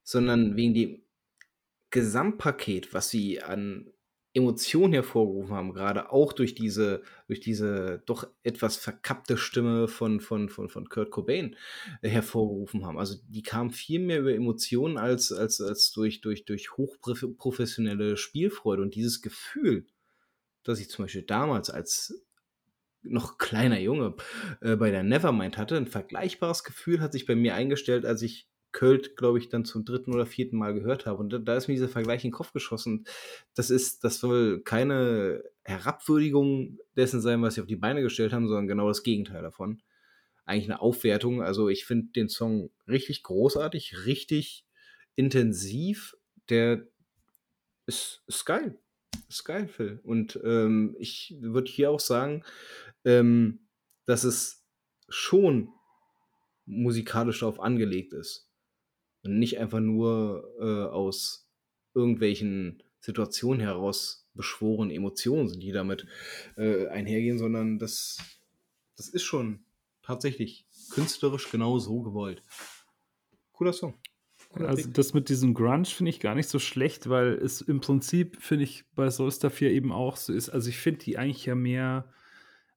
[0.03, 1.01] sondern wegen dem
[1.89, 3.89] Gesamtpaket, was sie an
[4.35, 10.49] Emotionen hervorgerufen haben, gerade auch durch diese, durch diese doch etwas verkappte Stimme von, von,
[10.49, 11.55] von, von Kurt Cobain
[12.01, 12.97] äh, hervorgerufen haben.
[12.97, 18.81] Also die kamen viel mehr über Emotionen als, als, als durch, durch, durch hochprofessionelle Spielfreude.
[18.81, 19.85] Und dieses Gefühl,
[20.63, 22.25] das ich zum Beispiel damals als
[23.03, 24.15] noch kleiner Junge
[24.61, 28.47] äh, bei der Nevermind hatte, ein vergleichbares Gefühl hat sich bei mir eingestellt, als ich
[28.73, 31.19] Költ, glaube ich, dann zum dritten oder vierten Mal gehört habe.
[31.19, 33.05] Und da, da ist mir dieser Vergleich in den Kopf geschossen.
[33.55, 38.47] Das ist, das soll keine Herabwürdigung dessen sein, was sie auf die Beine gestellt haben,
[38.47, 39.81] sondern genau das Gegenteil davon.
[40.45, 41.41] Eigentlich eine Aufwertung.
[41.41, 44.65] Also ich finde den Song richtig großartig, richtig
[45.15, 46.17] intensiv.
[46.49, 46.85] Der
[47.85, 48.77] ist, ist geil.
[49.29, 49.99] Ist geil, Phil.
[50.03, 52.43] Und ähm, ich würde hier auch sagen,
[53.05, 53.59] ähm,
[54.05, 54.65] dass es
[55.09, 55.69] schon
[56.65, 58.49] musikalisch darauf angelegt ist.
[59.23, 61.49] Und nicht einfach nur äh, aus
[61.93, 66.07] irgendwelchen Situationen heraus beschworene Emotionen sind, die damit
[66.57, 68.17] äh, einhergehen, sondern das,
[68.97, 69.63] das ist schon
[70.01, 72.43] tatsächlich künstlerisch genau so gewollt.
[73.53, 73.93] Cooler Song.
[74.49, 77.79] Cooler Also das mit diesem Grunge finde ich gar nicht so schlecht, weil es im
[77.79, 80.49] Prinzip, finde ich, bei Solstar 4 eben auch so ist.
[80.49, 82.11] Also ich finde die eigentlich ja mehr,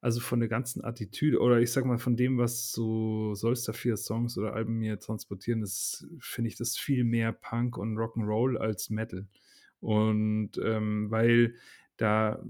[0.01, 3.97] also von der ganzen Attitüde oder ich sag mal von dem, was so Solstar 4
[3.97, 8.91] Songs oder Alben mir transportieren, ist, finde ich das viel mehr Punk und Rock'n'Roll als
[8.91, 9.27] Metal.
[9.81, 11.55] Und ähm, weil
[11.97, 12.43] da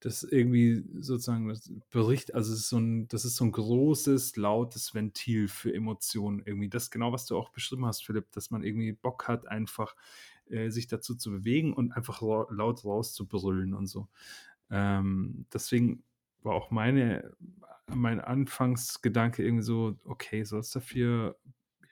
[0.00, 4.94] das irgendwie sozusagen das Bericht, also ist so ein, das ist so ein großes, lautes
[4.94, 6.68] Ventil für Emotionen irgendwie.
[6.68, 9.96] Das genau, was du auch beschrieben hast, Philipp, dass man irgendwie Bock hat, einfach
[10.48, 14.08] äh, sich dazu zu bewegen und einfach lau- laut rauszubrüllen und so.
[14.70, 16.02] Ähm, deswegen
[16.42, 17.32] war auch meine,
[17.86, 21.38] mein Anfangsgedanke irgendwie so, okay, soll es dafür,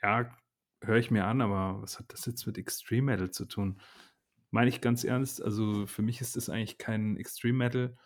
[0.02, 0.30] ja,
[0.82, 3.80] höre ich mir an, aber was hat das jetzt mit Extreme Metal zu tun?
[4.50, 7.96] Meine ich ganz ernst, also für mich ist das eigentlich kein Extreme Metal,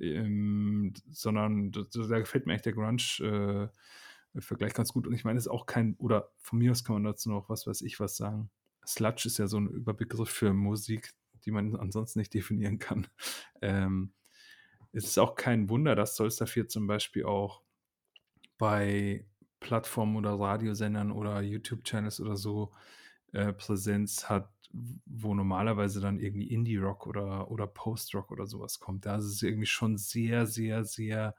[0.00, 3.68] ähm, sondern da, gefällt mir echt der Grunge äh,
[4.40, 5.06] Vergleich ganz gut.
[5.06, 7.50] Und ich meine, es ist auch kein, oder von mir aus kann man dazu noch
[7.50, 8.50] was weiß ich was sagen.
[8.86, 11.12] Sludge ist ja so ein Überbegriff für Musik,
[11.44, 13.06] die man ansonsten nicht definieren kann.
[13.64, 14.12] Ähm,
[14.92, 17.62] es ist auch kein Wunder, dass Solstar 4 zum Beispiel auch
[18.58, 19.26] bei
[19.60, 22.72] Plattformen oder Radiosendern oder YouTube-Channels oder so
[23.32, 24.50] äh, Präsenz hat,
[25.06, 29.06] wo normalerweise dann irgendwie Indie-Rock oder, oder Post-Rock oder sowas kommt.
[29.06, 31.34] Da ist es irgendwie schon sehr, sehr, sehr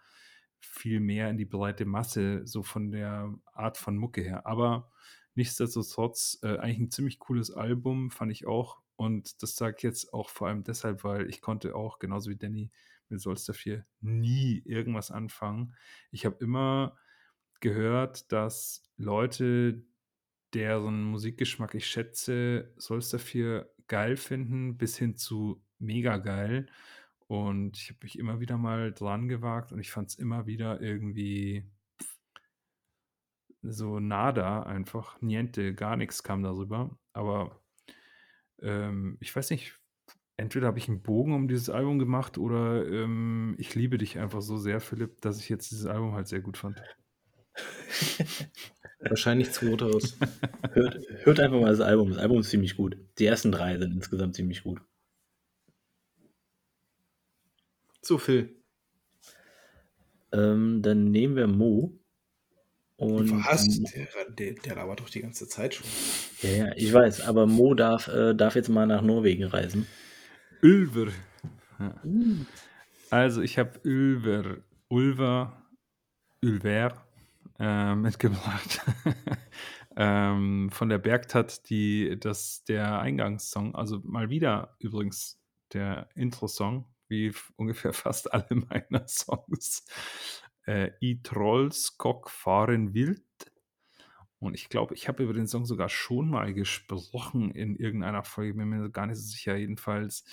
[0.60, 4.46] viel mehr in die breite Masse, so von der Art von Mucke her.
[4.48, 4.92] Aber
[5.36, 8.82] nichtsdestotrotz, äh, eigentlich ein ziemlich cooles Album, fand ich auch.
[8.96, 12.38] Und das sage ich jetzt auch vor allem deshalb, weil ich konnte auch, genauso wie
[12.38, 12.72] Danny,
[13.10, 15.76] mit Solstar 4 nie irgendwas anfangen.
[16.12, 16.98] Ich habe immer
[17.60, 19.84] gehört, dass Leute,
[20.54, 26.68] deren Musikgeschmack ich schätze, Solstar 4 geil finden, bis hin zu mega geil.
[27.28, 30.82] Und ich habe mich immer wieder mal dran gewagt und ich fand es immer wieder
[30.82, 31.66] irgendwie
[33.64, 36.98] so nada, einfach niente, gar nichts kam darüber.
[37.14, 37.62] Aber
[38.62, 39.80] ähm, ich weiß nicht,
[40.38, 44.42] entweder habe ich einen Bogen um dieses Album gemacht oder ähm, ich liebe dich einfach
[44.42, 46.82] so sehr, Philipp, dass ich jetzt dieses Album halt sehr gut fand.
[49.00, 50.18] Wahrscheinlich zweiteres.
[50.72, 52.10] Hört, hört einfach mal das Album.
[52.10, 52.98] Das Album ist ziemlich gut.
[53.20, 54.82] Die ersten drei sind insgesamt ziemlich gut.
[58.02, 58.56] So viel.
[60.32, 62.00] Ähm, dann nehmen wir Mo.
[62.96, 63.68] Und Was?
[63.68, 65.88] Der, der, der labert doch die ganze Zeit schon.
[66.42, 69.88] ja, ja, ich weiß, aber Mo darf, äh, darf jetzt mal nach Norwegen reisen.
[70.64, 71.12] Ulver.
[71.78, 72.02] Ja.
[73.10, 75.62] Also ich habe Ulver, Ulver,
[76.42, 77.06] Ulver
[77.60, 78.82] äh, mitgebracht.
[79.98, 85.38] ähm, von der Bergtat, die das der Eingangssong, also mal wieder übrigens
[85.74, 89.86] der Intro-Song, wie ungefähr fast alle meiner Songs.
[90.66, 93.22] Äh, I Trollskog fahren wild.
[94.44, 98.56] Und ich glaube, ich habe über den Song sogar schon mal gesprochen in irgendeiner Folge,
[98.56, 99.56] bin mir gar nicht so sicher.
[99.56, 100.26] Jedenfalls,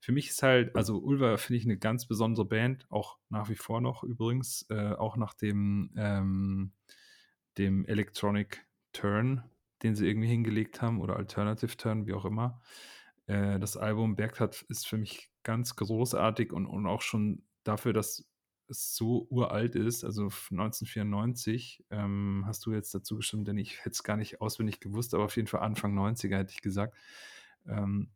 [0.00, 3.56] für mich ist halt, also Ulver finde ich eine ganz besondere Band, auch nach wie
[3.56, 6.72] vor noch übrigens, äh, auch nach dem, ähm,
[7.58, 8.64] dem Electronic
[8.94, 9.42] Turn,
[9.82, 12.62] den sie irgendwie hingelegt haben, oder Alternative Turn, wie auch immer.
[13.26, 18.26] Äh, das Album Bergtat ist für mich ganz großartig und, und auch schon dafür, dass
[18.68, 24.02] so uralt ist, also 1994, ähm, hast du jetzt dazu gestimmt, denn ich hätte es
[24.02, 26.96] gar nicht auswendig gewusst, aber auf jeden Fall Anfang 90er hätte ich gesagt.
[27.66, 28.10] Ähm,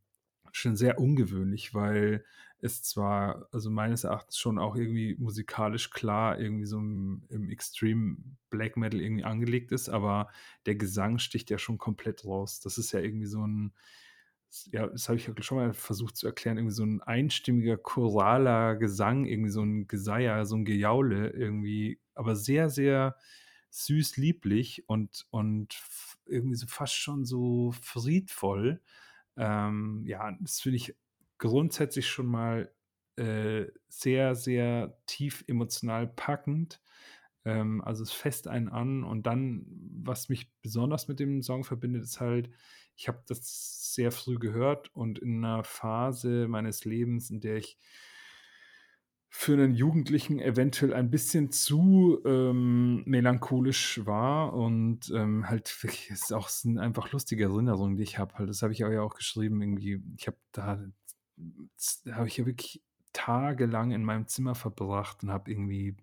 [0.53, 2.25] schon sehr ungewöhnlich, weil
[2.59, 8.19] es zwar, also meines Erachtens schon auch irgendwie musikalisch klar irgendwie so im, im Extreme
[8.51, 10.29] Black Metal irgendwie angelegt ist, aber
[10.67, 12.61] der Gesang sticht ja schon komplett raus.
[12.61, 13.73] Das ist ja irgendwie so ein,
[14.71, 19.25] ja, das habe ich schon mal versucht zu erklären, irgendwie so ein einstimmiger choraler Gesang,
[19.25, 23.17] irgendwie so ein Geseier, so ein Gejaule irgendwie, aber sehr, sehr
[23.71, 25.81] süß lieblich und, und
[26.27, 28.83] irgendwie so fast schon so friedvoll.
[29.37, 30.95] Ähm, ja, das finde ich
[31.39, 32.73] grundsätzlich schon mal
[33.17, 36.81] äh, sehr, sehr tief emotional packend.
[37.45, 39.67] Ähm, also es fest einen an und dann,
[40.05, 42.51] was mich besonders mit dem Song verbindet, ist halt,
[42.97, 47.79] ich habe das sehr früh gehört und in einer Phase meines Lebens, in der ich
[49.35, 56.35] für einen Jugendlichen eventuell ein bisschen zu ähm, melancholisch war und ähm, halt wirklich, ist
[56.35, 58.35] auch sind einfach lustige Erinnerungen, die ich habe.
[58.35, 59.63] Halt, das habe ich auch ja auch geschrieben.
[59.63, 60.85] Irgendwie, ich habe da,
[62.05, 62.83] da habe ich ja wirklich
[63.15, 65.97] tagelang in meinem Zimmer verbracht und habe irgendwie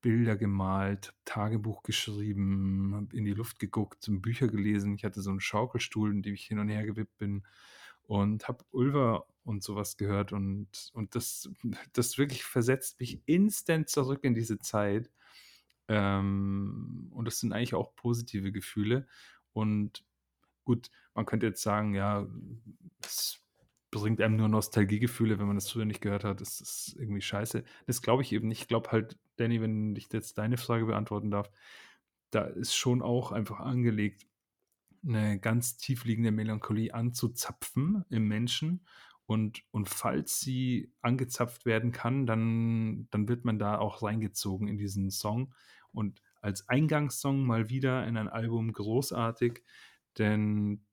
[0.00, 4.94] Bilder gemalt, Tagebuch geschrieben, habe in die Luft geguckt, Bücher gelesen.
[4.94, 7.42] Ich hatte so einen Schaukelstuhl, in dem ich hin und her gewippt bin
[8.02, 11.48] und habe Ulver und sowas gehört und, und das,
[11.92, 15.10] das wirklich versetzt mich instant zurück in diese Zeit.
[15.88, 19.06] Ähm, und das sind eigentlich auch positive Gefühle.
[19.52, 20.04] Und
[20.64, 22.26] gut, man könnte jetzt sagen, ja,
[23.04, 23.40] es
[23.90, 26.40] bringt einem nur Nostalgiegefühle, wenn man das früher nicht gehört hat.
[26.40, 27.64] Das ist irgendwie scheiße.
[27.86, 28.62] Das glaube ich eben nicht.
[28.62, 31.50] Ich glaube halt, Danny, wenn ich jetzt deine Frage beantworten darf,
[32.30, 34.26] da ist schon auch einfach angelegt,
[35.06, 38.84] eine ganz tiefliegende Melancholie anzuzapfen im Menschen.
[39.26, 44.78] Und, und falls sie angezapft werden kann, dann, dann wird man da auch reingezogen in
[44.78, 45.52] diesen Song.
[45.92, 49.62] Und als Eingangssong mal wieder in ein Album großartig,
[50.18, 50.84] denn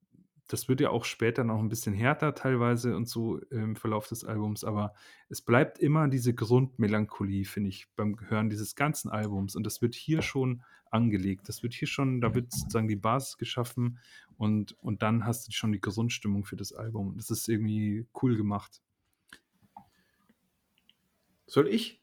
[0.47, 4.23] das wird ja auch später noch ein bisschen härter teilweise und so im Verlauf des
[4.25, 4.93] Albums, aber
[5.29, 9.55] es bleibt immer diese Grundmelancholie, finde ich, beim Hören dieses ganzen Albums.
[9.55, 11.49] Und das wird hier schon angelegt.
[11.49, 13.99] Das wird hier schon, da wird sozusagen die Basis geschaffen
[14.37, 17.15] und, und dann hast du schon die Grundstimmung für das Album.
[17.17, 18.81] Das ist irgendwie cool gemacht.
[21.47, 22.01] Soll ich?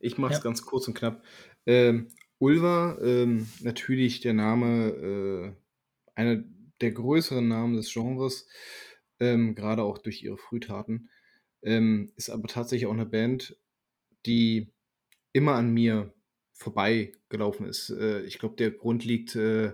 [0.00, 0.44] Ich mache es Ja.
[0.44, 1.24] ganz kurz und knapp.
[1.66, 2.08] Ähm,
[2.38, 5.52] Ulva, ähm, natürlich der Name, äh,
[6.18, 6.42] einer
[6.80, 8.48] der größeren Namen des Genres,
[9.20, 11.10] ähm, gerade auch durch ihre Frühtaten,
[11.62, 13.56] ähm, ist aber tatsächlich auch eine Band,
[14.26, 14.72] die
[15.32, 16.12] immer an mir
[16.52, 17.90] vorbeigelaufen ist.
[17.90, 19.72] Äh, ich glaube, der Grund liegt äh,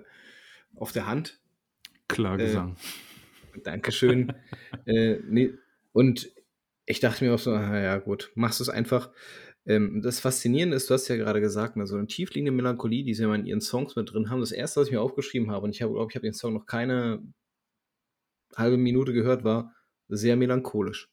[0.76, 1.40] auf der Hand.
[2.08, 2.76] Klar Äh, Gesang.
[3.62, 4.32] Dankeschön.
[4.86, 5.54] äh, nee,
[5.92, 6.30] und
[6.84, 9.10] ich dachte mir auch so, na ja, gut, machst du es einfach.
[9.66, 13.14] Ähm, das Faszinierende ist, du hast ja gerade gesagt, ne, so eine tiefliegende Melancholie, die
[13.14, 14.40] sie immer in ihren Songs mit drin haben.
[14.40, 16.66] Das erste, was ich mir aufgeschrieben habe, und ich glaube, ich habe den Song noch
[16.66, 17.22] keine
[18.56, 19.74] halbe Minute gehört, war
[20.08, 21.10] sehr melancholisch.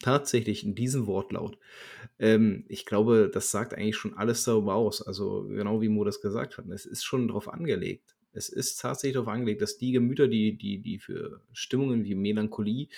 [0.00, 1.58] Tatsächlich in diesem Wortlaut.
[2.18, 5.00] Ähm, ich glaube, das sagt eigentlich schon alles darüber aus.
[5.00, 6.66] Also genau wie Mo das gesagt hat.
[6.68, 8.14] Es ist schon darauf angelegt.
[8.32, 12.88] Es ist tatsächlich darauf angelegt, dass die Gemüter, die, die, die für Stimmungen wie Melancholie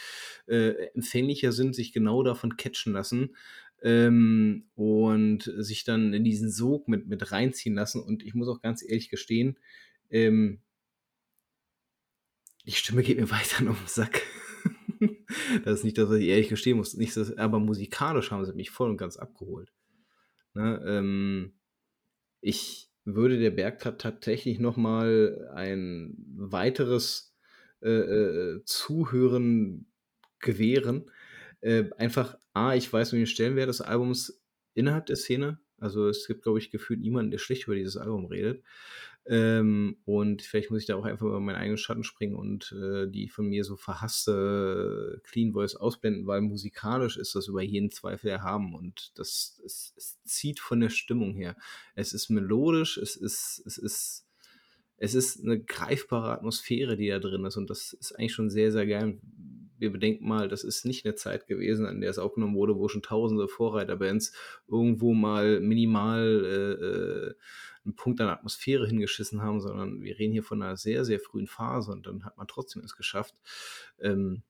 [0.46, 3.36] äh, empfänglicher sind, sich genau davon catchen lassen
[3.82, 8.02] ähm, und sich dann in diesen Sog mit, mit reinziehen lassen.
[8.02, 9.58] Und ich muss auch ganz ehrlich gestehen,
[10.10, 10.60] ähm,
[12.66, 14.22] die Stimme geht mir weiter auf den Sack.
[15.64, 16.94] das ist nicht das, was ich ehrlich gestehen muss.
[16.94, 19.72] Nicht das, aber musikalisch haben sie mich voll und ganz abgeholt.
[20.54, 21.52] Ne, ähm,
[22.40, 27.34] ich, würde der Bergtat tatsächlich noch mal ein weiteres,
[27.80, 29.86] äh, äh, Zuhören
[30.40, 31.10] gewähren.
[31.66, 34.40] Äh, einfach A, ich weiß um den Stellenwert des Albums
[34.74, 35.58] innerhalb der Szene.
[35.78, 38.62] Also, es gibt, glaube ich, gefühlt niemanden, der schlecht über dieses Album redet.
[39.26, 43.08] Ähm, und vielleicht muss ich da auch einfach über meinen eigenen Schatten springen und, äh,
[43.08, 48.28] die von mir so verhasste Clean Voice ausblenden, weil musikalisch ist das über jeden Zweifel
[48.30, 51.56] erhaben und das es es zieht von der Stimmung her.
[51.96, 54.26] Es ist melodisch, es ist es ist
[54.98, 58.72] es ist 'ne greifbare Atmosphäre, die da drin ist und das ist eigentlich schon sehr,
[58.72, 59.18] sehr geil.
[59.78, 62.88] Wir bedenken mal, das ist nicht 'ne Zeit gewesen, an der es aufgenommen wurde, wo
[62.88, 64.32] schon tausende Vorreiterbands
[64.68, 67.34] irgendwo mal minimal, äh, äh,
[67.86, 71.46] 'n Punkt an Atmosphäre hingeschissen haben, sondern wir reden hier von 'ner sehr, sehr frühen
[71.46, 73.34] Phase und dann hat man trotzdem es geschafft,
[74.00, 74.42] ähm,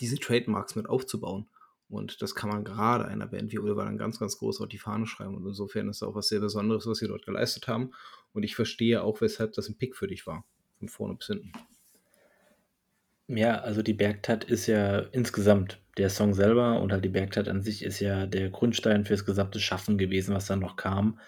[0.00, 1.48] diese Trademarks mit aufzubauen.
[1.88, 5.06] Und das kann man grade einer Band wie Ulver ganz, ganz groß auf die Fahne
[5.06, 7.92] schreiben und insofern ist auch was sehr Besonderes, was sie dort geleistet haben
[8.32, 10.44] und ich verstehe auch, weshalb das 'n Pick für dich war,
[10.78, 11.52] von vorne bis hinten.
[13.32, 17.62] Ja, also die Bergtat ist ja insgesamt der Song selber und halt die Bergtat an
[17.62, 21.20] sich ist ja der Grundstein fürs gesamte Schaffen gewesen, was dann noch kam.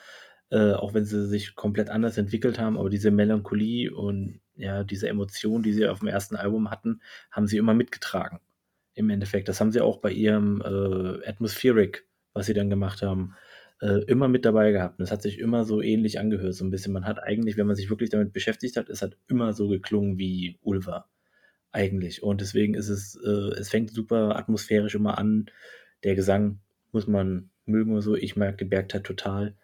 [0.51, 5.09] Äh, auch wenn sie sich komplett anders entwickelt haben, aber diese Melancholie und, ja, diese
[5.09, 7.01] Emotion, die sie auf'm ersten Album hatten,
[7.31, 8.41] haben sie immer mitgetragen
[8.95, 9.49] im Endeffekt.
[9.49, 13.35] Das haben sie auch bei ihrem, äh, Atmospheric, was sie dann gemacht haben,
[13.81, 16.71] äh, immer mit dabei gehabt und es hat sich immer so ähnlich angehört, so 'n
[16.71, 16.93] bisschen.
[16.93, 20.19] Man hat eigentlich, wenn man sich wirklich damit beschäftigt hat es hat immer so geklungen
[20.19, 21.07] wie Ulver
[21.73, 23.31] eigentlich und deswegen ist es äh,
[23.61, 25.47] es fängt super atmosphärisch immer an.
[26.05, 26.61] Der Gesang
[26.93, 28.17] muss man mögen oder so.
[28.17, 29.57] Ich mag die Bergtat total.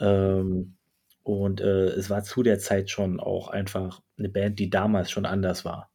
[0.00, 0.76] Ähm,
[1.24, 5.26] und, äh, es war zu der Zeit schon auch einfach 'ne Band, die damals schon
[5.26, 5.90] anders war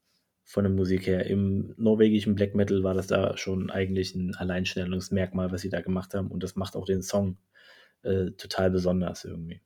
[0.46, 1.26] von der Musik her.
[1.28, 6.14] Im norwegischen Black Metal war das da schon eigentlich 'n Alleinstellungsmerkmal, was sie da gemacht
[6.16, 7.38] haben und das macht auch den Song,
[8.04, 9.62] äh, total besonders irgendwie.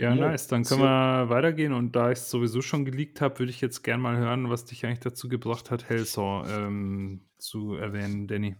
[0.00, 0.46] Ja, nice.
[0.46, 4.00] Dann können wir weitergehen und da ich's sowieso schon geleakt habe, würde ich jetzt gern
[4.00, 8.56] mal hören, was dich eigentlich dazu gebracht hat, Hellsaw, ähm, zu erwähnen, Danny.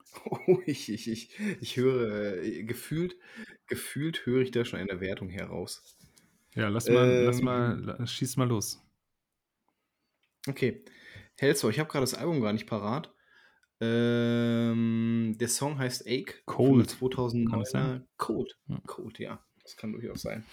[0.48, 3.16] Oh, ich ich ich ich höre, äh gefühlt
[3.66, 5.96] gefühlt höre ich da schon eine Wertung heraus.
[6.54, 8.82] Ja, lass mal lass Ähm mal la schieß mal los.
[10.48, 10.84] Okay.
[11.38, 13.12] Hellsaw, ich habe grad das Album gar nicht parat.
[13.80, 17.94] Ähm, der Song heißt „Ache“ von der Cold, kann das sein?
[17.94, 18.58] 2009er Cold.
[18.68, 18.82] Ja.
[18.86, 20.44] Cold, ja, das kann durchaus sein.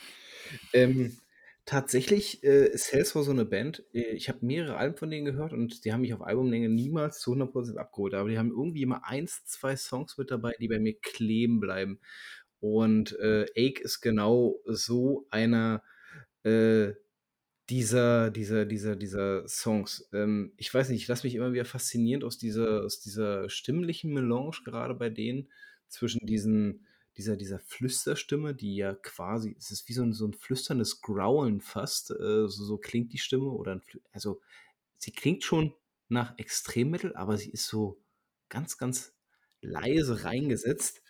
[0.73, 1.17] Ähm,
[1.65, 5.53] tatsächlich, äh, ist Hellsaw so 'ne Band, äh, ich habe mehrere Alben von denen gehört
[5.53, 8.83] und die haben mich auf Albumlänge niemals zu 100 % abgeholt, aber die haben irgendwie
[8.83, 11.99] immer 1, 2 Songs mit dabei, die bei mir kleben bleiben.
[12.61, 15.83] Und, äh, „Ache“ ist genau so einer,
[16.43, 16.93] äh,
[17.69, 20.09] dieser dieser dieser dieser Songs.
[20.13, 24.13] Ähm, ich weiß nicht, ich lasse mich immer wieder faszinierend aus dieser aus dieser stimmlichen
[24.13, 25.51] Melange grade bei denen
[25.89, 26.87] zwischen diesen
[27.17, 31.61] dieser dieser Flüsterstimme, die ja quasi es ist wie so 'n so 'n flüsterndes Growlen
[31.61, 34.41] fast, äh, so so klingt die Stimme oder 'n Flü also,
[34.97, 35.73] sie klingt schon
[36.09, 38.01] nach Extrem-Metal, aber sie ist so
[38.49, 39.15] ganz, ganz
[39.61, 41.01] leise reingesetzt,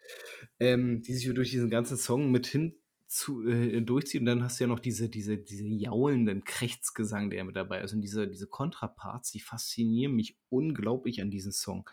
[0.59, 2.75] ähm, die sich durch diesen ganzen Song mit hin
[3.07, 7.43] zu äh, durchzieht und dann hast du ja noch diese diese diese jaulenden Krächzgesang, der
[7.45, 11.89] mit dabei ist und diese diese Kontraparts, die faszinieren mich unglaublich an diesem Song.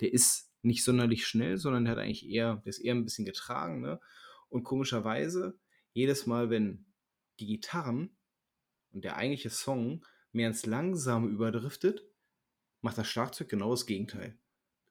[0.00, 3.24] Der ist nicht sonderlich schnell, sondern der hat eigentlich eher der ist eher 'n bisschen
[3.26, 4.00] getragen, ne?
[4.50, 5.58] Und komischerweise,
[5.94, 6.86] jedes Mal, wenn
[7.40, 8.16] die Gitarren
[8.92, 12.06] und der eigentliche Song mehr ins Langsame überdriftet,
[12.82, 14.38] macht das Schlagzeug genau das Gegenteil.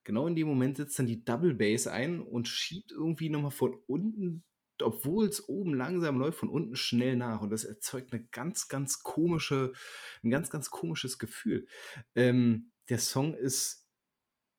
[0.05, 3.51] Genau in dem Moment setzt dann die Double Bass ein und schiebt irgendwie noch mal
[3.51, 4.45] von unten,
[4.81, 9.73] obwohl's oben langsam läuft, von unten schnell nach und das erzeugt 'ne ganz, ganz komische
[10.23, 11.67] 'n ganz, ganz komisches Gefühl.
[12.15, 13.82] Ähm, der Song ist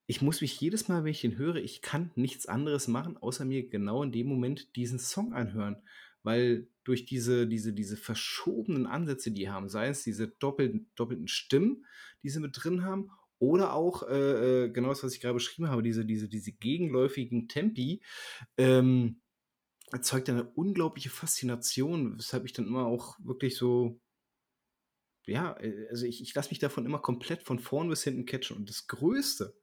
[0.07, 3.45] ich muss mich jedes Mal, wenn ich ihn höre ich kann nichts anderes machen, außer
[3.45, 5.83] mir genau in dem Moment diesen Song anhören,
[6.23, 11.87] weil durch diese diese diese verschobenen Ansätze, die haben, sei es diese doppelten doppelten Stimmen,
[12.23, 15.69] die sie mit drin haben oder auch, äh, äh, genau das, was ich grade beschrieben
[15.69, 18.03] habe, diese diese diese gegenläufigen Tempi,
[18.59, 19.21] ähm,
[19.93, 24.01] erzeugt eine unglaubliche Faszination, weshalb ich dann immer auch wirklich so
[25.27, 28.57] ja, äh, also, ich ich lasse mich davon immer komplett von vorn bis hinten catchen.
[28.57, 29.55] Und das Größte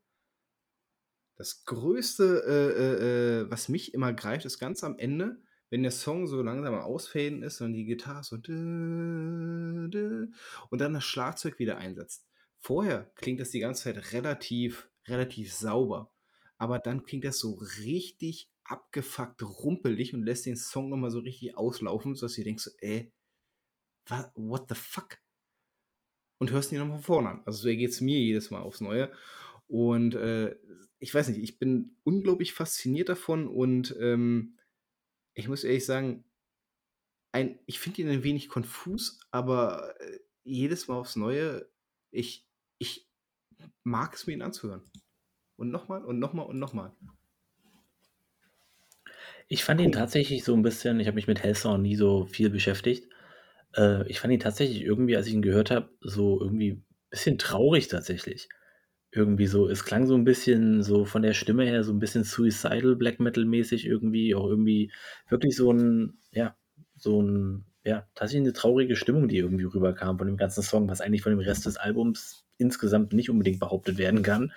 [1.41, 5.91] das Größte, äh, äh, äh, was mich immer greift, ist ganz am Ende, wenn der
[5.91, 8.37] Song so langsam am Ausfaden ist und die Gitarre so
[10.69, 12.27] und dann das Schlagzeug wieder einsetzt.
[12.59, 16.13] Vorher klingt das die ganze Zeit relativ relativ sauber,
[16.57, 17.53] aber dann klingt das so
[17.83, 22.69] richtig abgefuckt rumpelig und lässt den Song noch mal so richtig auslaufen, sodass du denkst
[22.79, 23.11] „Ey,
[24.09, 25.19] wa what the fuck?“
[26.39, 27.43] Und hörst ihn noch mal von vorne an.
[27.45, 29.11] Also, so ergeht's mir jedes Mal aufs Neue
[29.67, 30.55] und, äh,
[31.01, 34.55] ich weiß nicht, ich bin unglaublich fasziniert davon und, ähm
[35.33, 36.25] ich muss ehrlich sagen,
[37.31, 41.67] ein ich finde ihn ein wenig konfus, aber, äh, jedes Mal aufs Neue,
[42.11, 42.47] ich
[42.77, 43.09] ich
[43.83, 44.83] mag es mir ihn anzuhören.
[45.55, 46.93] Und nochmal und nochmal und nochmal.
[49.47, 52.49] Ich fand ihn tatsächlich so ein bisschen ich habe mich mit Hellsong nie so viel
[52.49, 53.09] beschäftigt.
[53.75, 57.37] Äh, ich fand ihn tatsächlich irgendwie, als ich ihn gehört habe, so irgendwie ein bisschen
[57.37, 58.49] traurig tatsächlich.
[59.13, 62.23] Irgendwie so es klang so ein bisschen so von der Stimme her so ein bisschen
[62.23, 64.91] Suicidal Black Metal mäßig irgendwie, auch irgendwie
[65.29, 66.55] wirklich so ein ja,
[66.95, 71.01] so ein ja, tatsächlich eine traurige Stimmung, die irgendwie rüberkam von dem ganzen Song, was
[71.01, 74.53] eigentlich von dem Rest des Albums insgesamt nicht unbedingt behauptet werden kann.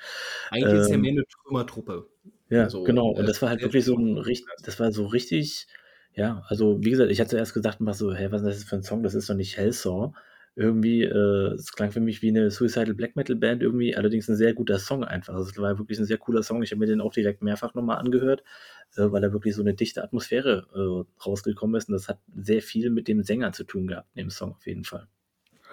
[0.50, 2.06] Eigentlich ist ja ähm, mehr eine Trümmertruppe.
[2.50, 3.08] Ja, also, genau.
[3.08, 5.66] Und äh, das war halt wirklich so ein richtig, das war so richtig,
[6.14, 8.76] ja, also wie gesagt, ich hatte zuerst gedacht, mach so, hä, was ist das für
[8.76, 9.02] ein Song?
[9.02, 10.12] Das ist doch nicht Hellsaw.
[10.56, 14.36] Irgendwie, äh, es klang für mich wie eine Suicidal Black Metal Band irgendwie, allerdings ein
[14.36, 15.34] sehr guter Song einfach.
[15.34, 16.62] Also es war wirklich ein sehr cooler Song.
[16.62, 18.44] Ich habe mir den auch direkt mehrfach nochmal angehört,
[18.96, 21.88] äh, weil da wirklich so eine dichte Atmosphäre äh, rausgekommen ist.
[21.88, 24.84] Und das hat sehr viel mit dem Sänger zu tun gehabt, dem Song auf jeden
[24.84, 25.08] Fall.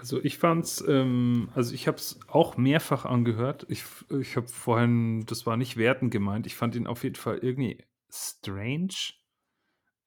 [0.01, 3.67] Also ich fand's, ähm, also ich habe es auch mehrfach angehört.
[3.69, 3.83] Ich,
[4.19, 7.83] ich habe vorhin, das war nicht wertend gemeint, ich fand ihn auf jeden Fall irgendwie
[8.09, 8.95] strange.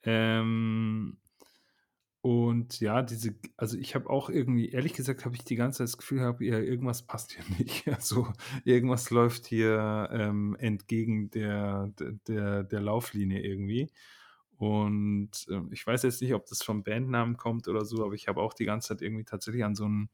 [0.02, 1.18] Ähm,
[2.24, 5.88] und ja, diese, also ich habe auch irgendwie, ehrlich gesagt, habe ich die ganze Zeit
[5.88, 7.86] das Gefühl gehabt, ja, irgendwas passt hier nicht.
[7.86, 8.32] Also
[8.64, 11.92] irgendwas läuft hier ähm, entgegen der,
[12.26, 13.90] der, der Lauflinie irgendwie.
[14.56, 18.26] Und äh, ich weiß jetzt nicht, ob das vom Bandnamen kommt oder so, aber ich
[18.26, 20.08] habe auch die ganze Zeit irgendwie tatsächlich an so einen,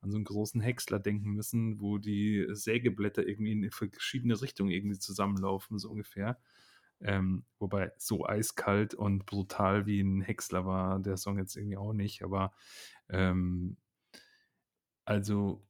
[0.00, 5.00] an so einen großen Häcksler denken müssen, wo die Sägeblätter irgendwie in verschiedene Richtungen irgendwie
[5.00, 6.38] zusammenlaufen, so ungefähr.
[7.00, 11.92] Ähm, wobei so eiskalt und brutal wie ein Häcksler war der Song jetzt irgendwie auch
[11.92, 12.52] nicht, aber
[13.08, 13.76] ähm,
[15.04, 15.64] also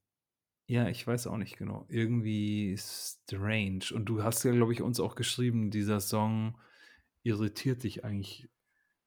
[0.68, 1.86] ja, ich weiß auch nicht genau.
[1.88, 3.86] Irgendwie strange.
[3.94, 6.60] Und du hast ja, glaube ich, uns auch geschrieben, dieser Song
[7.22, 8.50] irritiert dich eigentlich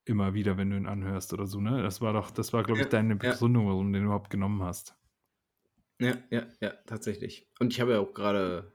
[0.05, 1.83] immer wieder, wenn du ihn anhörst oder so, ne?
[1.83, 3.69] Das war doch, das war, glaube ich, deine Begründung, ja.
[3.69, 4.95] warum du den überhaupt genommen hast.
[5.99, 7.47] Ja, ja, ja, tatsächlich.
[7.59, 8.73] Und ich habe ja auch gerade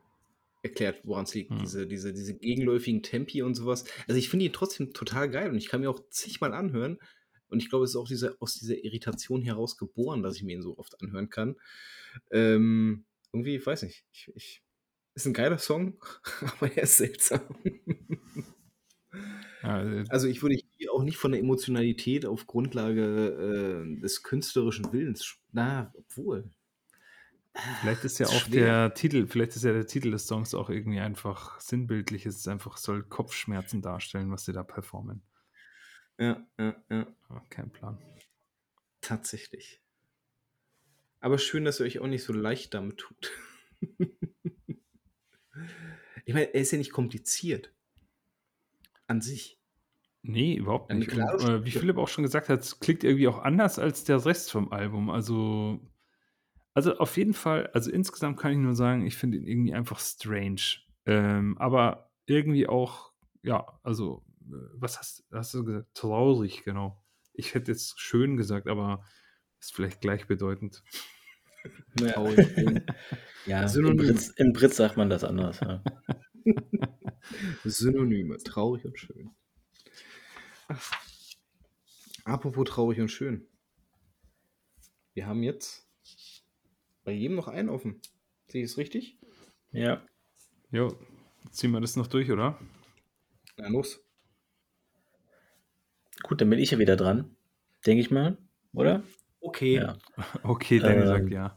[0.66, 1.50] erklärt, woran es liegt.
[1.50, 1.58] Hm.
[1.60, 3.84] Diese, diese, diese gegenläufigen Tempi und sowas.
[4.06, 6.98] Also ich finde ihn trotzdem total geil und ich kann mir auch zigmal anhören.
[7.48, 10.56] Und ich glaube, es ist auch diese, aus dieser Irritation heraus geboren, dass ich mir
[10.56, 11.56] ihn so oft anhören kann.
[12.30, 14.04] Ähm, irgendwie, ich weiß nicht.
[14.12, 14.62] Ich, ich,
[15.14, 15.98] ist ein geiler Song,
[16.40, 17.40] aber er ist seltsam.
[19.62, 24.92] Äh, also ich würde hier auch nicht von der Emotionalität auf Grundlage äh, des künstlerischen
[24.92, 25.38] Willens.
[25.52, 26.50] Na, obwohl.
[27.80, 28.64] Vielleicht ist ja auch schwer.
[28.64, 32.26] der Titel, vielleicht ist ja der Titel des Songs auch irgendwie einfach sinnbildlich.
[32.26, 35.22] Es ist einfach, soll Kopfschmerzen darstellen, was sie da performen.
[36.18, 37.06] Ja, ja, ja.
[37.28, 37.98] Aber kein Plan.
[39.00, 39.82] Tatsächlich.
[41.20, 43.30] Aber schön, dass ihr euch auch nicht so leicht damit tut.
[46.24, 47.72] ich meine, er ist ja nicht kompliziert.
[49.06, 49.60] An sich.
[50.22, 51.12] Nee, überhaupt nicht.
[51.12, 54.24] Und, äh, wie Philipp auch schon gesagt hat, es klingt irgendwie auch anders als der
[54.24, 55.08] Rest vom Album.
[55.10, 55.80] Also,
[56.76, 59.98] also auf jeden Fall, also insgesamt kann ich nur sagen, ich finde ihn irgendwie einfach
[59.98, 60.60] strange.
[61.06, 63.12] Ähm, aber irgendwie auch,
[63.42, 65.94] ja, also, äh, was hast, hast du gesagt?
[65.94, 67.02] Traurig, genau.
[67.32, 69.02] Ich hätte jetzt schön gesagt, aber
[69.58, 70.84] ist vielleicht gleichbedeutend.
[71.96, 72.46] Traurig.
[73.46, 75.60] ja, im Britz, im Britz sagt man das anders.
[75.60, 75.82] Ja.
[77.64, 79.30] Synonyme, traurig und schön.
[80.68, 80.92] Ach.
[82.24, 83.48] Apropos traurig und schön.
[85.14, 85.85] Wir haben jetzt
[87.06, 88.00] bei jedem noch einen offen.
[88.48, 89.16] Sehe ich es richtig?
[89.70, 90.04] Ja.
[90.70, 90.92] Jo,
[91.50, 92.58] ziehen wir das noch durch, oder?
[93.56, 94.04] Na los.
[96.22, 97.36] Gut, dann bin ich ja wieder dran.
[97.86, 98.36] Denke ich mal,
[98.74, 99.04] oder?
[99.40, 99.76] Okay.
[99.76, 99.96] Ja.
[100.42, 101.56] Okay, dann ähm, sagt ja.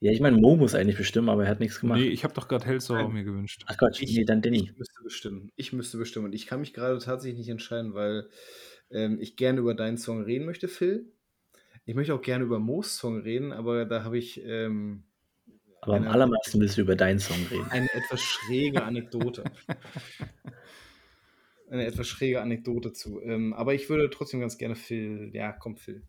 [0.00, 2.00] Ja, ich meine, Mo muss eigentlich bestimmen, aber er hat nichts gemacht.
[2.00, 3.64] Nee, ich habe doch gerade Hellsauer mir gewünscht.
[3.66, 4.62] Ach Gott, ich, nee, dann Denny.
[4.62, 5.52] Ich müsste bestimmen.
[5.56, 6.26] Ich müsste bestimmen.
[6.26, 8.30] Und ich kann mich gerade tatsächlich nicht entscheiden, weil
[8.90, 11.12] ähm, ich gerne über deinen Song reden möchte, Phil.
[11.90, 14.40] Ich möchte auch gerne über Moos Song reden, aber da habe ich.
[14.44, 15.02] Ähm,
[15.80, 17.66] aber am allermeisten willst du über deinen Song reden.
[17.68, 19.42] Eine etwas schräge Anekdote.
[21.68, 23.20] eine etwas schräge Anekdote zu.
[23.20, 25.30] Ähm, aber ich würde trotzdem ganz gerne Phil.
[25.32, 26.06] Ja, komm, Phil.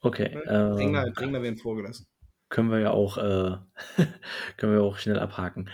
[0.00, 0.30] Okay.
[0.46, 2.06] Dringler, äh, Dringler werden vorgelassen
[2.48, 3.56] können wir ja auch, äh,
[4.56, 5.68] können wir auch schnell abhaken.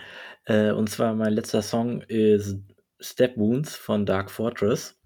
[0.45, 2.57] Äh, und zwar mein letzter Song ist
[2.99, 4.98] Step Wounds von Dark Fortress.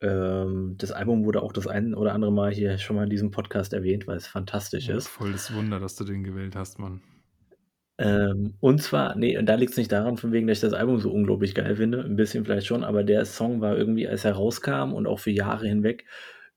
[0.00, 3.30] Ähm, das Album wurde auch das ein oder andere Mal hier schon mal in diesem
[3.30, 5.08] Podcast erwähnt, weil es fantastisch ja, ist.
[5.08, 7.00] Voll das Wunder, dass du den gewählt hast, Mann.
[7.98, 10.74] Ähm, und zwar, nee, und da liegt es nicht daran, von wegen, dass ich das
[10.74, 12.04] Album so unglaublich geil finde.
[12.04, 15.30] Ein bisschen vielleicht schon, aber der Song war irgendwie, als er rauskam und auch für
[15.30, 16.04] Jahre hinweg,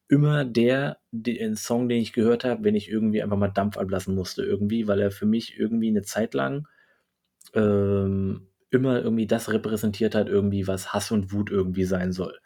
[0.09, 4.15] immer der, den Song, den ich gehört habe, wenn ich irgendwie einfach mal Dampf ablassen
[4.15, 6.67] musste, irgendwie, weil er für mich irgendwie eine Zeit lang
[7.53, 12.37] ähm, immer irgendwie das repräsentiert hat, irgendwie, was Hass und Wut irgendwie sein soll.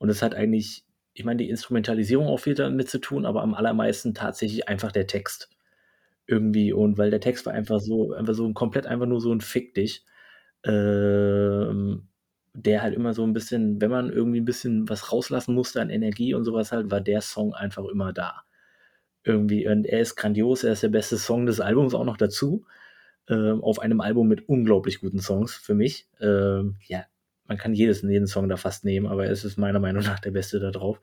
[0.00, 3.54] Und es hat eigentlich ich meine, die Instrumentalisierung auch viel damit zu tun, aber am
[3.54, 5.48] allermeisten tatsächlich einfach der Text
[6.28, 9.40] irgendwie und weil der Text war einfach so einfach so komplett einfach nur so 'n
[9.42, 10.04] Fick dich,
[10.64, 12.08] ähm,
[12.54, 15.90] der halt immer so 'n bisschen wenn man irgendwie 'n bisschen was rauslassen musste an
[15.90, 18.42] Energie und so was halt, war der Song einfach immer da.
[19.24, 22.66] Irgendwie und er ist grandios, er ist der beste Song des Albums auch noch dazu,
[23.30, 26.08] ähm, auf einem Album mit unglaublich guten Songs für mich.
[26.20, 27.04] Ähm, ja,
[27.48, 30.30] man kann jedes jeden Song da fast nehmen, aber es ist meiner Meinung nach der
[30.30, 31.00] Beste da drauf.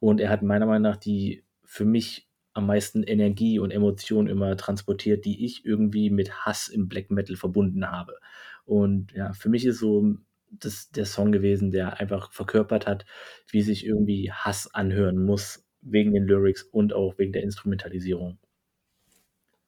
[0.00, 4.56] Und er hat meiner Meinung nach die für mich am meisten Energie und Emotionen immer
[4.56, 8.18] transportiert, die ich irgendwie mit Hass im Black Metal verbunden habe.
[8.64, 10.16] Und ja, für mich ist so
[10.50, 13.06] das der Song gewesen, der einfach verkörpert hat,
[13.50, 18.38] wie sich irgendwie Hass anhören muss wegen den Lyrics und auch wegen der Instrumentalisierung.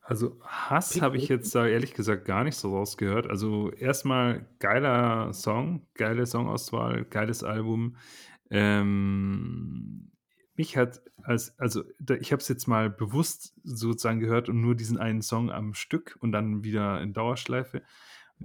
[0.06, 3.26] Also, Hass habe ich jetzt da ehrlich gesagt gar nicht so rausgehört.
[3.28, 7.96] Also, erstmal geiler Song, geile Songauswahl, geiles Album.
[8.50, 10.12] Ähm,
[10.56, 14.74] mich hat als also, da ich habe es jetzt mal bewusst sozusagen gehört und nur
[14.74, 17.82] diesen einen Song am Stück und dann wieder in Dauerschleife.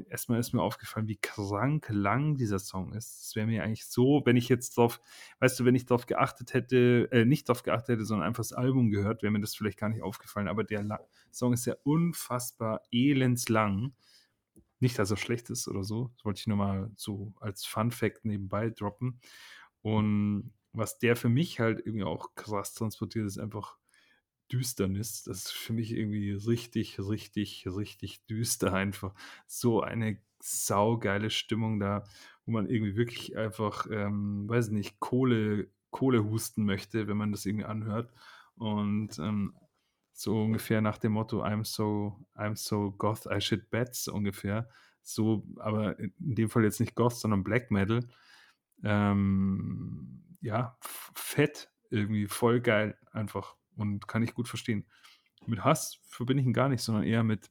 [0.10, 3.24] Erstmal ist mir aufgefallen, wie krank lang dieser Song ist.
[3.24, 5.02] Es wäre mir eigentlich so, wenn ich jetzt drauf
[5.40, 8.54] weißt du, wenn ich drauf geachtet hätte äh, nicht drauf geachtet hätte, sondern einfach das
[8.54, 10.48] Album gehört, wäre mir das vielleicht gar nicht aufgefallen.
[10.48, 11.00] Aber der La
[11.32, 13.94] Song ist ja unfassbar elendslang.
[14.80, 16.12] Nicht, dass er schlecht ist oder so.
[16.16, 19.20] Das wollte ich nur mal so als Fun Fact nebenbei droppen.
[19.82, 23.79] Und was der für mich halt irgendwie auch krass transportiert, ist einfach
[24.52, 25.24] Düsternis.
[25.24, 29.14] Das ist für mich irgendwie richtig, richtig, richtig düster einfach.
[29.48, 32.04] So eine saugeile Stimmung da,
[32.46, 37.46] wo man irgendwie wirklich einfach, ähm, weiß nicht, Kohle Kohle husten möchte, wenn man das
[37.48, 38.14] irgendwie anhört.
[38.56, 39.56] Und, ähm,
[40.14, 44.70] so ungefähr nach dem Motto: „I'm so I'm so goth, I shit beds“, ungefähr.
[45.02, 48.02] So, aber in dem Fall jetzt nicht Goth, sondern Black Metal.
[48.84, 54.86] Ähm, ja, fett, irgendwie voll geil einfach und kann ich gut verstehen.
[55.46, 57.50] Mit Hass verbinde ich ihn gar nicht, sondern eher mit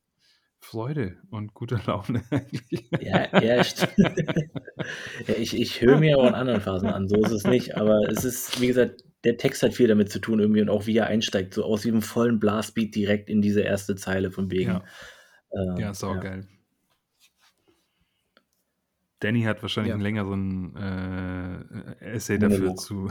[0.60, 2.88] Freude und guter Laune eigentlich.
[3.00, 7.44] Ja, ja, ja, ich ich höre mir auch in anderen Phasen an, so ist es
[7.44, 10.68] nicht, aber es ist, wie gesagt der Text hat viel damit zu tun irgendwie und
[10.68, 14.50] auch wie er einsteigt, so aus diesem vollen Blastbeat direkt in diese erste Zeile von
[14.50, 14.70] wegen.
[14.70, 14.84] Ja.
[15.52, 15.92] Ähm, Ja,
[16.36, 16.57] ja.
[19.22, 19.94] Danny hat wahrscheinlich Ja.
[19.94, 22.76] 'n längeren, äh, Essay dafür Monolog.
[22.76, 23.08] zu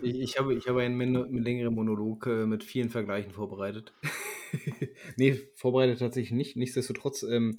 [0.00, 0.98] Ich habe ich habe einen
[1.44, 3.94] längeren Monolog, äh, mit vielen Vergleichen vorbereitet.
[5.16, 6.56] Ne, vorbereitet tatsächlich nicht.
[6.56, 7.56] Nichtsdestotrotz, ähm,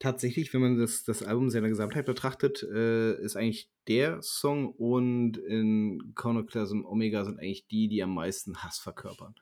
[0.00, 4.68] tatsächlich, wenn man das das Album in seiner Gesamtheit betrachtet, äh, ist eigentlich der Song
[4.72, 9.34] und in Iconoclasm Omega sind eigentlich die, die am meisten Hass verkörpern.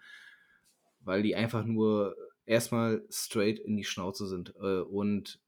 [1.01, 2.17] Weil die einfach nur
[2.47, 4.55] erstmal straight in die Schnauze sind.
[4.61, 5.41] Äh, und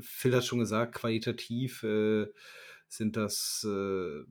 [0.00, 2.26] Phil hat schon gesagt, qualitativ, äh,
[2.88, 4.24] sind das, äh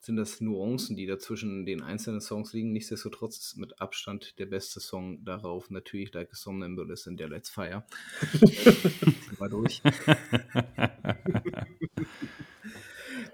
[0.00, 2.72] sind das Nuancen, die da zwischen den einzelnen Songs liegen.
[2.72, 7.50] Nichtsdestotrotz ist mit Abstand der beste Song darauf natürlich Like a Somnambulist in der Let's
[7.50, 7.84] Fire.
[8.32, 9.82] Wir durch.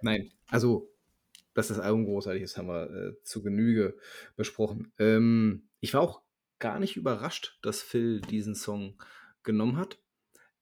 [0.03, 0.93] Nein, also,
[1.55, 3.97] dass das Album großartig ist, haben wir, äh, zu Genüge
[4.35, 4.93] besprochen.
[4.99, 6.23] Ähm, ich war auch
[6.59, 9.01] gar nicht überrascht, dass Phil diesen Song
[9.45, 9.99] genommen hat.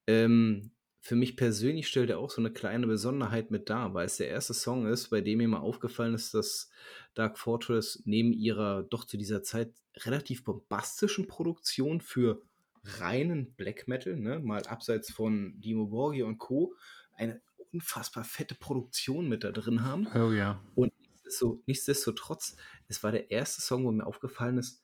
[0.07, 0.71] Ähm,
[1.05, 4.29] für mich persönlich stellt er auch so 'ne kleine Besonderheit mit dar, weil es der
[4.29, 6.71] erste Song ist, bei dem mir mal aufgefallen ist, dass
[7.13, 12.41] Dark Fortress neben ihrer doch zu dieser Zeit relativ bombastischen Produktion für
[12.85, 16.75] reinen Black Metal, ne, mal abseits von Dimmu Borgir und Co.,
[17.13, 20.07] eine unfassbar fette Produktion mit da drin haben.
[20.15, 20.63] Oh ja.
[20.75, 22.57] Und nichtsdesto nichtsdestotrotz,
[22.89, 24.83] es war der erste Song, wo mir aufgefallen ist,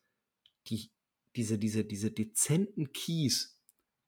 [0.66, 0.90] die
[1.34, 3.58] diese diese diese dezenten Keys,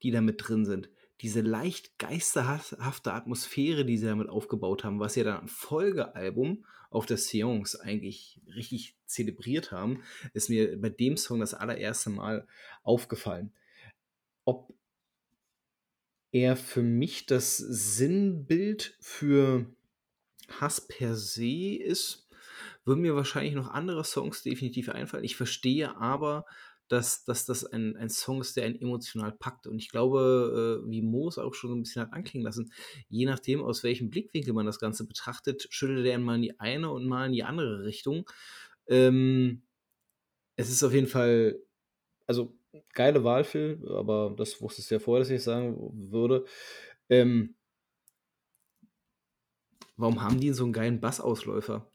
[0.03, 0.91] die da mit drin sind,
[1.23, 6.65] diese leicht geisterhas hafte Atmosphäre, die sie damit aufgebaut haben, was sie dann am Folgealbum
[6.91, 10.03] auf der Seance eigentlich richtig zelebriert haben,
[10.35, 12.47] ist mir bei dem Song das allererste Mal
[12.83, 13.53] aufgefallen.
[14.45, 14.75] Ob
[16.33, 19.67] er für mich das Sinnbild für
[20.61, 22.29] Hass per se ist,
[22.85, 25.25] würden mir wahrscheinlich noch andere Songs definitiv einfallen.
[25.25, 26.47] Ich verstehe aber,
[26.89, 29.67] dass dass das ein ein Song ist, der einen emotional packt.
[29.67, 32.73] Und ich glaube, äh, wie Mo es auch schon so 'n bisschen hat anklingen lassen,
[33.09, 36.91] je nachdem, aus welchem Blickwinkel man das Ganze betrachtet, schüttelt er mal in die eine
[36.91, 38.25] und mal in die andere Richtung.
[38.89, 39.63] Ähm,
[40.57, 41.61] es ist auf jeden Fall
[42.29, 42.55] also,
[42.95, 45.77] geile Wahl, Phil, aber das wusstest du ja vorher, dass ich sagen
[46.13, 46.45] würde.
[47.11, 47.55] Ähm
[49.99, 51.92] warum haben die so 'n geilen Bassausläufer?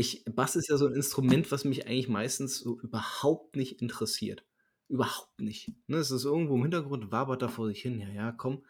[0.00, 4.44] Ich Bass ist ja so 'n Instrument, was mich eigentlich meistens so überhaupt nicht interessiert.
[4.88, 5.96] Überhaupt nicht, ne?
[5.96, 8.64] Es ist irgendwo im Hintergrund, wabert da vor sich hin, ja, ja, komm.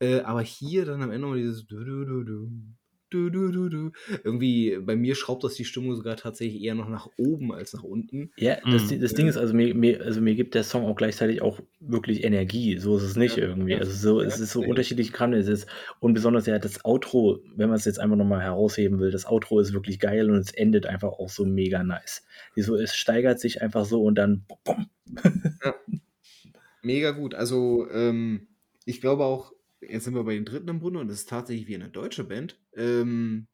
[0.00, 1.66] Äh, aber hier dann am Ende mal dieses
[3.10, 3.90] du.
[4.24, 7.82] Irgendwie, bei mir schraubt das die Stimmung sogar tatsächlich eher noch nach oben als nach
[7.82, 8.32] unten.
[8.36, 9.00] Ja, das, Mhm.
[9.00, 12.24] das Ding ist, also mir, mir, also mir gibt der Song auch gleichzeitig auch wirklich
[12.24, 12.78] Energie.
[12.78, 13.74] So ist es nicht Ja, irgendwie.
[13.74, 14.68] Also so, ja, es ist so ja.
[14.68, 15.32] unterschiedlich Kram.
[15.32, 15.66] Es ist,
[16.00, 19.60] und besonders ja das Outro, wenn man es jetzt einfach nochmal herausheben will, das Outro
[19.60, 22.24] ist wirklich geil und es endet einfach auch so mega nice.
[22.56, 24.86] So, es steigert sich einfach so und dann bumm,
[26.82, 27.34] Mega gut.
[27.34, 28.48] Also, ähm,
[28.86, 31.66] ich glaube auch, jetzt sind wir bei den dritten im Bunde und das ist tatsächlich
[31.68, 32.58] wie eine deutsche Band.
[32.74, 33.48] Ähm,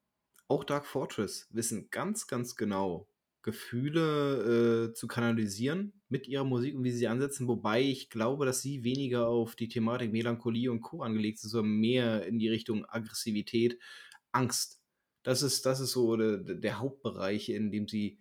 [0.49, 3.09] auch Dark Fortress wissen ganz, ganz genau,
[3.43, 7.47] Gefühle äh, zu kanalisieren mit ihrer Musik und wie sie sie ansetzen.
[7.47, 11.03] Wobei ich glaube, dass sie weniger auf die Thematik Melancholie und Co.
[11.03, 13.79] angelegt sind, sondern mehr in die Richtung Aggressivität,
[14.33, 14.81] Angst.
[15.23, 18.19] Das ist, das ist so der, der Hauptbereich, in dem sie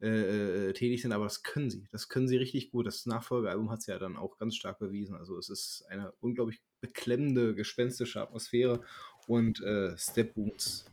[0.00, 1.86] äh, äh, tätig sind, aber das können sie.
[1.92, 2.86] Das können sie richtig gut.
[2.86, 5.14] Das Nachfolgealbum hat es ja dann auch ganz stark bewiesen.
[5.14, 8.80] Also es ist eine unglaublich beklemmende, gespenstische Atmosphäre
[9.26, 10.84] und äh, Step Wounds.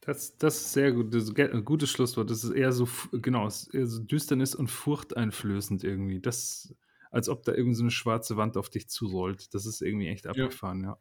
[0.00, 1.14] Das, das ist sehr gut.
[1.14, 2.30] Das ist ein gutes Schlusswort.
[2.30, 6.20] Das ist eher so, genau, es ist eher so Düsternis und furchteinflößend irgendwie.
[6.20, 6.74] Das,
[7.10, 9.54] als ob da irgendwie so eine schwarze Wand auf dich zurollt.
[9.54, 10.98] Das ist irgendwie echt abgefahren, ja.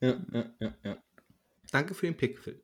[0.00, 0.98] Ja, ja, ja, ja.
[1.70, 2.60] Danke für den Pick, Phil.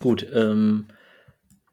[0.00, 0.86] Gut, ähm,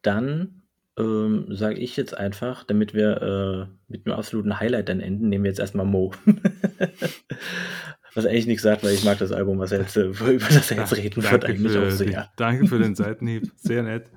[0.02, 0.57] dann
[0.98, 5.44] ähm, sage ich jetzt einfach, damit wir äh, mit einem absoluten Highlight dann enden, nehmen
[5.44, 6.14] wir jetzt erstmal Mo.
[8.15, 10.72] was eigentlich nichts sagt, weil ich mag das Album, was er jetzt, äh, über das
[10.72, 12.30] er jetzt reden wird, eigentlich für, auch sehr.
[12.36, 13.52] danke für den Seitenhieb.
[13.57, 14.10] Sehr nett.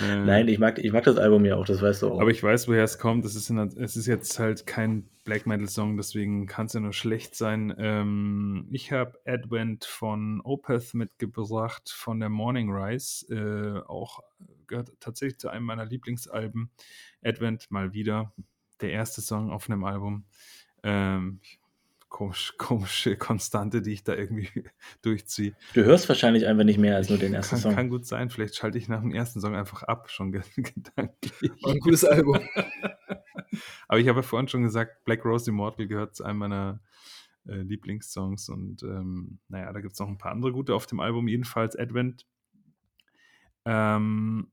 [0.00, 2.20] Äh, Nein, ich mag, ich mag das Album ja auch, das weißt du auch.
[2.20, 3.24] Aber ich weiß, woher es kommt.
[3.24, 6.80] Es ist, in, es ist jetzt halt kein Black Metal Song, deswegen kann es ja
[6.80, 7.74] nur schlecht sein.
[7.78, 13.26] Ähm, ich habe Advent von Opeth mitgebracht, von der Morning Rise.
[13.32, 14.20] Äh, auch
[14.66, 16.70] gehört tatsächlich zu einem meiner Lieblingsalben.
[17.22, 18.32] Advent mal wieder.
[18.80, 20.24] Der erste Song auf einem Album.
[20.82, 21.40] Ähm,
[22.10, 24.48] komisch, komische Konstante, die ich da irgendwie
[25.02, 25.54] durchziehe.
[25.72, 27.74] du hörst wahrscheinlich einfach nicht mehr als nur den ersten kann, Song.
[27.74, 31.32] kann gut sein, vielleicht schalte ich nach dem ersten Song einfach ab, schon ge- gedanklich.
[31.62, 32.38] War ein gutes Album.
[33.88, 36.80] Aber ich habe ja vorhin schon gesagt, Black Rose Immortal gehört zu einem meiner
[37.48, 41.00] äh, Lieblingssongs und ähm, naja, da gibt es noch ein paar andere gute auf dem
[41.00, 42.26] Album, jedenfalls Advent.
[43.64, 44.50] Ähm,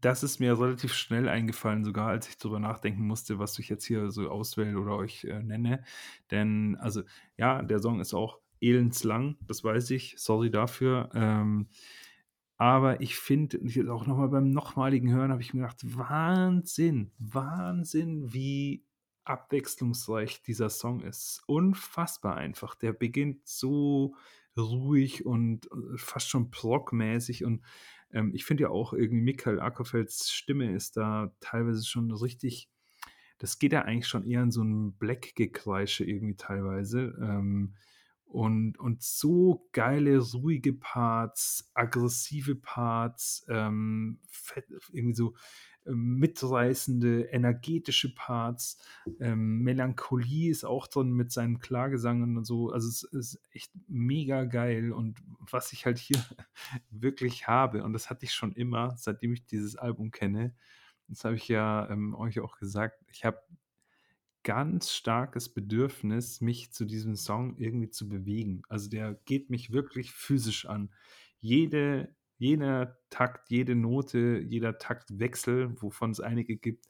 [0.00, 3.84] das ist mir relativ schnell eingefallen, sogar als ich darüber nachdenken musste, was ich jetzt
[3.84, 5.84] hier so auswähle oder euch äh, nenne.
[6.30, 7.02] Denn, also,
[7.36, 11.10] ja, der Song ist auch elendslang, das weiß ich, sorry dafür.
[11.14, 11.68] Ähm,
[12.56, 13.58] aber ich finde,
[13.92, 18.84] auch nochmal beim nochmaligen Hören habe ich mir gedacht, Wahnsinn, Wahnsinn, wie
[19.24, 21.42] abwechslungsreich dieser Song ist.
[21.46, 22.74] Unfassbar einfach.
[22.74, 24.14] Der beginnt so
[24.56, 27.62] ruhig und äh, fast schon prog-mäßig und
[28.12, 32.68] ähm, ich finde ja auch irgendwie Michael Ackerfelds Stimme ist da teilweise schon richtig,
[33.38, 37.16] das geht ja eigentlich schon eher in so ein Black-Gekreische irgendwie teilweise.
[37.20, 37.74] Ähm,
[38.24, 44.20] und, und so geile, ruhige Parts, aggressive Parts, ähm,
[44.90, 45.34] irgendwie so
[45.84, 48.78] mitreißende, energetische Parts.
[49.20, 52.70] Ähm, Melancholie ist auch drin mit seinen Klagesang und so.
[52.70, 54.92] Also es ist echt mega geil.
[54.92, 55.18] Und
[55.50, 56.18] was ich halt hier
[56.90, 60.54] wirklich habe, und das hatte ich schon immer, seitdem ich dieses Album kenne,
[61.08, 63.40] das habe ich ja ähm, euch auch gesagt, ich habe
[64.42, 68.62] ganz starkes Bedürfnis, mich zu diesem Song irgendwie zu bewegen.
[68.68, 70.90] Also der geht mich wirklich physisch an.
[71.38, 76.88] Jede, jeder Takt, jede Note, jeder Taktwechsel, wovon es einige gibt,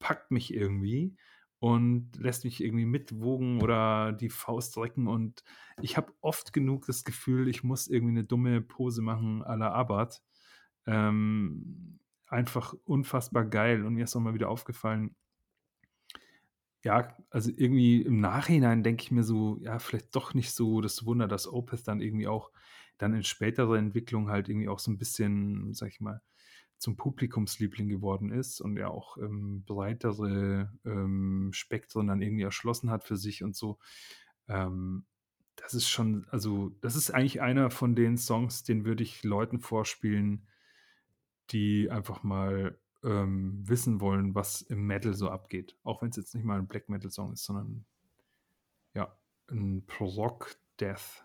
[0.00, 1.16] packt mich irgendwie
[1.60, 5.06] und lässt mich irgendwie mitwogen oder die Faust recken.
[5.06, 5.44] Und
[5.80, 9.70] ich habe oft genug das Gefühl, ich muss irgendwie eine dumme Pose machen à la
[9.70, 10.20] Abad.
[10.86, 13.84] Ähm, einfach unfassbar geil.
[13.84, 15.14] Und mir ist auch mal wieder aufgefallen,
[16.82, 21.04] ja, also irgendwie im Nachhinein denke ich mir so, ja, vielleicht doch nicht so das
[21.06, 22.50] Wunder, dass Opeth dann irgendwie auch
[22.98, 26.20] dann in späterer Entwicklung halt irgendwie auch so ein bisschen, sag ich mal,
[26.78, 33.04] zum Publikumsliebling geworden ist und er auch ähm, breitere ähm, Spektren dann irgendwie erschlossen hat
[33.04, 33.78] für sich und so.
[34.46, 35.04] Ähm,
[35.56, 39.58] das ist schon, also das ist eigentlich einer von den Songs, den würde ich Leuten
[39.58, 40.46] vorspielen,
[41.50, 45.76] die einfach mal ähm, wissen wollen, was im Metal so abgeht.
[45.82, 47.84] Auch wenn es jetzt nicht mal ein Black Metal Song ist, sondern
[48.94, 49.16] ja,
[49.50, 51.24] ein Prog Death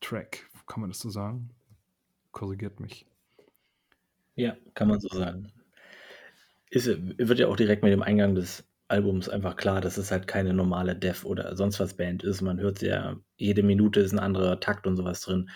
[0.00, 0.48] Track.
[0.66, 1.50] Kann man das so sagen?
[2.32, 3.06] Korrigiert mich.
[4.34, 5.52] Ja, kann man so sagen.
[6.70, 10.26] Ist, wird ja auch direkt mit dem Eingang des Albums einfach klar, dass es halt
[10.26, 12.40] keine normale Death oder sonst was Band ist.
[12.40, 15.50] Man hört ja, jede Minute ist ein anderer Takt und sowas drin.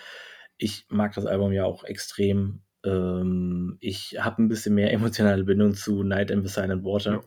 [0.57, 2.61] Ich mag das Album ja auch extrem.
[2.85, 7.23] Ähm, ich habe ein bisschen mehr emotionale Bindung zu Night and the Silent Water.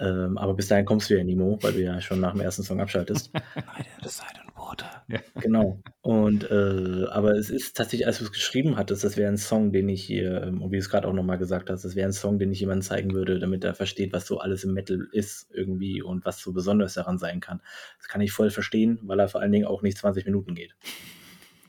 [0.00, 2.62] Ähm, aber bis dahin kommst du ja, Nimo, weil du ja schon nach dem ersten
[2.62, 3.34] Song abschaltest.
[3.34, 4.47] Night in the Silent Water.
[4.68, 4.84] Worte.
[5.08, 5.18] Ja.
[5.40, 5.82] Genau.
[6.02, 9.72] Und äh, aber es ist tatsächlich, als du es geschrieben hattest, das wäre ein Song,
[9.72, 12.06] den ich hier, ähm, und wie du es gerade auch nochmal gesagt hast, das wäre
[12.06, 15.08] ein Song, den ich jemandem zeigen würde, damit er versteht, was so alles im Metal
[15.12, 17.62] ist irgendwie und was so besonders daran sein kann.
[17.96, 20.76] Das kann ich voll verstehen, weil er vor allen Dingen auch nicht 20 Minuten geht.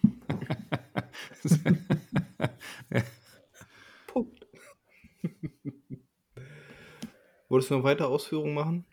[4.07, 4.45] Punkt.
[7.47, 8.85] Wolltest du noch weitere Ausführungen machen?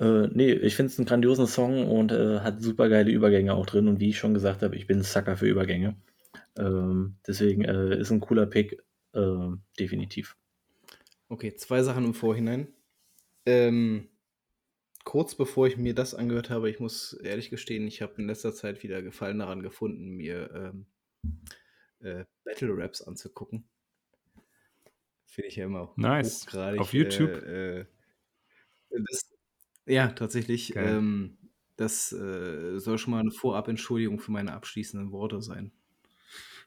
[0.00, 3.66] Äh, nee, ich finde es einen grandiosen Song und äh, hat super geile Übergänge auch
[3.66, 3.86] drin.
[3.86, 5.94] Und wie ich schon gesagt habe, ich bin ein Sucker für Übergänge.
[6.56, 8.82] Ähm, deswegen äh, ist ein cooler Pick,
[9.12, 9.48] äh,
[9.78, 10.36] definitiv.
[11.28, 12.68] Okay, zwei Sachen im Vorhinein.
[13.44, 14.08] Ähm,
[15.04, 18.54] kurz bevor ich mir das angehört habe, ich muss ehrlich gestehen, ich habe in letzter
[18.54, 20.86] Zeit wieder Gefallen daran gefunden, mir ähm,
[22.00, 23.64] äh, Battle Raps anzugucken.
[25.26, 26.46] Finde ich ja immer nice.
[26.54, 27.42] Auf YouTube.
[27.44, 27.84] Äh, äh,
[28.90, 29.19] das,
[29.90, 30.74] ja, tatsächlich.
[30.76, 31.36] Ähm,
[31.76, 35.72] das äh, soll schon mal eine Vorab-Entschuldigung für meine abschließenden Worte sein.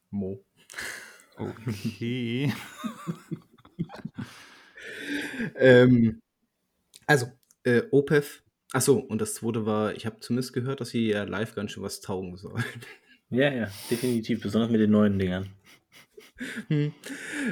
[0.10, 0.44] Mo.
[1.38, 2.52] Okay.
[5.56, 6.22] ähm,
[7.06, 7.28] also,
[7.64, 8.44] äh, OPEF.
[8.72, 11.84] Achso, und das zweite war, ich habe zumindest gehört, dass sie ja live ganz schön
[11.84, 12.64] was taugen soll.
[13.30, 15.50] Ja, ja, definitiv, besonders mit den neuen Dingern.
[16.68, 16.94] Hm.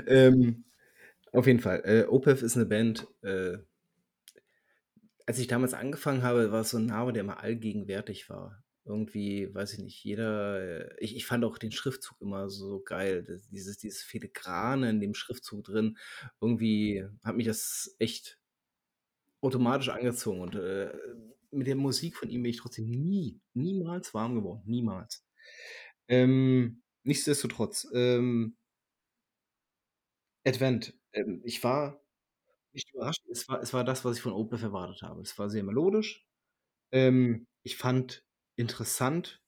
[0.07, 0.63] Ähm,
[1.31, 1.81] auf jeden Fall.
[1.85, 3.57] Äh, OPEF ist eine Band, äh,
[5.31, 8.61] als ich damals angefangen habe, war es so ein Name, der immer allgegenwärtig war.
[8.83, 13.39] Irgendwie, weiß ich nicht, jeder, ich, ich fand auch den Schriftzug immer so geil.
[13.49, 15.97] Dieses, dieses Filigrane in dem Schriftzug drin.
[16.41, 18.41] Irgendwie hat mich das echt
[19.39, 20.41] automatisch angezogen.
[20.41, 20.91] Und äh,
[21.51, 24.63] mit der Musik von ihm bin ich trotzdem nie, niemals warm geworden.
[24.65, 25.25] Niemals.
[26.09, 28.57] Ähm, nichtsdestotrotz, ähm,
[30.45, 30.93] Advent.
[31.13, 32.00] Ähm, ich war
[32.73, 33.23] nicht überrascht.
[33.31, 35.21] Es war, es war das, was ich von Opeth erwartet habe.
[35.21, 36.25] Es war sehr melodisch.
[36.91, 38.23] Ähm, ich fand
[38.55, 39.41] interessant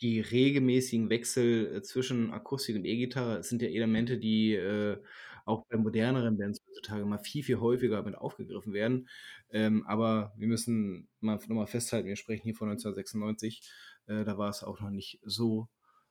[0.00, 3.38] die regelmäßigen Wechsel äh, zwischen Akustik und E-Gitarre.
[3.38, 4.98] Es sind ja Elemente, die äh,
[5.44, 9.08] auch bei moderneren Bands heutzutage mal viel, viel häufiger mit aufgegriffen werden.
[9.50, 13.62] Ähm, aber wir müssen mal nochmal festhalten, wir sprechen hier von 1996.
[14.06, 15.68] Äh, da war es auch noch nicht so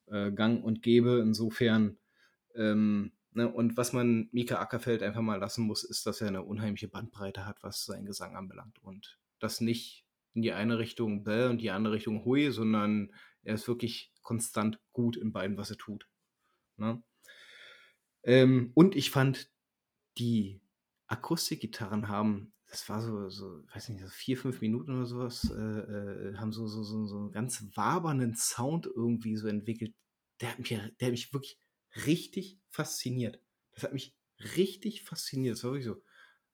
[0.07, 1.19] äh, gang und gäbe.
[1.21, 1.97] Insofern
[2.55, 6.87] ähm, und was man Mika Ackerfeld einfach mal lassen muss, ist, dass er eine unheimliche
[6.87, 8.81] Bandbreite hat, was seinen Gesang anbelangt.
[8.81, 13.55] Und das nicht in die eine Richtung Bell und die andere Richtung Hui, sondern er
[13.55, 16.07] ist wirklich konstant gut in beiden, was er tut.
[16.77, 17.01] Ne?
[18.23, 19.49] Ähm, und ich fand,
[20.17, 20.61] die
[21.07, 25.55] Akustikgitarren haben, das war so, so weiß nicht, so vier, fünf Minuten oder sowas, äh,
[25.55, 29.95] äh, haben so, so, so, so einen ganz wabernden Sound irgendwie so entwickelt.
[30.41, 31.57] Der hat mich, der hat mich wirklich
[32.05, 33.41] richtig fasziniert.
[33.71, 34.15] Das hat mich
[34.55, 35.57] richtig fasziniert.
[35.57, 36.01] Das war wirklich so.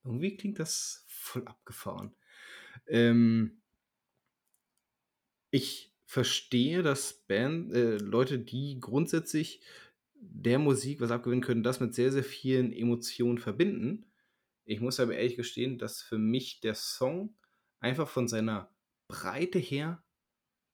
[0.03, 2.15] Irgendwie klingt das voll abgefahren.
[2.87, 3.61] Ähm,
[5.49, 9.61] ich verstehe, dass Band, äh, Leute, die grundsätzlich
[10.13, 14.05] der Musik was abgewinnen können, das mit sehr, sehr vielen Emotionen verbinden.
[14.65, 17.35] Ich muss aber ehrlich gestehen, dass für mich der Song
[17.79, 18.73] einfach von seiner
[19.07, 20.03] Breite her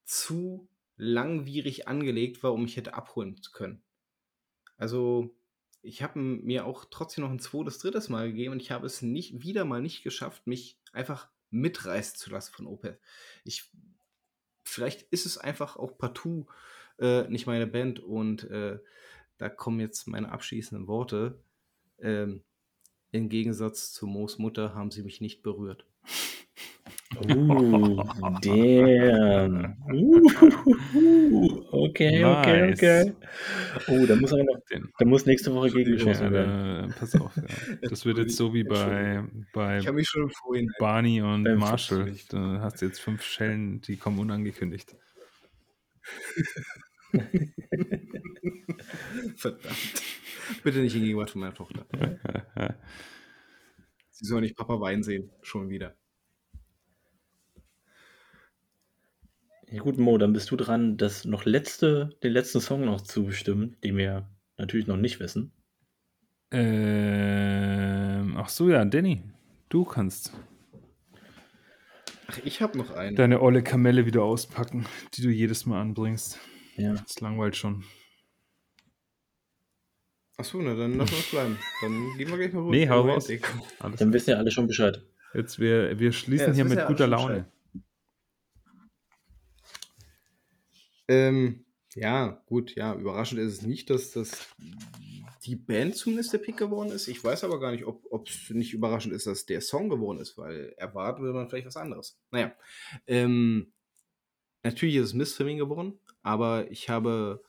[0.04, 3.84] zu langwierig angelegt war, um mich hätte abholen zu können.
[4.82, 5.30] Also,
[5.84, 9.04] ich habe mir auch trotzdem noch ein zweites, drittes Mal gegeben und ich habe es
[9.04, 13.00] nicht wieder mal nicht geschafft, mich einfach mitreißen zu lassen von Opeth.
[13.44, 13.70] Ich
[14.64, 16.48] vielleicht ist es einfach auch partout
[16.98, 18.80] äh, nicht meine Band und äh,
[19.38, 21.44] da kommen jetzt meine abschließenden Worte.
[22.00, 22.44] Ähm,
[23.12, 25.86] Im Gegensatz zu Moos Mutter haben sie mich nicht berührt.
[27.20, 28.04] Uh,
[28.42, 29.76] damn.
[29.92, 33.14] Uh, okay, okay, okay.
[33.88, 34.60] Oh, da muss aber noch,
[34.98, 36.90] da muss nächste Woche gegen geschossen werden.
[36.90, 37.44] Äh, pass auf, ja.
[37.82, 39.24] Das wird jetzt so wie bei,
[39.54, 42.14] bei ich mich schon vorhin Barney und Marshall.
[42.30, 44.96] Da hast du jetzt fünf Schellen, die kommen unangekündigt.
[49.36, 50.04] Verdammt.
[50.64, 51.86] Bitte nicht in Gegenwart von meiner Tochter.
[54.12, 55.96] Sie soll nicht Papa Wein sehen, schon wieder.
[59.72, 63.24] Ja gut, Mo, dann bist du dran, das noch letzte, den letzten Song noch zu
[63.24, 65.54] bestimmen, den wir natürlich noch nicht wissen.
[66.52, 69.24] Ähm, ach so, ja, Danny,
[69.70, 70.34] du kannst
[72.28, 73.16] Ach, ich habe noch einen.
[73.16, 76.38] deine olle Kamelle wieder auspacken, die du jedes Mal anbringst.
[76.76, 76.94] Ja.
[76.94, 77.86] Das langweilt schon.
[80.36, 81.58] Achso, na dann lass uns bleiben.
[81.82, 82.72] Dann gehen wir gleich mal rüber.
[82.72, 83.32] Nee, hau raus.
[83.98, 85.02] Dann wissen ja alle schon Bescheid.
[85.34, 87.46] Jetzt, wir, wir schließen Ja, hier mit ja guter alle schon
[91.12, 94.48] Ähm, ja, gut, ja, überraschend ist es nicht, dass das
[95.44, 97.10] die Band zumindest der Pick geworden ist.
[97.10, 100.38] Ich weiß aber gar nicht, ob es nicht überraschend ist, dass der Song geworden ist,
[100.38, 102.18] weil erwarten würde man vielleicht was anderes.
[102.32, 102.56] Naja,
[103.08, 103.74] ähm,
[104.64, 107.44] natürlich ist es Missfilming geworden, aber ich habe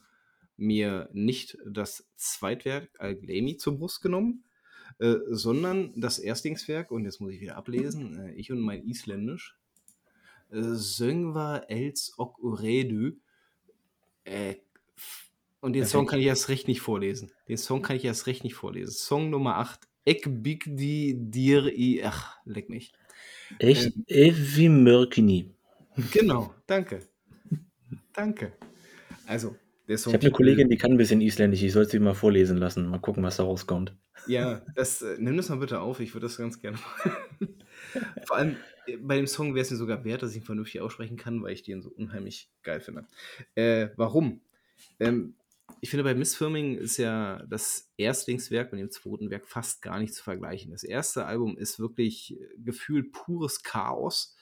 [0.57, 4.43] mir nicht das Zweitwerk Al-Glemi zur Brust genommen,
[4.99, 9.57] äh, sondern das Erstlingswerk, und jetzt muss ich wieder ablesen, äh, ich und mein Isländisch,
[10.51, 13.13] äh, Söngva els ok Uredu.
[14.25, 14.55] Äh,
[15.61, 17.31] und den Song kann ich erst recht nicht vorlesen.
[17.49, 18.91] Den Song kann ich erst recht nicht vorlesen.
[18.91, 22.93] Song Nummer 8, Ek big di dir i, ach, leck mich.
[23.61, 23.95] Echt?
[23.95, 25.55] Ähm, Evi Mörkini.
[26.11, 27.01] Genau, danke.
[28.13, 28.53] Danke.
[29.27, 30.13] Also, der Song.
[30.13, 31.63] Ich habe eine Kollegin, die kann ein bisschen Isländisch.
[31.63, 32.89] Ich soll sie mal vorlesen lassen.
[32.89, 33.95] Mal gucken, was da rauskommt.
[34.27, 36.01] Ja, das, äh, nimm das mal bitte auf.
[36.01, 36.79] Ich würde das ganz gerne
[38.27, 38.57] Vor allem
[39.01, 41.53] bei dem Song wäre es mir sogar wert, dass ich ihn vernünftig aussprechen kann, weil
[41.53, 43.07] ich den so unheimlich geil finde.
[43.55, 44.41] Äh, warum?
[45.01, 45.35] Ähm,
[45.81, 50.15] ich finde, bei Missfirming ist ja das Erstlingswerk mit dem zweiten Werk fast gar nicht
[50.15, 50.71] zu vergleichen.
[50.71, 54.37] Das erste Album ist wirklich äh, gefühlt pures Chaos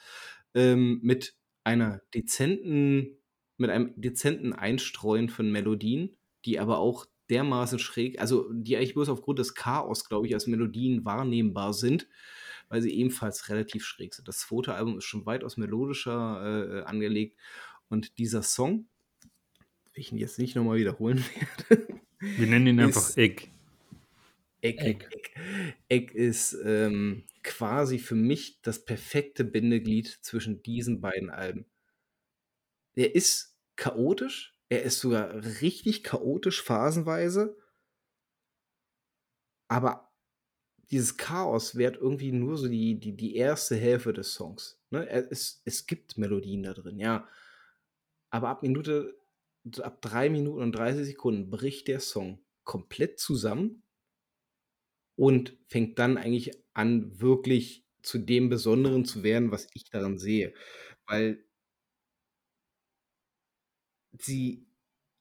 [0.54, 1.34] ähm, mit
[1.64, 3.18] einer dezenten,
[3.58, 9.08] mit einem dezenten Einstreuen von Melodien, die aber auch dermaßen schräg, also die eigentlich bloß
[9.08, 12.08] aufgrund des Chaos, glaube ich, als Melodien wahrnehmbar sind,
[12.68, 14.28] weil sie ebenfalls relativ schräg sind.
[14.28, 17.38] Das zweite Album ist schon weitaus melodischer äh, angelegt
[17.88, 18.86] und dieser Song,
[19.92, 21.24] wie ich ihn jetzt nicht nochmal wiederholen
[21.68, 22.00] werde.
[22.20, 23.48] Wir nennen ihn einfach Egg.
[24.62, 25.06] Egg, Egg.
[25.10, 25.30] Egg.
[25.88, 31.64] Egg ist ähm, quasi für mich das perfekte Bindeglied zwischen diesen beiden Alben.
[32.94, 37.58] Er ist chaotisch, er ist sogar richtig chaotisch phasenweise,
[39.68, 40.10] aber
[40.90, 44.80] dieses Chaos währt irgendwie nur so die, die, die erste Hälfte des Songs.
[44.90, 45.08] Ne?
[45.08, 47.28] Es, es gibt Melodien da drin, ja.
[48.30, 49.16] Aber ab Minute,
[49.80, 53.82] ab 3 Minuten und 30 Sekunden bricht der Song komplett zusammen
[55.16, 60.54] und fängt dann eigentlich an, wirklich zu dem Besonderen zu werden, was ich daran sehe.
[61.06, 61.44] Weil
[64.18, 64.66] sie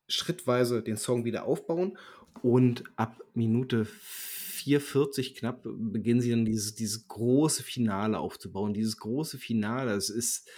[0.08, 1.98] schrittweise den Song wieder aufbauen
[2.42, 8.74] und ab Minute 4,40 knapp beginnen sie dann dieses, dieses große Finale aufzubauen.
[8.74, 10.50] Dieses große Finale, es ist,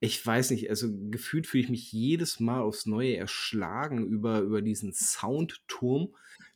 [0.00, 4.62] ich weiß nicht, also gefühlt fühle ich mich jedes Mal aufs Neue erschlagen über, über
[4.62, 6.14] diesen Soundturm,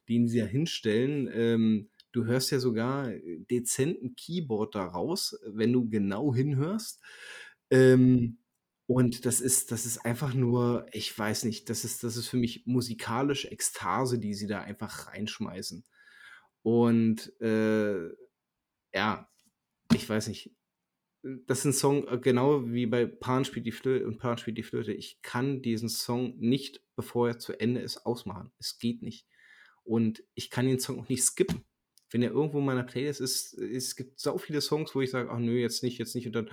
[0.08, 1.28] den sie ja hinstellen.
[1.32, 3.12] Ähm, du hörst ja sogar
[3.50, 7.00] dezenten Keyboard daraus, wenn du genau hinhörst.
[7.70, 8.38] Ähm,
[8.86, 12.36] und das ist, das ist einfach nur, ich weiß nicht, das ist, das ist für
[12.36, 15.84] mich musikalische Ekstase, die sie da einfach reinschmeißen.
[16.62, 18.08] Und äh,
[18.92, 19.28] ja,
[19.94, 20.54] ich weiß nicht.
[21.22, 24.58] Das ist ein Song, äh, genau wie bei Pan spielt die Flöte und Pan spielt
[24.58, 24.92] die Flöte.
[24.92, 28.52] Ich kann diesen Song nicht, bevor er zu Ende ist, ausmachen.
[28.58, 29.26] Es geht nicht.
[29.84, 31.64] Und ich kann den Song auch nicht skippen.
[32.10, 35.30] Wenn er irgendwo in meiner Playlist ist, es gibt so viele Songs, wo ich sage,
[35.30, 36.26] ach nö, jetzt nicht, jetzt nicht.
[36.26, 36.50] Und dann,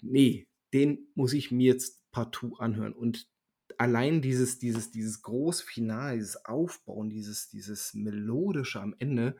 [0.00, 2.92] nee, den muss ich mir jetzt partout anhören.
[2.92, 3.28] Und
[3.76, 9.36] allein dieses, dieses, dieses große Finale, dieses Aufbauen, dieses, dieses Melodische am Ende,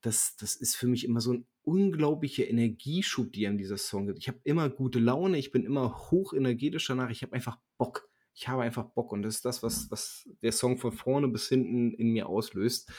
[0.00, 4.18] das, das ist für mich immer so ein unglaublicher Energieschub, die an dieser Song gibt.
[4.18, 8.08] Ich habe immer gute Laune, ich bin immer hochenergetisch danach, ich habe einfach Bock.
[8.34, 11.48] Ich habe einfach Bock und das ist das, was, was der Song von vorne bis
[11.48, 12.90] hinten in mir auslöst.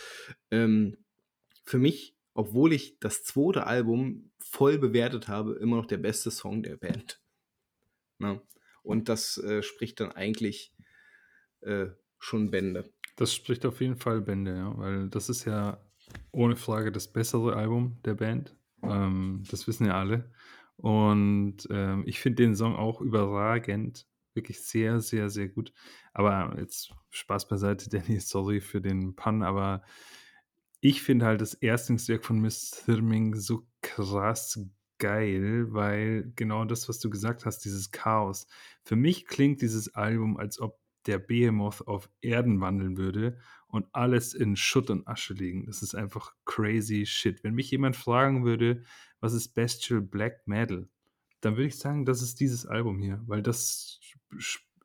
[0.52, 0.98] Ähm,
[1.66, 6.62] für mich, obwohl ich das zweite Album voll bewertet habe, immer noch der beste Song
[6.62, 7.23] der Band.
[8.24, 8.42] Ne?
[8.82, 10.74] Und das äh, spricht dann eigentlich
[11.62, 11.88] äh,
[12.20, 12.90] schon Bände.
[13.16, 15.80] Das spricht auf jeden Fall Bände, ja, weil das ist ja
[16.32, 18.56] ohne Frage das bessere Album der Band.
[18.82, 20.32] Ähm, das wissen ja alle.
[20.78, 24.08] Und ähm, ich finde den Song auch überragend.
[24.34, 25.72] Wirklich sehr, sehr, sehr gut.
[26.12, 29.84] Aber jetzt Spaß beiseite, Danny, sorry für den Pun, aber
[30.82, 34.60] ich finde halt das Erstlingswerk von Miss Thirming so krass
[34.98, 38.48] geil, weil genau das, was du gesagt hast, dieses Chaos.
[38.84, 43.38] Für mich klingt dieses Album, als ob der Behemoth auf Erden wandeln würde
[43.68, 45.66] und alles in Schutt und Asche liegen.
[45.66, 47.44] Das ist einfach crazy shit.
[47.44, 48.84] Wenn mich jemand fragen würde,
[49.20, 50.88] was ist Bestial Black Metal,
[51.42, 54.00] dann würde ich sagen, das ist dieses Album hier, weil das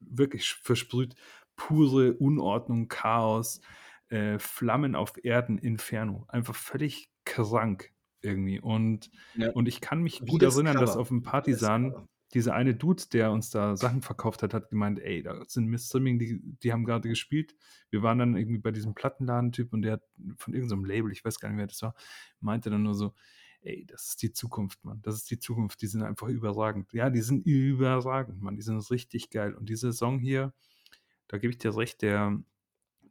[0.00, 1.14] wirklich versprüht
[1.56, 3.60] pure Unordnung, Chaos,
[4.08, 6.24] äh, Flammen auf Erden, Inferno.
[6.28, 7.92] Einfach völlig krank
[8.22, 8.60] irgendwie.
[8.60, 9.50] Und, ja.
[9.52, 10.86] und ich kann mich gut erinnern, Cover.
[10.86, 14.98] dass auf dem Partisan dieser eine Dude, der uns da Sachen verkauft hat, hat gemeint,
[14.98, 17.54] ey, da sind Miss Streaming, die, die haben gerade gespielt.
[17.90, 20.02] Wir waren dann irgendwie bei diesem Plattenladentyp und der hat
[20.36, 21.94] von irgendeinem Label, ich weiß gar nicht, wer das war,
[22.40, 23.14] meinte dann nur so,
[23.62, 25.00] ey, das ist die Zukunft, Mann.
[25.02, 25.80] Das ist die Zukunft.
[25.82, 26.92] Die sind einfach überragend.
[26.92, 28.56] Ja, die sind überragend, Mann.
[28.56, 29.54] Die sind richtig geil.
[29.54, 30.52] Und dieser Song hier,
[31.28, 32.38] da gebe ich dir recht, der,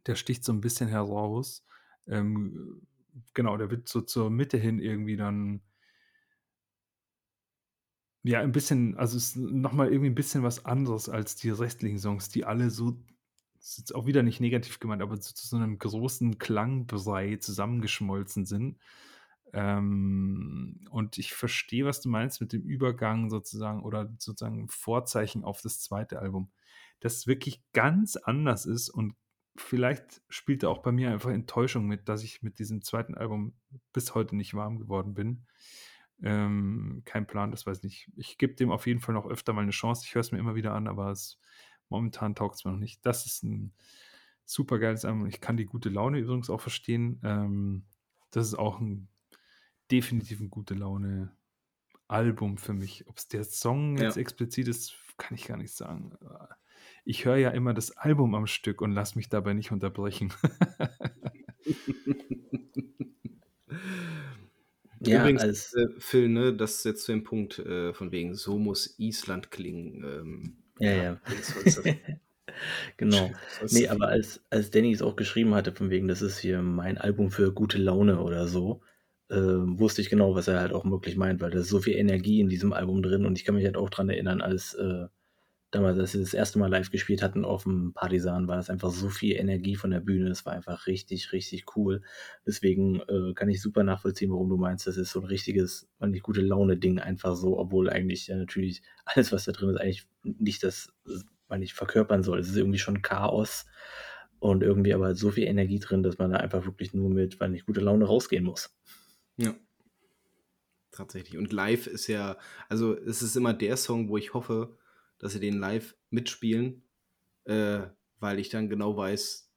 [0.06, 1.64] der sticht so ein bisschen heraus.
[2.06, 2.86] Ähm,
[3.34, 5.62] genau, der wird so zur Mitte hin irgendwie dann
[8.24, 11.98] Ja, ein bisschen, also es ist nochmal irgendwie ein bisschen was anderes als die restlichen
[11.98, 12.98] Songs, die alle so,
[13.58, 18.44] das ist auch wieder nicht negativ gemeint, aber zu, zu so einem großen Klangbrei zusammengeschmolzen
[18.44, 18.78] sind.
[19.52, 25.62] Ähm, und ich verstehe, was du meinst mit dem Übergang sozusagen oder sozusagen Vorzeichen auf
[25.62, 26.50] das zweite Album,
[27.00, 29.14] das wirklich ganz anders ist und
[29.60, 33.54] vielleicht spielt da auch bei mir einfach Enttäuschung mit, dass ich mit diesem zweiten Album
[33.92, 35.46] bis heute nicht warm geworden bin.
[36.22, 38.10] Ähm, kein Plan, das weiß ich nicht.
[38.16, 40.02] Ich gebe dem auf jeden Fall noch öfter mal eine Chance.
[40.04, 41.38] Ich höre es mir immer wieder an, aber es,
[41.88, 43.04] momentan taugt es mir noch nicht.
[43.06, 43.72] Das ist ein
[44.44, 45.26] super geiles Album.
[45.26, 47.20] Ich kann die gute Laune übrigens auch verstehen.
[47.22, 47.84] Ähm,
[48.30, 49.08] das ist auch ein
[49.90, 51.32] definitiv ein gute Laune
[52.08, 53.06] Album für mich.
[53.06, 54.20] Ob es der Song jetzt ja.
[54.20, 56.16] explizit ist, kann ich gar nicht sagen.
[57.08, 60.30] Ich höre ja immer das Album am Stück und lasse mich dabei nicht unterbrechen.
[65.00, 68.34] Ja, Übrigens, als äh, Phil, ne, das ist jetzt zu dem Punkt äh, von wegen,
[68.34, 70.04] so muss Island klingen.
[70.04, 71.20] Ähm, ja, ja.
[72.96, 73.30] genau.
[73.70, 76.98] Nee, aber als, als Danny es auch geschrieben hatte, von wegen, das ist hier mein
[76.98, 78.82] Album für gute Laune oder so,
[79.30, 81.94] äh, wusste ich genau, was er halt auch wirklich meint, weil da ist so viel
[81.94, 85.06] Energie in diesem Album drin und ich kann mich halt auch dran erinnern, als äh,
[85.70, 88.90] damals, als sie das erste Mal live gespielt hatten auf dem Partisan, war das einfach
[88.90, 90.30] so viel Energie von der Bühne.
[90.30, 92.02] Es war einfach richtig, richtig cool.
[92.46, 96.22] Deswegen äh, kann ich super nachvollziehen, warum du meinst, das ist so ein richtiges, nicht
[96.22, 100.62] gute Laune-Ding einfach so, obwohl eigentlich ja natürlich alles, was da drin ist, eigentlich nicht
[100.62, 100.92] das,
[101.48, 102.38] man nicht verkörpern soll.
[102.38, 103.66] Es ist irgendwie schon Chaos
[104.38, 107.50] und irgendwie aber so viel Energie drin, dass man da einfach wirklich nur mit, weil
[107.50, 108.74] nicht gute Laune rausgehen muss.
[109.36, 109.54] Ja.
[110.90, 111.36] Tatsächlich.
[111.36, 112.38] Und live ist ja,
[112.68, 114.76] also es ist immer der Song, wo ich hoffe,
[115.18, 116.82] dass sie den live mitspielen,
[117.44, 117.80] äh,
[118.20, 119.50] weil ich dann genau weiß,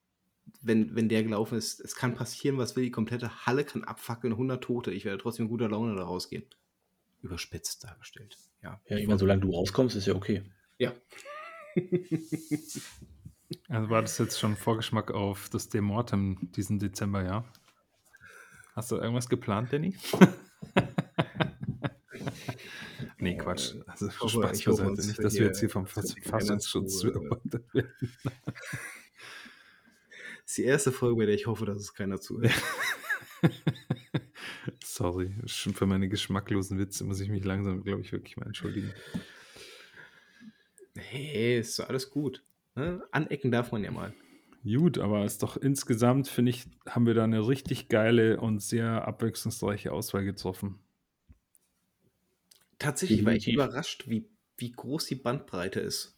[0.62, 4.34] wenn, wenn der gelaufen ist, es kann passieren, was will, die komplette Halle kann abfackeln,
[4.34, 6.46] 100 Tote, ich werde trotzdem in guter Laune da rausgehen.
[7.22, 8.38] Überspitzt dargestellt.
[8.64, 10.44] Ja, ja ich meine, solange du rauskommst, ist ja okay.
[10.78, 10.94] Ja.
[13.70, 17.46] also war das jetzt schon Vorgeschmack auf das Demortem diesen Dezember, ja?
[18.74, 19.96] Hast du irgendwas geplant, Danny?
[23.22, 23.76] Nee, Quatsch.
[23.86, 25.08] Also ich hoffe, Spaß beiseite.
[25.08, 27.94] Nicht, dass wir jetzt hier vom Verfassungsschutz beobachtet werden.
[28.24, 28.26] Das
[30.48, 32.52] ist die erste Folge, bei der ich hoffe, dass es keiner zuhört.
[34.84, 38.92] Sorry, schon für meine geschmacklosen Witze muss ich mich langsam, glaube ich, wirklich mal entschuldigen.
[40.96, 42.44] Hey, ist doch alles gut.
[42.76, 43.04] Ne?
[43.12, 44.16] Anecken darf man ja mal.
[44.64, 49.08] Gut, aber ist doch insgesamt, finde ich, haben wir da eine richtig geile und sehr
[49.08, 50.80] abwechslungsreiche Auswahl getroffen.
[52.82, 54.28] Tatsächlich war ich überrascht, wie,
[54.58, 56.18] wie groß die Bandbreite ist.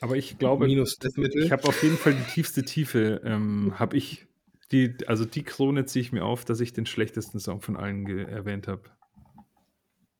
[0.00, 4.26] Aber ich glaube, Minus ich habe auf jeden Fall die tiefste Tiefe, ähm, habe ich.
[4.72, 8.08] Die, also die Krone ziehe ich mir auf, dass ich den schlechtesten Song von allen
[8.08, 8.82] erwähnt habe.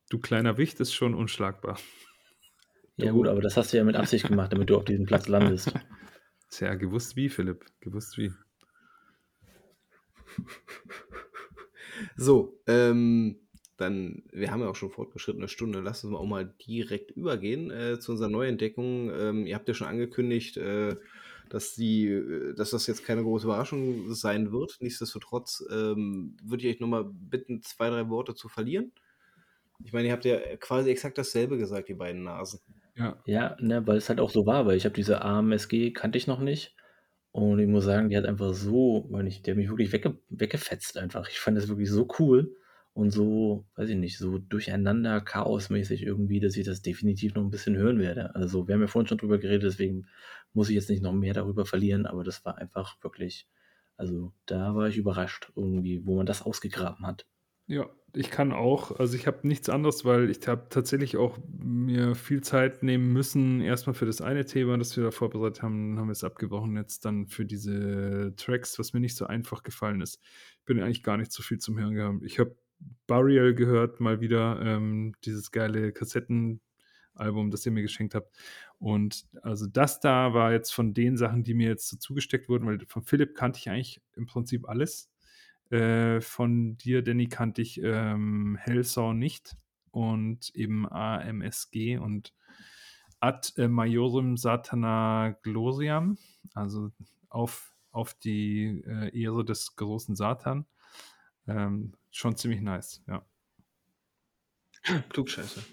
[0.09, 1.77] Du kleiner Wicht ist schon unschlagbar.
[2.95, 5.27] Ja gut, aber das hast du ja mit Absicht gemacht, damit du auf diesem Platz
[5.27, 5.73] landest.
[6.51, 7.65] Tja, gewusst wie, Philipp.
[7.81, 8.31] Gewusst wie.
[12.15, 13.44] So, ähm,
[13.77, 17.99] dann, wir haben ja auch schon fortgeschrittene Stunde, lasst uns auch mal direkt übergehen äh,
[17.99, 19.11] zu unserer Neuentdeckung.
[19.13, 20.95] Ähm, ihr habt ja schon angekündigt, äh,
[21.49, 24.77] dass, die, äh, dass das jetzt keine große Überraschung sein wird.
[24.79, 28.93] Nichtsdestotrotz ähm, würde ich euch nochmal bitten, zwei, drei Worte zu verlieren.
[29.83, 32.61] Ich meine, ihr habt ja quasi exakt dasselbe gesagt, die beiden Nasen.
[32.95, 36.17] Ja, ja ne, weil es halt auch so war, weil ich habe diese AMSG kannte
[36.17, 36.75] ich noch nicht.
[37.33, 40.17] Und ich muss sagen, die hat einfach so, weil ich, der hat mich wirklich wegge
[40.29, 41.27] weggefetzt einfach.
[41.27, 42.55] Ich fand das wirklich so cool
[42.95, 47.49] und so, weiß ich nicht, so durcheinander, chaosmäßig irgendwie, dass ich das definitiv noch ein
[47.49, 48.33] bisschen hören werde.
[48.35, 50.07] Also, wir haben ja vorhin schon drüber geredet, deswegen
[50.53, 53.49] muss ich jetzt nicht noch mehr darüber verlieren, aber das war einfach wirklich,
[53.97, 57.25] also da war ich überrascht irgendwie, wo man das ausgegraben hat.
[57.67, 62.15] Ja, ich kann auch, also ich habe nichts anderes, weil ich habe tatsächlich auch mir
[62.15, 66.07] viel Zeit nehmen müssen, erstmal für das eine Thema, das wir da vorbereitet haben, haben
[66.07, 70.21] wir es abgebrochen, jetzt dann für diese Tracks, was mir nicht so einfach gefallen ist.
[70.63, 72.23] Bin eigentlich gar nicht so viel zum Hören gehabt.
[72.23, 72.55] Ich habe
[73.07, 78.35] Burial gehört, mal wieder, ähm, dieses geile Kassettenalbum, das ihr mir geschenkt habt.
[78.79, 82.65] Und also das da war jetzt von den Sachen, die mir jetzt so zugesteckt wurden,
[82.67, 85.09] weil von Philipp kannte ich eigentlich im Prinzip alles.
[85.69, 89.55] Äh, von dir, Danny, kannte ich ähm, Hellsaw nicht
[89.91, 92.33] und eben AMSG und
[93.19, 96.17] Ad äh, Majorem Satana Gloriam,
[96.53, 96.91] also
[97.29, 100.65] auf, auf die äh, Ehre des großen Satan.
[101.47, 103.25] Ähm, schon ziemlich nice, ja.
[105.09, 105.63] Klugscheiße.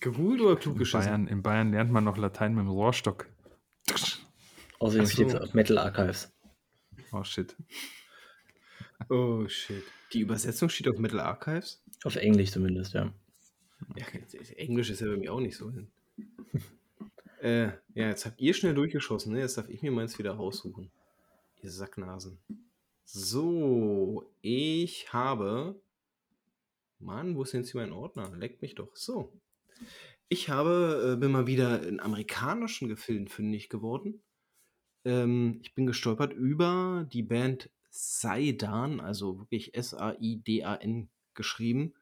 [0.00, 1.02] Geholt oder kluggeschissen?
[1.02, 3.26] In Bayern, in Bayern lernt man noch Latein mit dem Rohrstock.
[4.78, 6.30] Außerdem steht es auf Metal Archives.
[7.12, 7.56] Oh shit.
[9.08, 9.82] Oh shit.
[10.12, 11.82] Die Übersetzung steht auf Metal Archives?
[12.04, 13.12] Auf Englisch zumindest, ja.
[13.96, 14.06] Ja,
[14.56, 15.72] Englisch ist ja bei mir auch nicht so.
[17.40, 19.40] äh, ja, jetzt habt ihr schnell durchgeschossen, ne?
[19.40, 20.90] Jetzt darf ich mir meins wieder raussuchen.
[21.62, 22.38] Ihr Sacknasen.
[23.04, 25.80] So, ich habe.
[26.98, 28.34] Mann, wo ist denn jetzt hier mein Ordner?
[28.36, 28.96] Leckt mich doch.
[28.96, 29.32] So.
[30.28, 34.22] Ich habe, äh, bin mal wieder in amerikanischen Gefilden fündig geworden.
[35.04, 41.94] Ähm, ich bin gestolpert über die Band Saidan, also wirklich S-A-I-D-A-N geschrieben.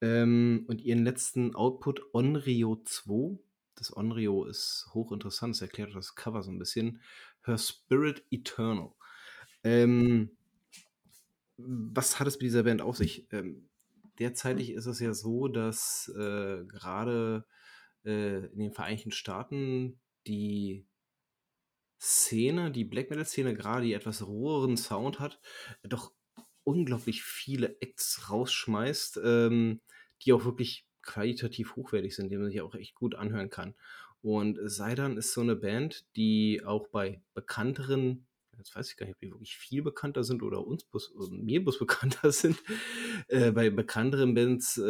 [0.00, 3.38] Ähm, und ihren letzten Output Onryo 2.
[3.74, 7.00] Das Onryo ist hochinteressant, das erklärt das Cover so ein bisschen.
[7.42, 8.92] Her Spirit Eternal.
[9.64, 10.30] Ähm,
[11.56, 13.26] was hat es mit dieser Band auf sich?
[13.32, 13.68] Ähm,
[14.18, 17.46] derzeitig ist es ja so, dass äh, gerade
[18.04, 20.86] äh, in den Vereinigten Staaten die
[22.00, 25.40] Szene, die Black Metal-Szene, gerade die etwas roheren Sound hat,
[25.82, 26.12] doch
[26.64, 29.80] unglaublich viele Acts rausschmeißt, ähm,
[30.22, 33.74] die auch wirklich qualitativ hochwertig sind, die man sich auch echt gut anhören kann.
[34.22, 38.26] Und Seidan ist so eine Band, die auch bei bekannteren
[38.58, 41.64] jetzt weiß ich gar nicht, ob die wirklich viel bekannter sind oder uns bus, mir
[41.64, 42.62] bus bekannter sind,
[43.28, 44.82] äh, bei bekannteren Bands äh,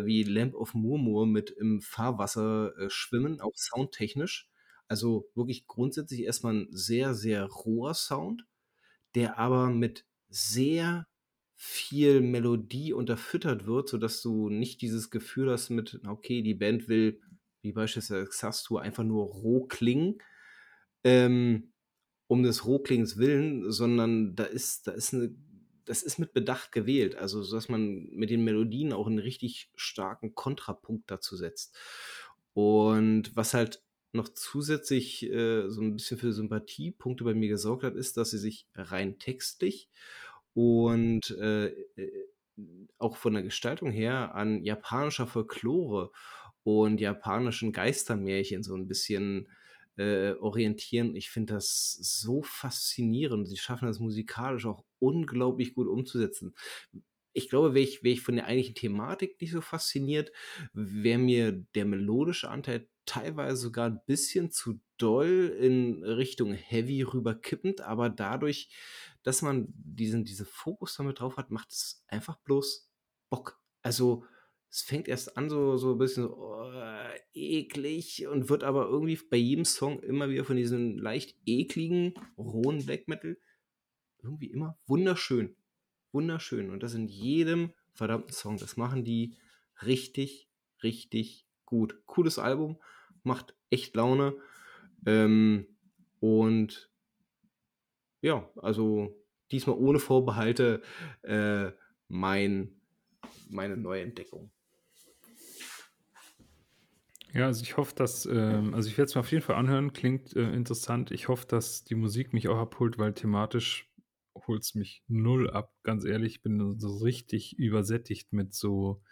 [0.00, 4.48] äh, wie Lamp of Murmur mit im Fahrwasser äh, schwimmen, auch soundtechnisch.
[4.88, 8.44] Also wirklich grundsätzlich erstmal ein sehr, sehr roher Sound,
[9.14, 11.06] der aber mit sehr
[11.56, 17.20] viel Melodie unterfüttert wird, sodass du nicht dieses Gefühl hast mit, okay, die Band will,
[17.62, 20.18] wie beispielsweise Xastu, einfach nur roh klingen.
[21.04, 21.69] Ähm,
[22.30, 25.34] um des Rohklings willen, sondern da ist, da ist eine,
[25.84, 29.68] das ist mit Bedacht gewählt, also so dass man mit den Melodien auch einen richtig
[29.74, 31.76] starken Kontrapunkt dazu setzt.
[32.52, 33.82] Und was halt
[34.12, 38.38] noch zusätzlich äh, so ein bisschen für Sympathiepunkte bei mir gesorgt hat, ist, dass sie
[38.38, 39.88] sich rein textlich
[40.54, 42.28] und äh, äh
[42.98, 46.12] auch von der Gestaltung her an japanischer Folklore
[46.62, 49.48] und japanischen Geistermärchen so ein bisschen
[50.00, 51.14] äh, orientieren.
[51.14, 53.46] Ich finde das so faszinierend.
[53.46, 56.54] Sie schaffen das musikalisch auch unglaublich gut umzusetzen.
[57.34, 60.32] Ich glaube, wäre ich, wär ich von der eigentlichen Thematik nicht so fasziniert,
[60.72, 67.82] wäre mir der melodische Anteil teilweise sogar ein bisschen zu doll in Richtung Heavy rüberkippend,
[67.82, 68.70] aber dadurch,
[69.22, 72.90] dass man diesen, diesen Fokus damit drauf hat, macht es einfach bloß
[73.28, 73.60] Bock.
[73.82, 74.24] Also,
[74.70, 76.72] es fängt erst an so, so ein bisschen so, oh,
[77.32, 82.84] eklig und wird aber irgendwie bei jedem Song immer wieder von diesem leicht ekligen, rohen
[82.86, 83.36] Black Metal
[84.22, 85.56] irgendwie immer wunderschön.
[86.12, 86.70] Wunderschön.
[86.70, 88.58] Und das in jedem verdammten Song.
[88.58, 89.36] Das machen die
[89.82, 90.48] richtig,
[90.82, 92.02] richtig gut.
[92.06, 92.78] Cooles Album,
[93.22, 94.34] macht echt Laune.
[95.06, 95.66] Ähm,
[96.20, 96.90] und
[98.20, 99.16] ja, also
[99.50, 100.82] diesmal ohne Vorbehalte
[101.22, 101.70] äh,
[102.08, 102.80] mein,
[103.48, 104.50] meine Neuentdeckung.
[107.32, 109.92] Ja, also ich hoffe, dass, ähm, also ich werde es mir auf jeden Fall anhören,
[109.92, 111.10] klingt äh, interessant.
[111.10, 113.88] Ich hoffe, dass die Musik mich auch abholt, weil thematisch
[114.46, 115.72] holt es mich null ab.
[115.82, 119.02] Ganz ehrlich, ich bin so richtig übersättigt mit so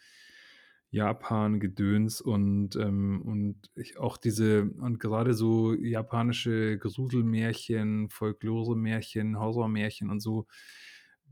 [0.91, 10.21] Japan-Gedöns und, ähm, und ich auch diese, und gerade so japanische Gruselmärchen, Folklore-Märchen, Horrormärchen und
[10.21, 10.47] so,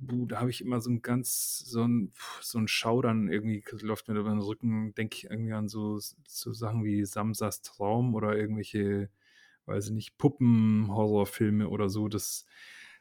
[0.01, 4.19] da habe ich immer so ein ganz, so ein, so ein Schaudern irgendwie läuft mir
[4.19, 9.11] über den Rücken, denke ich irgendwie an so, so Sachen wie Samsas Traum oder irgendwelche,
[9.67, 12.09] weiß ich nicht, Puppen-Horrorfilme oder so.
[12.09, 12.45] Das,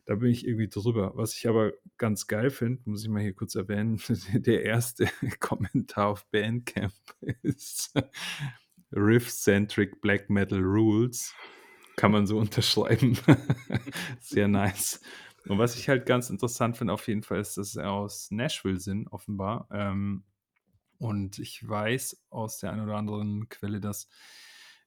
[0.05, 1.11] da bin ich irgendwie drüber.
[1.15, 3.99] Was ich aber ganz geil finde, muss ich mal hier kurz erwähnen,
[4.34, 5.09] der erste
[5.39, 6.93] Kommentar auf Bandcamp
[7.41, 7.93] ist
[8.93, 11.34] Riff-Centric Black Metal Rules.
[11.97, 13.17] Kann man so unterschreiben.
[14.19, 14.99] Sehr nice.
[15.47, 18.80] Und was ich halt ganz interessant finde, auf jeden Fall, ist, dass sie aus Nashville
[18.80, 19.67] sind, offenbar.
[19.72, 20.23] Ähm,
[20.97, 24.07] und ich weiß aus der einen oder anderen Quelle, dass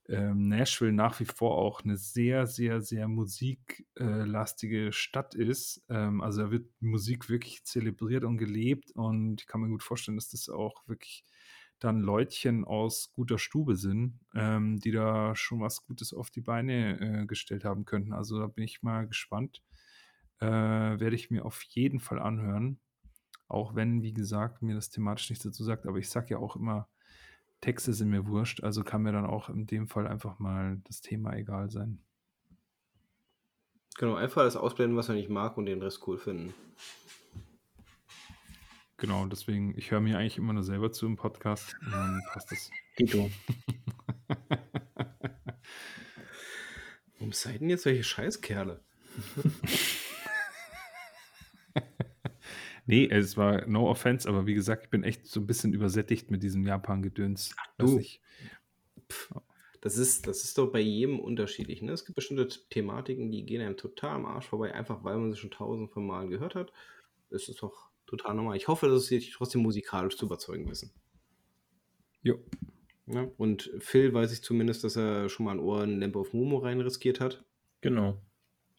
[0.08, 5.84] ähm, Nashville nach wie vor auch eine sehr, sehr, sehr musiklastige Stadt ist.
[5.88, 10.16] Ähm, also da wird Musik wirklich zelebriert und gelebt und ich kann mir gut vorstellen,
[10.16, 11.24] dass das auch wirklich
[11.78, 17.22] dann Leutchen aus guter Stube sind, ähm, die da schon was Gutes auf die Beine
[17.22, 18.12] äh, gestellt haben könnten.
[18.12, 19.62] Also da bin ich mal gespannt,
[20.40, 22.80] äh, werde ich mir auf jeden Fall anhören.
[23.48, 25.86] Auch wenn, wie gesagt, mir das thematisch nichts dazu sagt.
[25.86, 26.88] Aber ich sage ja auch immer,
[27.60, 28.62] Texte sind mir wurscht.
[28.62, 32.00] Also kann mir dann auch in dem Fall einfach mal das Thema egal sein.
[33.96, 36.54] Genau, einfach das ausblenden, was man nicht mag und den Rest cool finden.
[38.96, 42.52] Genau, deswegen, ich höre mir eigentlich immer nur selber zu im Podcast und dann passt
[42.52, 42.70] das.
[42.98, 43.30] Dito.
[47.18, 48.82] Warum seid denn jetzt solche Scheißkerle?
[52.88, 56.30] Ne, es war no offense, aber wie gesagt, ich bin echt so 'n bisschen übersättigt
[56.30, 57.60] mit diesem Japan-Gedöns.
[57.78, 58.08] Weiß Du.
[59.82, 61.92] Das ist das ist doch bei jedem unterschiedlich, ne?
[61.92, 65.38] Es gibt bestimmte Thematiken, die gehen einem total am Arsch vorbei, einfach weil man sie
[65.38, 66.72] schon tausend von Mal gehört hat.
[67.30, 68.56] Das ist doch total normal.
[68.56, 70.92] Ich hoffe, dass sie dich trotzdem musikalisch zu überzeugen wissen.
[72.24, 72.38] Jo.
[73.06, 76.32] Ja, und Phil weiß ich zumindest, dass er schon mal 'n Ohr in Lamp of
[76.34, 77.44] Momo rein riskiert hat.
[77.84, 78.27] Genau.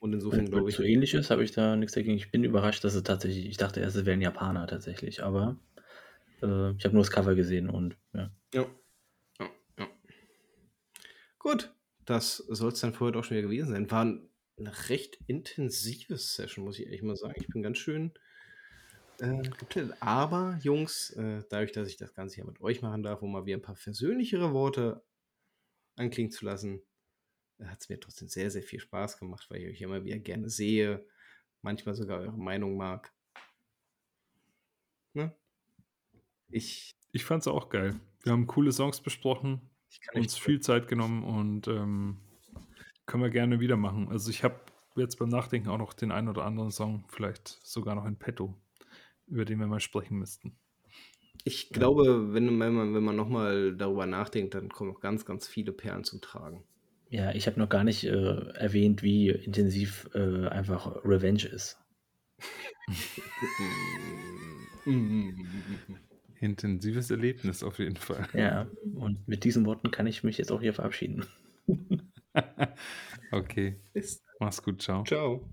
[0.02, 2.16] Und insofern Und glaube ich so ähnlich ist, habe ich da nix dagegen.
[2.18, 5.58] Ich bin überrascht, dass es tatsächlich ich dachte erst, es wären Japaner tatsächlich, aber,
[6.44, 8.32] äh, ich habe nur das Cover gesehen und ja.
[8.54, 8.66] Ja.
[9.40, 9.88] Ja, ja.
[11.42, 11.74] Gut,
[12.06, 13.90] das soll's dann für heute auch schon wieder gewesen sein.
[13.90, 17.36] War 'n 'ne recht intensive Session, muss ich ehrlich mal sagen.
[17.40, 18.14] Ich bin ganz schön,
[19.20, 19.44] äh.
[20.02, 23.46] Aber Jungs, äh, dadurch, dass ich das Ganze hier mit euch machen darf, um mal
[23.46, 25.06] wieder 'n paar versöhnlichere Worte
[25.98, 26.84] anklingen zu lassen,
[27.66, 31.06] hat's mir trotzdem sehr, sehr viel Spaß gemacht, weil ich euch immer wieder gerne sehe,
[31.62, 33.14] manchmal sogar eure Meinung mag.
[35.16, 35.32] Ne?
[36.50, 38.00] Ich Ich fand's auch geil.
[38.24, 39.62] Wir haben coole Songs besprochen,
[40.14, 42.18] uns viel Zeit genommen und, ähm,
[43.06, 44.10] können wir gerne wieder machen.
[44.10, 44.60] Also, ich habe
[44.96, 48.56] jetzt beim Nachdenken auch noch den einen oder anderen Song vielleicht sogar noch in petto,
[49.28, 50.58] über den wir mal sprechen müssten.
[51.44, 51.74] Ich Ja.
[51.74, 55.48] glaube, wenn wenn man wenn man noch mal darüber nachdenkt, dann kommen noch ganz, ganz
[55.48, 56.64] viele Perlen zum Tragen.
[57.10, 61.80] Ja, ich habe noch gar nicht, äh, erwähnt, wie intensiv, äh, einfach Revenge ist.
[66.40, 68.28] Intensives Erlebnis auf jeden Fall.
[68.34, 71.26] Ja, und mit diesen Worten kann ich mich jetzt auch hier verabschieden.
[73.32, 73.76] Okay.
[73.94, 74.80] Bis Mach's gut.
[74.80, 75.04] Tschau.
[75.04, 75.44] Tschau.